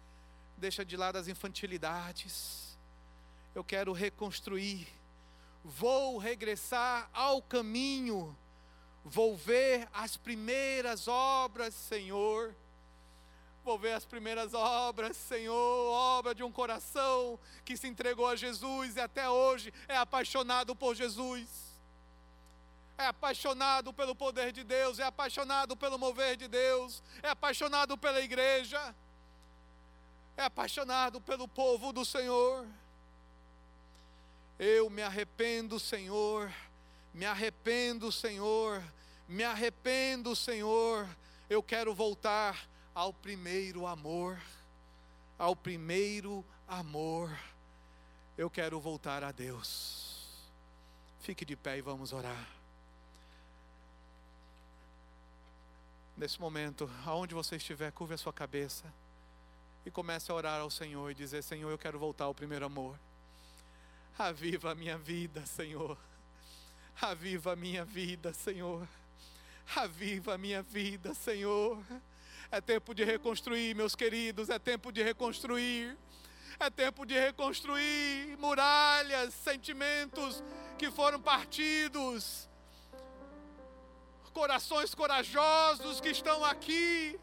deixa 0.60 0.86
de 0.86 0.96
lado 0.96 1.18
as 1.18 1.28
infantilidades. 1.28 2.78
Eu 3.56 3.64
quero 3.64 3.92
reconstruir. 3.94 4.88
Vou 5.64 6.18
regressar 6.18 7.10
ao 7.14 7.42
caminho 7.42 8.38
Vou 9.04 9.36
ver 9.36 9.88
as 9.94 10.18
primeiras 10.18 11.08
obras, 11.08 11.74
Senhor. 11.74 12.54
Vou 13.64 13.78
ver 13.78 13.94
as 13.94 14.06
primeiras 14.06 14.54
obras, 14.54 15.16
Senhor, 15.18 15.92
obra 15.92 16.34
de 16.34 16.44
um 16.44 16.52
coração 16.52 17.40
que 17.66 17.78
se 17.78 17.88
entregou 17.88 18.28
a 18.28 18.36
Jesus 18.36 18.96
e 18.96 19.00
até 19.00 19.30
hoje 19.30 19.74
é 19.88 19.98
apaixonado 19.98 20.76
por 20.76 20.96
Jesus. 20.96 21.50
É 22.98 23.08
apaixonado 23.08 23.94
pelo 23.94 24.16
poder 24.16 24.52
de 24.52 24.64
Deus, 24.64 25.00
é 25.00 25.04
apaixonado 25.04 25.76
pelo 25.76 25.98
mover 25.98 26.36
de 26.36 26.48
Deus, 26.48 27.02
é 27.24 27.30
apaixonado 27.30 27.98
pela 27.98 28.22
igreja, 28.22 28.96
é 30.40 30.46
apaixonado 30.46 31.20
pelo 31.20 31.48
povo 31.48 31.92
do 31.92 32.06
Senhor. 32.06 32.66
Eu 34.58 34.90
me 34.90 35.02
arrependo, 35.02 35.80
Senhor, 35.80 36.52
me 37.14 37.26
arrependo, 37.26 38.12
Senhor, 38.12 38.82
me 39.28 39.44
arrependo, 39.44 40.36
Senhor, 40.36 41.08
eu 41.50 41.62
quero 41.62 41.94
voltar 41.94 42.68
ao 42.96 43.14
primeiro 43.14 43.86
amor, 43.86 44.42
ao 45.38 45.56
primeiro 45.56 46.46
amor, 46.68 47.38
eu 48.38 48.50
quero 48.50 48.80
voltar 48.80 49.24
a 49.24 49.32
Deus. 49.32 50.50
Fique 51.22 51.44
de 51.44 51.56
pé 51.56 51.78
e 51.78 51.82
vamos 51.82 52.14
orar. 52.14 52.48
Nesse 56.16 56.40
momento, 56.40 56.90
aonde 57.06 57.34
você 57.34 57.58
estiver, 57.58 57.92
curva 57.92 58.16
a 58.16 58.18
sua 58.18 58.34
cabeça 58.34 58.86
e 59.90 59.92
comece 59.92 60.32
a 60.32 60.36
orar 60.36 60.62
ao 60.62 60.70
Senhor 60.70 61.10
e 61.10 61.16
dizer: 61.16 61.42
Senhor, 61.42 61.70
eu 61.70 61.78
quero 61.78 61.98
voltar 61.98 62.26
ao 62.26 62.34
primeiro 62.34 62.66
amor. 62.66 62.98
Aviva 64.18 64.72
a 64.72 64.76
minha 64.76 64.98
vida, 64.98 65.46
Senhor. 65.46 65.98
Aviva 67.02 67.54
a 67.54 67.56
minha 67.56 67.84
vida, 67.84 68.34
Senhor. 68.34 68.88
Aviva 69.76 70.36
a 70.36 70.38
minha 70.38 70.62
vida, 70.62 71.14
Senhor. 71.14 71.84
É 72.52 72.62
tempo 72.62 72.94
de 72.94 73.04
reconstruir, 73.04 73.76
meus 73.76 73.96
queridos, 73.96 74.50
é 74.50 74.60
tempo 74.60 74.92
de 74.92 75.02
reconstruir. 75.02 75.98
É 76.60 76.70
tempo 76.70 77.06
de 77.06 77.18
reconstruir 77.18 78.38
muralhas, 78.38 79.34
sentimentos 79.34 80.44
que 80.78 80.92
foram 80.92 81.20
partidos. 81.20 82.48
Corações 84.34 84.94
corajosos 84.94 86.00
que 86.00 86.10
estão 86.10 86.44
aqui, 86.46 87.20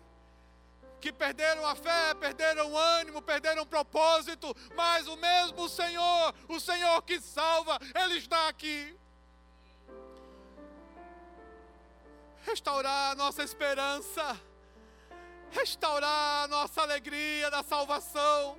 que 1.00 1.12
perderam 1.12 1.66
a 1.66 1.74
fé, 1.74 2.14
perderam 2.14 2.72
o 2.72 2.78
ânimo, 2.78 3.22
perderam 3.22 3.62
o 3.62 3.66
propósito, 3.66 4.54
mas 4.74 5.06
o 5.06 5.16
mesmo 5.16 5.68
Senhor, 5.68 6.34
o 6.48 6.58
Senhor 6.58 7.02
que 7.02 7.20
salva, 7.20 7.78
Ele 7.94 8.18
está 8.18 8.48
aqui. 8.48 8.96
restaurar 12.46 13.12
a 13.12 13.14
nossa 13.16 13.42
esperança, 13.42 14.40
restaurar 15.50 16.44
a 16.44 16.48
nossa 16.48 16.80
alegria 16.80 17.50
da 17.50 17.62
salvação. 17.62 18.56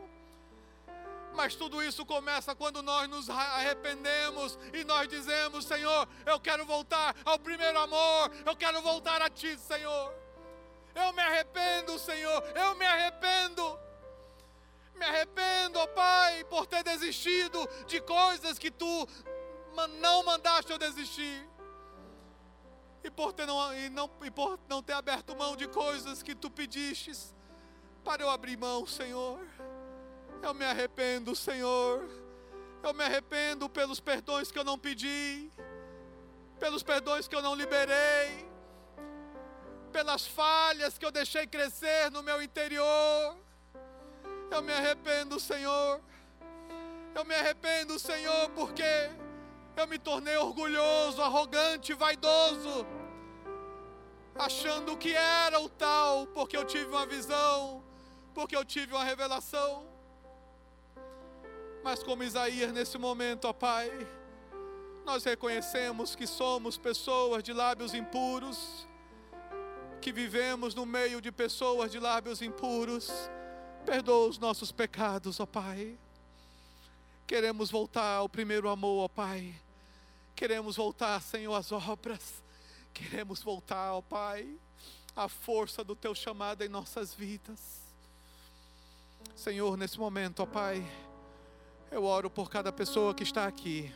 Mas 1.33 1.55
tudo 1.55 1.81
isso 1.81 2.05
começa 2.05 2.55
quando 2.55 2.81
nós 2.81 3.07
nos 3.07 3.29
arrependemos 3.29 4.57
e 4.73 4.83
nós 4.83 5.07
dizemos: 5.07 5.65
Senhor, 5.65 6.07
eu 6.25 6.39
quero 6.39 6.65
voltar 6.65 7.15
ao 7.23 7.39
primeiro 7.39 7.79
amor, 7.79 8.31
eu 8.45 8.55
quero 8.55 8.81
voltar 8.81 9.21
a 9.21 9.29
Ti, 9.29 9.57
Senhor. 9.57 10.26
Eu 11.03 11.13
me 11.13 11.21
arrependo, 11.21 11.99
Senhor, 11.99 12.43
eu 12.55 12.75
me 12.75 12.85
arrependo. 12.85 13.79
Me 14.95 15.05
arrependo, 15.05 15.79
ó 15.79 15.87
Pai, 15.87 16.43
por 16.45 16.65
ter 16.65 16.83
desistido 16.83 17.59
de 17.85 18.01
coisas 18.01 18.57
que 18.57 18.71
Tu 18.71 19.07
não 19.99 20.23
mandaste 20.23 20.71
eu 20.71 20.77
desistir 20.79 21.47
e 23.07 23.11
por, 23.11 23.31
ter 23.31 23.45
não, 23.45 23.73
e, 23.73 23.89
não, 23.89 24.09
e 24.23 24.31
por 24.31 24.59
não 24.67 24.83
ter 24.83 24.93
aberto 24.93 25.35
mão 25.35 25.55
de 25.55 25.67
coisas 25.67 26.21
que 26.21 26.35
tu 26.35 26.49
pedistes, 26.49 27.33
para 28.03 28.21
eu 28.21 28.29
abrir 28.29 28.57
mão, 28.57 28.85
Senhor. 28.85 29.39
Eu 30.43 30.53
me 30.53 30.65
arrependo, 30.65 31.35
Senhor. 31.35 32.05
Eu 32.83 32.93
me 32.93 33.03
arrependo 33.03 33.69
pelos 33.69 33.99
perdões 33.99 34.51
que 34.51 34.59
eu 34.59 34.63
não 34.63 34.77
pedi, 34.77 35.49
pelos 36.59 36.83
perdões 36.83 37.27
que 37.27 37.35
eu 37.35 37.41
não 37.41 37.55
liberei, 37.55 38.49
pelas 39.87 40.25
falhas 40.25 40.97
que 40.97 41.05
eu 41.05 41.11
deixei 41.11 41.47
crescer 41.47 42.11
no 42.11 42.21
meu 42.23 42.41
interior. 42.41 43.37
Eu 44.49 44.61
me 44.61 44.73
arrependo, 44.73 45.39
Senhor. 45.39 46.01
Eu 47.13 47.25
me 47.25 47.35
arrependo, 47.35 47.97
Senhor, 47.97 48.49
porque 48.51 48.83
eu 49.75 49.87
me 49.87 49.99
tornei 49.99 50.37
orgulhoso, 50.37 51.21
arrogante, 51.21 51.93
vaidoso, 51.93 52.85
achando 54.35 54.97
que 54.97 55.13
era 55.13 55.59
o 55.59 55.69
tal, 55.69 56.27
porque 56.27 56.57
eu 56.57 56.65
tive 56.65 56.85
uma 56.85 57.05
visão, 57.05 57.83
porque 58.33 58.55
eu 58.55 58.65
tive 58.65 58.93
uma 58.93 59.03
revelação. 59.03 59.87
Mas 61.83 62.01
como 62.01 62.23
Isaías 62.23 62.71
nesse 62.71 62.97
momento, 62.97 63.45
ó 63.45 63.53
Pai, 63.53 63.91
nós 65.05 65.23
reconhecemos 65.23 66.15
que 66.15 66.25
somos 66.25 66.77
pessoas 66.77 67.43
de 67.43 67.53
lábios 67.53 67.93
impuros, 67.93 68.86
que 70.01 70.11
vivemos 70.11 70.73
no 70.73 70.85
meio 70.85 71.21
de 71.21 71.31
pessoas 71.31 71.91
de 71.91 71.99
lábios 71.99 72.41
impuros. 72.41 73.11
Perdoa 73.85 74.27
os 74.27 74.37
nossos 74.37 74.71
pecados, 74.71 75.39
ó 75.39 75.45
Pai. 75.45 75.97
Queremos 77.25 77.69
voltar 77.69 78.15
ao 78.15 78.29
primeiro 78.29 78.69
amor, 78.69 79.05
ó 79.05 79.07
Pai 79.07 79.55
Queremos 80.37 80.75
voltar, 80.75 81.19
Senhor, 81.19 81.55
às 81.55 81.71
obras. 81.71 82.43
Queremos 82.93 83.41
voltar, 83.41 83.93
ó 83.93 84.03
Pai, 84.03 84.47
à 85.15 85.27
força 85.27 85.83
do 85.83 85.95
Teu 85.95 86.13
chamado 86.13 86.63
em 86.63 86.69
nossas 86.69 87.11
vidas. 87.11 87.59
Senhor, 89.35 89.75
nesse 89.75 89.97
momento, 89.97 90.43
ó 90.43 90.45
Pai, 90.45 90.85
eu 91.89 92.03
oro 92.03 92.29
por 92.29 92.51
cada 92.51 92.71
pessoa 92.71 93.15
que 93.15 93.23
está 93.23 93.47
aqui. 93.47 93.91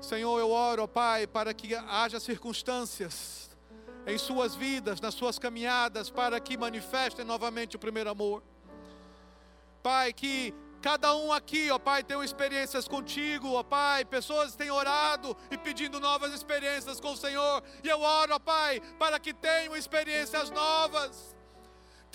Senhor, 0.00 0.38
eu 0.38 0.52
oro, 0.52 0.84
ó 0.84 0.86
Pai, 0.86 1.26
para 1.26 1.52
que 1.52 1.74
haja 1.74 2.20
circunstâncias 2.20 3.45
em 4.06 4.16
suas 4.16 4.54
vidas, 4.54 5.00
nas 5.00 5.14
suas 5.14 5.38
caminhadas, 5.38 6.10
para 6.10 6.38
que 6.38 6.56
manifestem 6.56 7.24
novamente 7.24 7.76
o 7.76 7.78
primeiro 7.78 8.08
amor. 8.08 8.42
Pai, 9.82 10.12
que 10.12 10.54
cada 10.80 11.14
um 11.16 11.32
aqui, 11.32 11.70
ó 11.70 11.78
Pai, 11.78 12.04
tenha 12.04 12.24
experiências 12.24 12.86
contigo, 12.86 13.52
ó 13.54 13.62
Pai. 13.62 14.04
Pessoas 14.04 14.54
têm 14.54 14.70
orado 14.70 15.36
e 15.50 15.58
pedindo 15.58 15.98
novas 15.98 16.32
experiências 16.32 17.00
com 17.00 17.12
o 17.12 17.16
Senhor. 17.16 17.62
E 17.82 17.88
eu 17.88 18.00
oro, 18.00 18.34
ó 18.34 18.38
Pai, 18.38 18.80
para 18.98 19.18
que 19.18 19.34
tenham 19.34 19.76
experiências 19.76 20.50
novas 20.50 21.36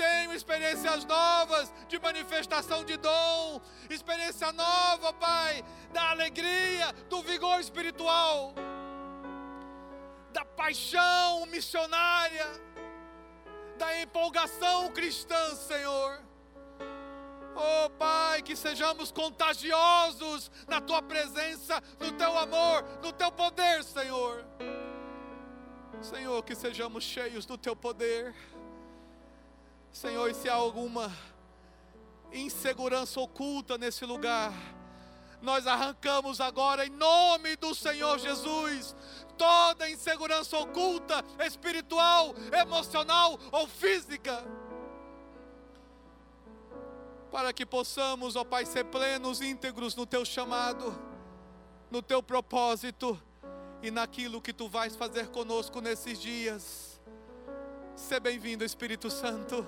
tenho 0.02 0.34
experiências 0.34 1.06
novas 1.06 1.72
de 1.88 2.00
manifestação 2.00 2.84
de 2.84 2.98
dom, 2.98 3.62
experiência 3.88 4.52
nova, 4.52 5.14
Pai, 5.14 5.64
da 5.94 6.10
alegria, 6.10 6.92
do 7.08 7.22
vigor 7.22 7.60
espiritual, 7.60 8.56
da 10.32 10.46
paixão 10.46 11.46
missionária, 11.48 12.48
da 13.78 14.02
empolgação 14.02 14.92
cristã, 14.92 15.56
Senhor. 15.56 16.22
Oh 17.56 17.90
Pai, 17.92 18.42
que 18.42 18.56
sejamos 18.56 19.12
contagiosos 19.12 20.50
na 20.68 20.80
Tua 20.80 21.02
presença, 21.02 21.82
no 22.00 22.12
Teu 22.14 22.38
amor, 22.38 22.84
no 23.04 23.12
Teu 23.12 23.32
poder, 23.32 23.84
Senhor. 23.84 24.46
Senhor, 26.02 26.44
que 26.44 26.56
sejamos 26.56 27.04
cheios 27.04 27.46
do 27.46 27.58
Teu 27.58 27.76
poder. 27.76 28.34
Senhor, 29.92 30.30
e 30.30 30.34
se 30.34 30.50
há 30.50 30.54
alguma 30.54 31.12
insegurança 32.32 33.20
oculta 33.20 33.78
nesse 33.78 34.06
lugar, 34.06 34.54
nós 35.42 35.68
arrancamos 35.68 36.40
agora 36.40 36.86
em 36.86 36.90
nome 36.90 37.56
do 37.58 37.76
Senhor 37.76 38.18
Jesus 38.20 38.96
toda 39.42 39.90
insegurança 39.90 40.56
oculta, 40.56 41.26
espiritual, 41.40 42.36
emocional 42.54 43.40
ou 43.52 43.68
física. 43.68 44.46
Para 47.32 47.52
que 47.52 47.66
possamos, 47.66 48.36
ó 48.36 48.44
Pai, 48.44 48.68
ser 48.68 48.84
plenos, 48.86 49.42
íntegros 49.42 49.96
no 49.96 50.06
teu 50.06 50.24
chamado, 50.24 50.94
no 51.90 52.04
teu 52.04 52.22
propósito 52.22 53.20
e 53.82 53.90
naquilo 53.90 54.40
que 54.40 54.54
tu 54.54 54.70
vais 54.70 54.96
fazer 54.96 55.30
conosco 55.30 55.82
nesses 55.82 56.22
dias. 56.22 57.02
Seja 57.96 58.20
bem-vindo, 58.20 58.64
Espírito 58.64 59.10
Santo. 59.10 59.66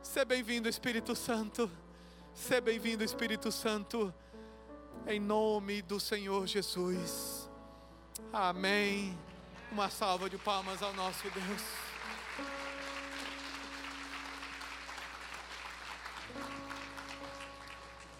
Seja 0.00 0.24
bem-vindo, 0.24 0.66
Espírito 0.66 1.14
Santo. 1.14 1.70
Seja 2.32 2.62
bem-vindo, 2.62 3.04
Espírito 3.04 3.52
Santo. 3.52 4.14
Em 5.06 5.20
nome 5.20 5.82
do 5.82 6.00
Senhor 6.00 6.46
Jesus. 6.46 7.41
Amém. 8.32 9.14
Uma 9.70 9.90
salva 9.90 10.30
de 10.30 10.38
palmas 10.38 10.82
ao 10.82 10.94
nosso 10.94 11.22
Deus. 11.30 11.62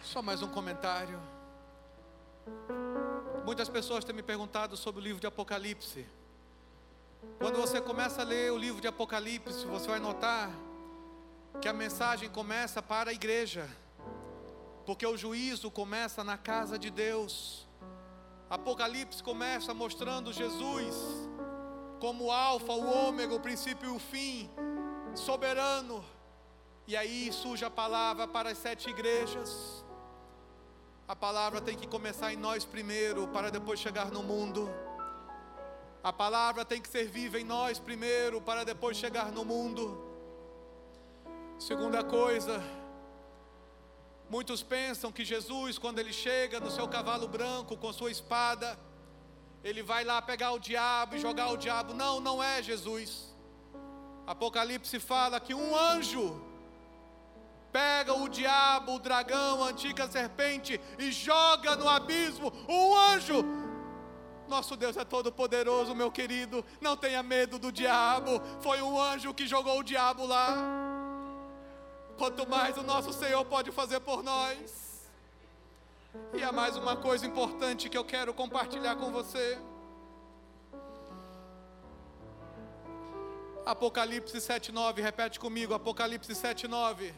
Só 0.03 0.21
mais 0.21 0.43
um 0.43 0.49
comentário. 0.49 1.19
Muitas 3.47 3.71
pessoas 3.71 4.05
têm 4.05 4.15
me 4.15 4.23
perguntado 4.23 4.77
sobre 4.77 5.01
o 5.01 5.03
livro 5.03 5.19
de 5.19 5.27
Apocalipse. 5.27 6.07
Quando 7.39 7.59
você 7.59 7.81
começa 7.81 8.21
a 8.21 8.25
ler 8.25 8.53
o 8.53 8.59
livro 8.59 8.83
de 8.83 8.89
Apocalipse, 8.89 9.65
você 9.65 9.89
vai 9.89 9.99
notar 9.99 10.51
que 11.59 11.69
a 11.69 11.73
mensagem 11.73 12.29
começa 12.29 12.83
para 12.83 13.11
a 13.11 13.15
igreja, 13.15 13.67
porque 14.85 15.07
o 15.07 15.17
juízo 15.17 15.71
começa 15.71 16.23
na 16.23 16.37
casa 16.37 16.79
de 16.79 16.91
Deus. 16.91 17.67
Apocalipse 18.53 19.23
começa 19.23 19.73
mostrando 19.73 20.31
Jesus 20.31 20.95
como 21.99 22.25
o 22.25 22.31
Alfa, 22.31 22.75
o 22.75 23.09
Ômega, 23.09 23.35
o 23.35 23.41
princípio 23.41 23.89
e 23.89 23.97
o 23.97 23.99
fim, 23.99 24.51
soberano. 25.15 26.05
E 26.87 26.95
aí 26.95 27.33
surge 27.33 27.65
a 27.65 27.71
palavra 27.71 28.29
para 28.29 28.51
as 28.51 28.59
sete 28.59 28.91
igrejas. 28.91 29.83
A 31.09 31.17
palavra 31.17 31.63
tem 31.63 31.79
que 31.79 31.87
começar 31.87 32.31
em 32.31 32.37
nós 32.37 32.63
primeiro, 32.63 33.27
para 33.29 33.51
depois 33.51 33.81
chegar 33.81 34.11
no 34.11 34.23
mundo. 34.23 34.69
A 36.05 36.13
palavra 36.13 36.63
tem 36.63 36.79
que 36.79 36.91
ser 36.91 37.09
viva 37.09 37.41
em 37.41 37.45
nós 37.45 37.79
primeiro, 37.79 38.39
para 38.39 38.65
depois 38.65 38.99
chegar 38.99 39.33
no 39.33 39.47
mundo. 39.47 39.99
Segunda 41.59 42.05
coisa, 42.05 42.63
muitos 44.35 44.63
pensam 44.63 45.13
que 45.13 45.27
Jesus, 45.27 45.77
quando 45.77 45.99
ele 45.99 46.11
chega 46.11 46.59
no 46.59 46.71
seu 46.71 46.89
cavalo 46.89 47.29
branco 47.29 47.77
com 47.77 47.93
sua 47.93 48.11
espada, 48.11 48.79
ele 49.63 49.83
vai 49.83 50.05
lá 50.05 50.23
pegar 50.23 50.53
o 50.53 50.59
diabo 50.59 51.15
e 51.15 51.19
jogar 51.19 51.49
o 51.51 51.59
diabo. 51.59 51.93
Não, 51.93 52.19
não 52.19 52.43
é 52.43 52.63
Jesus. 52.63 53.11
Apocalipse 54.27 54.99
fala 54.99 55.39
que 55.39 55.53
um 55.53 55.77
anjo 55.77 56.41
pega 57.71 58.15
o 58.15 58.27
diabo, 58.27 58.95
o 58.95 58.99
dragão, 58.99 59.63
a 59.63 59.69
antiga 59.69 60.09
serpente 60.09 60.81
e 60.99 61.13
joga 61.13 61.77
no 61.77 61.87
abismo. 61.87 62.51
Um 62.67 62.97
anjo. 62.97 63.45
Nosso 64.49 64.77
Deus 64.77 64.97
é 64.97 65.05
todo 65.05 65.31
poderoso, 65.31 65.95
meu 65.95 66.11
querido. 66.11 66.65
Não 66.81 66.97
tenha 66.97 67.23
medo 67.23 67.59
do 67.59 67.71
diabo. 67.71 68.41
Foi 68.63 68.81
um 68.81 68.99
anjo 68.99 69.35
que 69.35 69.47
jogou 69.47 69.79
o 69.81 69.85
diabo 69.85 70.25
lá 70.25 70.92
quanto 72.19 72.49
mais 72.49 72.77
o 72.77 72.83
nosso 72.83 73.13
Senhor 73.13 73.45
pode 73.45 73.71
fazer 73.71 74.01
por 74.01 74.23
nós. 74.23 74.83
E 76.35 76.43
há 76.43 76.53
mais 76.53 76.77
uma 76.77 76.97
coisa 76.97 77.27
importante 77.27 77.89
que 77.89 77.97
eu 77.97 78.05
quero 78.05 78.35
compartilhar 78.35 78.97
com 78.97 79.11
você. 79.11 79.59
Apocalipse 83.65 84.37
7,9, 84.37 85.01
repete 85.01 85.39
comigo, 85.39 85.73
Apocalipse 85.73 86.33
7,9. 86.33 87.13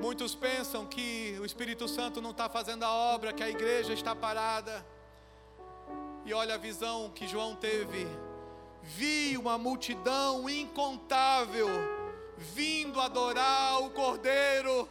Muitos 0.00 0.34
pensam 0.34 0.86
que 0.86 1.36
o 1.40 1.44
Espírito 1.44 1.88
Santo 1.88 2.20
não 2.20 2.30
está 2.30 2.48
fazendo 2.48 2.84
a 2.84 2.90
obra, 2.90 3.32
que 3.32 3.42
a 3.42 3.48
igreja 3.48 3.92
está 3.92 4.14
parada. 4.14 4.86
E 6.24 6.34
olha 6.34 6.54
a 6.54 6.58
visão 6.58 7.10
que 7.10 7.26
João 7.26 7.56
teve 7.56 8.06
vi 8.86 9.36
uma 9.36 9.58
multidão 9.58 10.48
incontável 10.48 11.68
vindo 12.38 13.00
adorar 13.00 13.82
o 13.82 13.90
Cordeiro. 13.90 14.88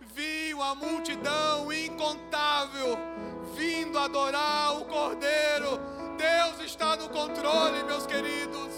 Vi 0.00 0.52
uma 0.54 0.74
multidão 0.74 1.72
incontável 1.72 2.98
vindo 3.54 3.98
adorar 3.98 4.78
o 4.78 4.84
Cordeiro. 4.86 5.78
Deus 6.16 6.60
está 6.70 6.96
no 6.96 7.08
controle, 7.08 7.84
meus 7.84 8.06
queridos. 8.06 8.74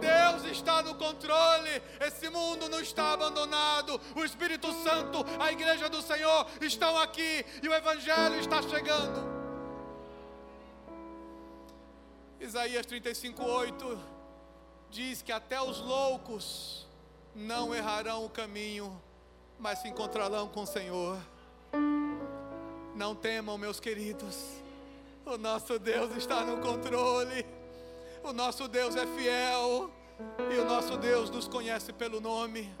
Deus 0.00 0.50
está 0.50 0.82
no 0.82 0.94
controle. 0.94 1.82
Esse 2.00 2.28
mundo 2.30 2.68
não 2.68 2.80
está 2.80 3.12
abandonado. 3.12 4.00
O 4.16 4.24
Espírito 4.24 4.72
Santo, 4.82 5.24
a 5.38 5.52
igreja 5.52 5.88
do 5.88 6.02
Senhor 6.02 6.46
estão 6.60 6.98
aqui 6.98 7.44
e 7.62 7.68
o 7.68 7.74
Evangelho 7.74 8.40
está 8.40 8.62
chegando. 8.62 9.29
Isaías 12.40 12.86
35, 12.86 13.44
8 13.44 14.00
diz 14.88 15.20
que 15.20 15.30
até 15.30 15.60
os 15.60 15.78
loucos 15.78 16.88
não 17.34 17.74
errarão 17.74 18.24
o 18.24 18.30
caminho, 18.30 18.98
mas 19.58 19.80
se 19.80 19.88
encontrarão 19.88 20.48
com 20.48 20.62
o 20.62 20.66
Senhor. 20.66 21.18
Não 22.96 23.14
temam, 23.14 23.58
meus 23.58 23.78
queridos, 23.78 24.36
o 25.26 25.36
nosso 25.36 25.78
Deus 25.78 26.16
está 26.16 26.42
no 26.42 26.62
controle, 26.62 27.44
o 28.24 28.32
nosso 28.32 28.66
Deus 28.66 28.96
é 28.96 29.06
fiel 29.06 29.90
e 30.50 30.58
o 30.58 30.64
nosso 30.64 30.96
Deus 30.96 31.28
nos 31.28 31.46
conhece 31.46 31.92
pelo 31.92 32.22
nome. 32.22 32.74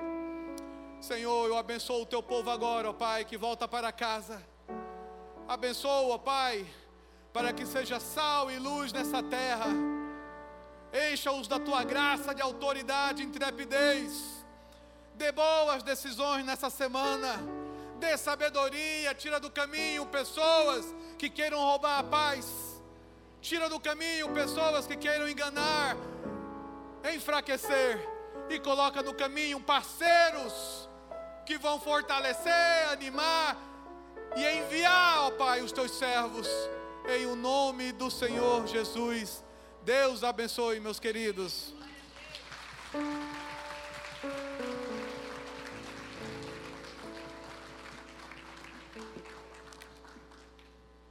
Senhor, 1.02 1.48
eu 1.48 1.56
abençoo 1.58 2.00
o 2.00 2.06
teu 2.06 2.22
povo 2.22 2.48
agora, 2.48 2.88
ó 2.88 2.92
Pai, 2.94 3.26
que 3.26 3.36
volta 3.36 3.68
para 3.68 3.92
casa. 3.92 4.42
Abençoa, 5.46 6.14
ó 6.14 6.16
Pai 6.16 6.66
para 7.32 7.52
que 7.52 7.64
seja 7.64 8.00
sal 8.00 8.50
e 8.50 8.58
luz 8.58 8.92
nessa 8.92 9.22
terra. 9.22 9.68
Encha-os 11.12 11.46
da 11.46 11.58
tua 11.58 11.84
graça 11.84 12.34
de 12.34 12.42
autoridade 12.42 13.22
e 13.22 13.26
intrepidez. 13.26 14.44
Dê 15.14 15.30
boas 15.30 15.82
decisões 15.82 16.44
nessa 16.44 16.68
semana. 16.70 17.38
Dê 17.98 18.16
sabedoria, 18.16 19.14
tira 19.14 19.38
do 19.38 19.50
caminho 19.50 20.06
pessoas 20.06 20.94
que 21.18 21.28
queiram 21.28 21.58
roubar 21.58 21.98
a 21.98 22.02
paz. 22.02 22.46
Tira 23.40 23.68
do 23.68 23.78
caminho 23.78 24.28
pessoas 24.30 24.86
que 24.86 24.96
queiram 24.96 25.28
enganar, 25.28 25.96
enfraquecer 27.14 28.06
e 28.50 28.58
coloca 28.58 29.02
no 29.02 29.14
caminho 29.14 29.60
parceiros 29.60 30.88
que 31.46 31.56
vão 31.56 31.80
fortalecer, 31.80 32.88
animar 32.90 33.56
e 34.36 34.46
enviar, 34.58 35.20
ó 35.26 35.30
Pai, 35.32 35.62
os 35.62 35.72
teus 35.72 35.90
servos, 35.92 36.48
em 37.10 37.26
o 37.26 37.34
nome 37.34 37.90
do 37.92 38.10
Senhor 38.10 38.66
Jesus. 38.66 39.44
Deus 39.84 40.22
abençoe, 40.22 40.78
meus 40.78 41.00
queridos. 41.00 41.74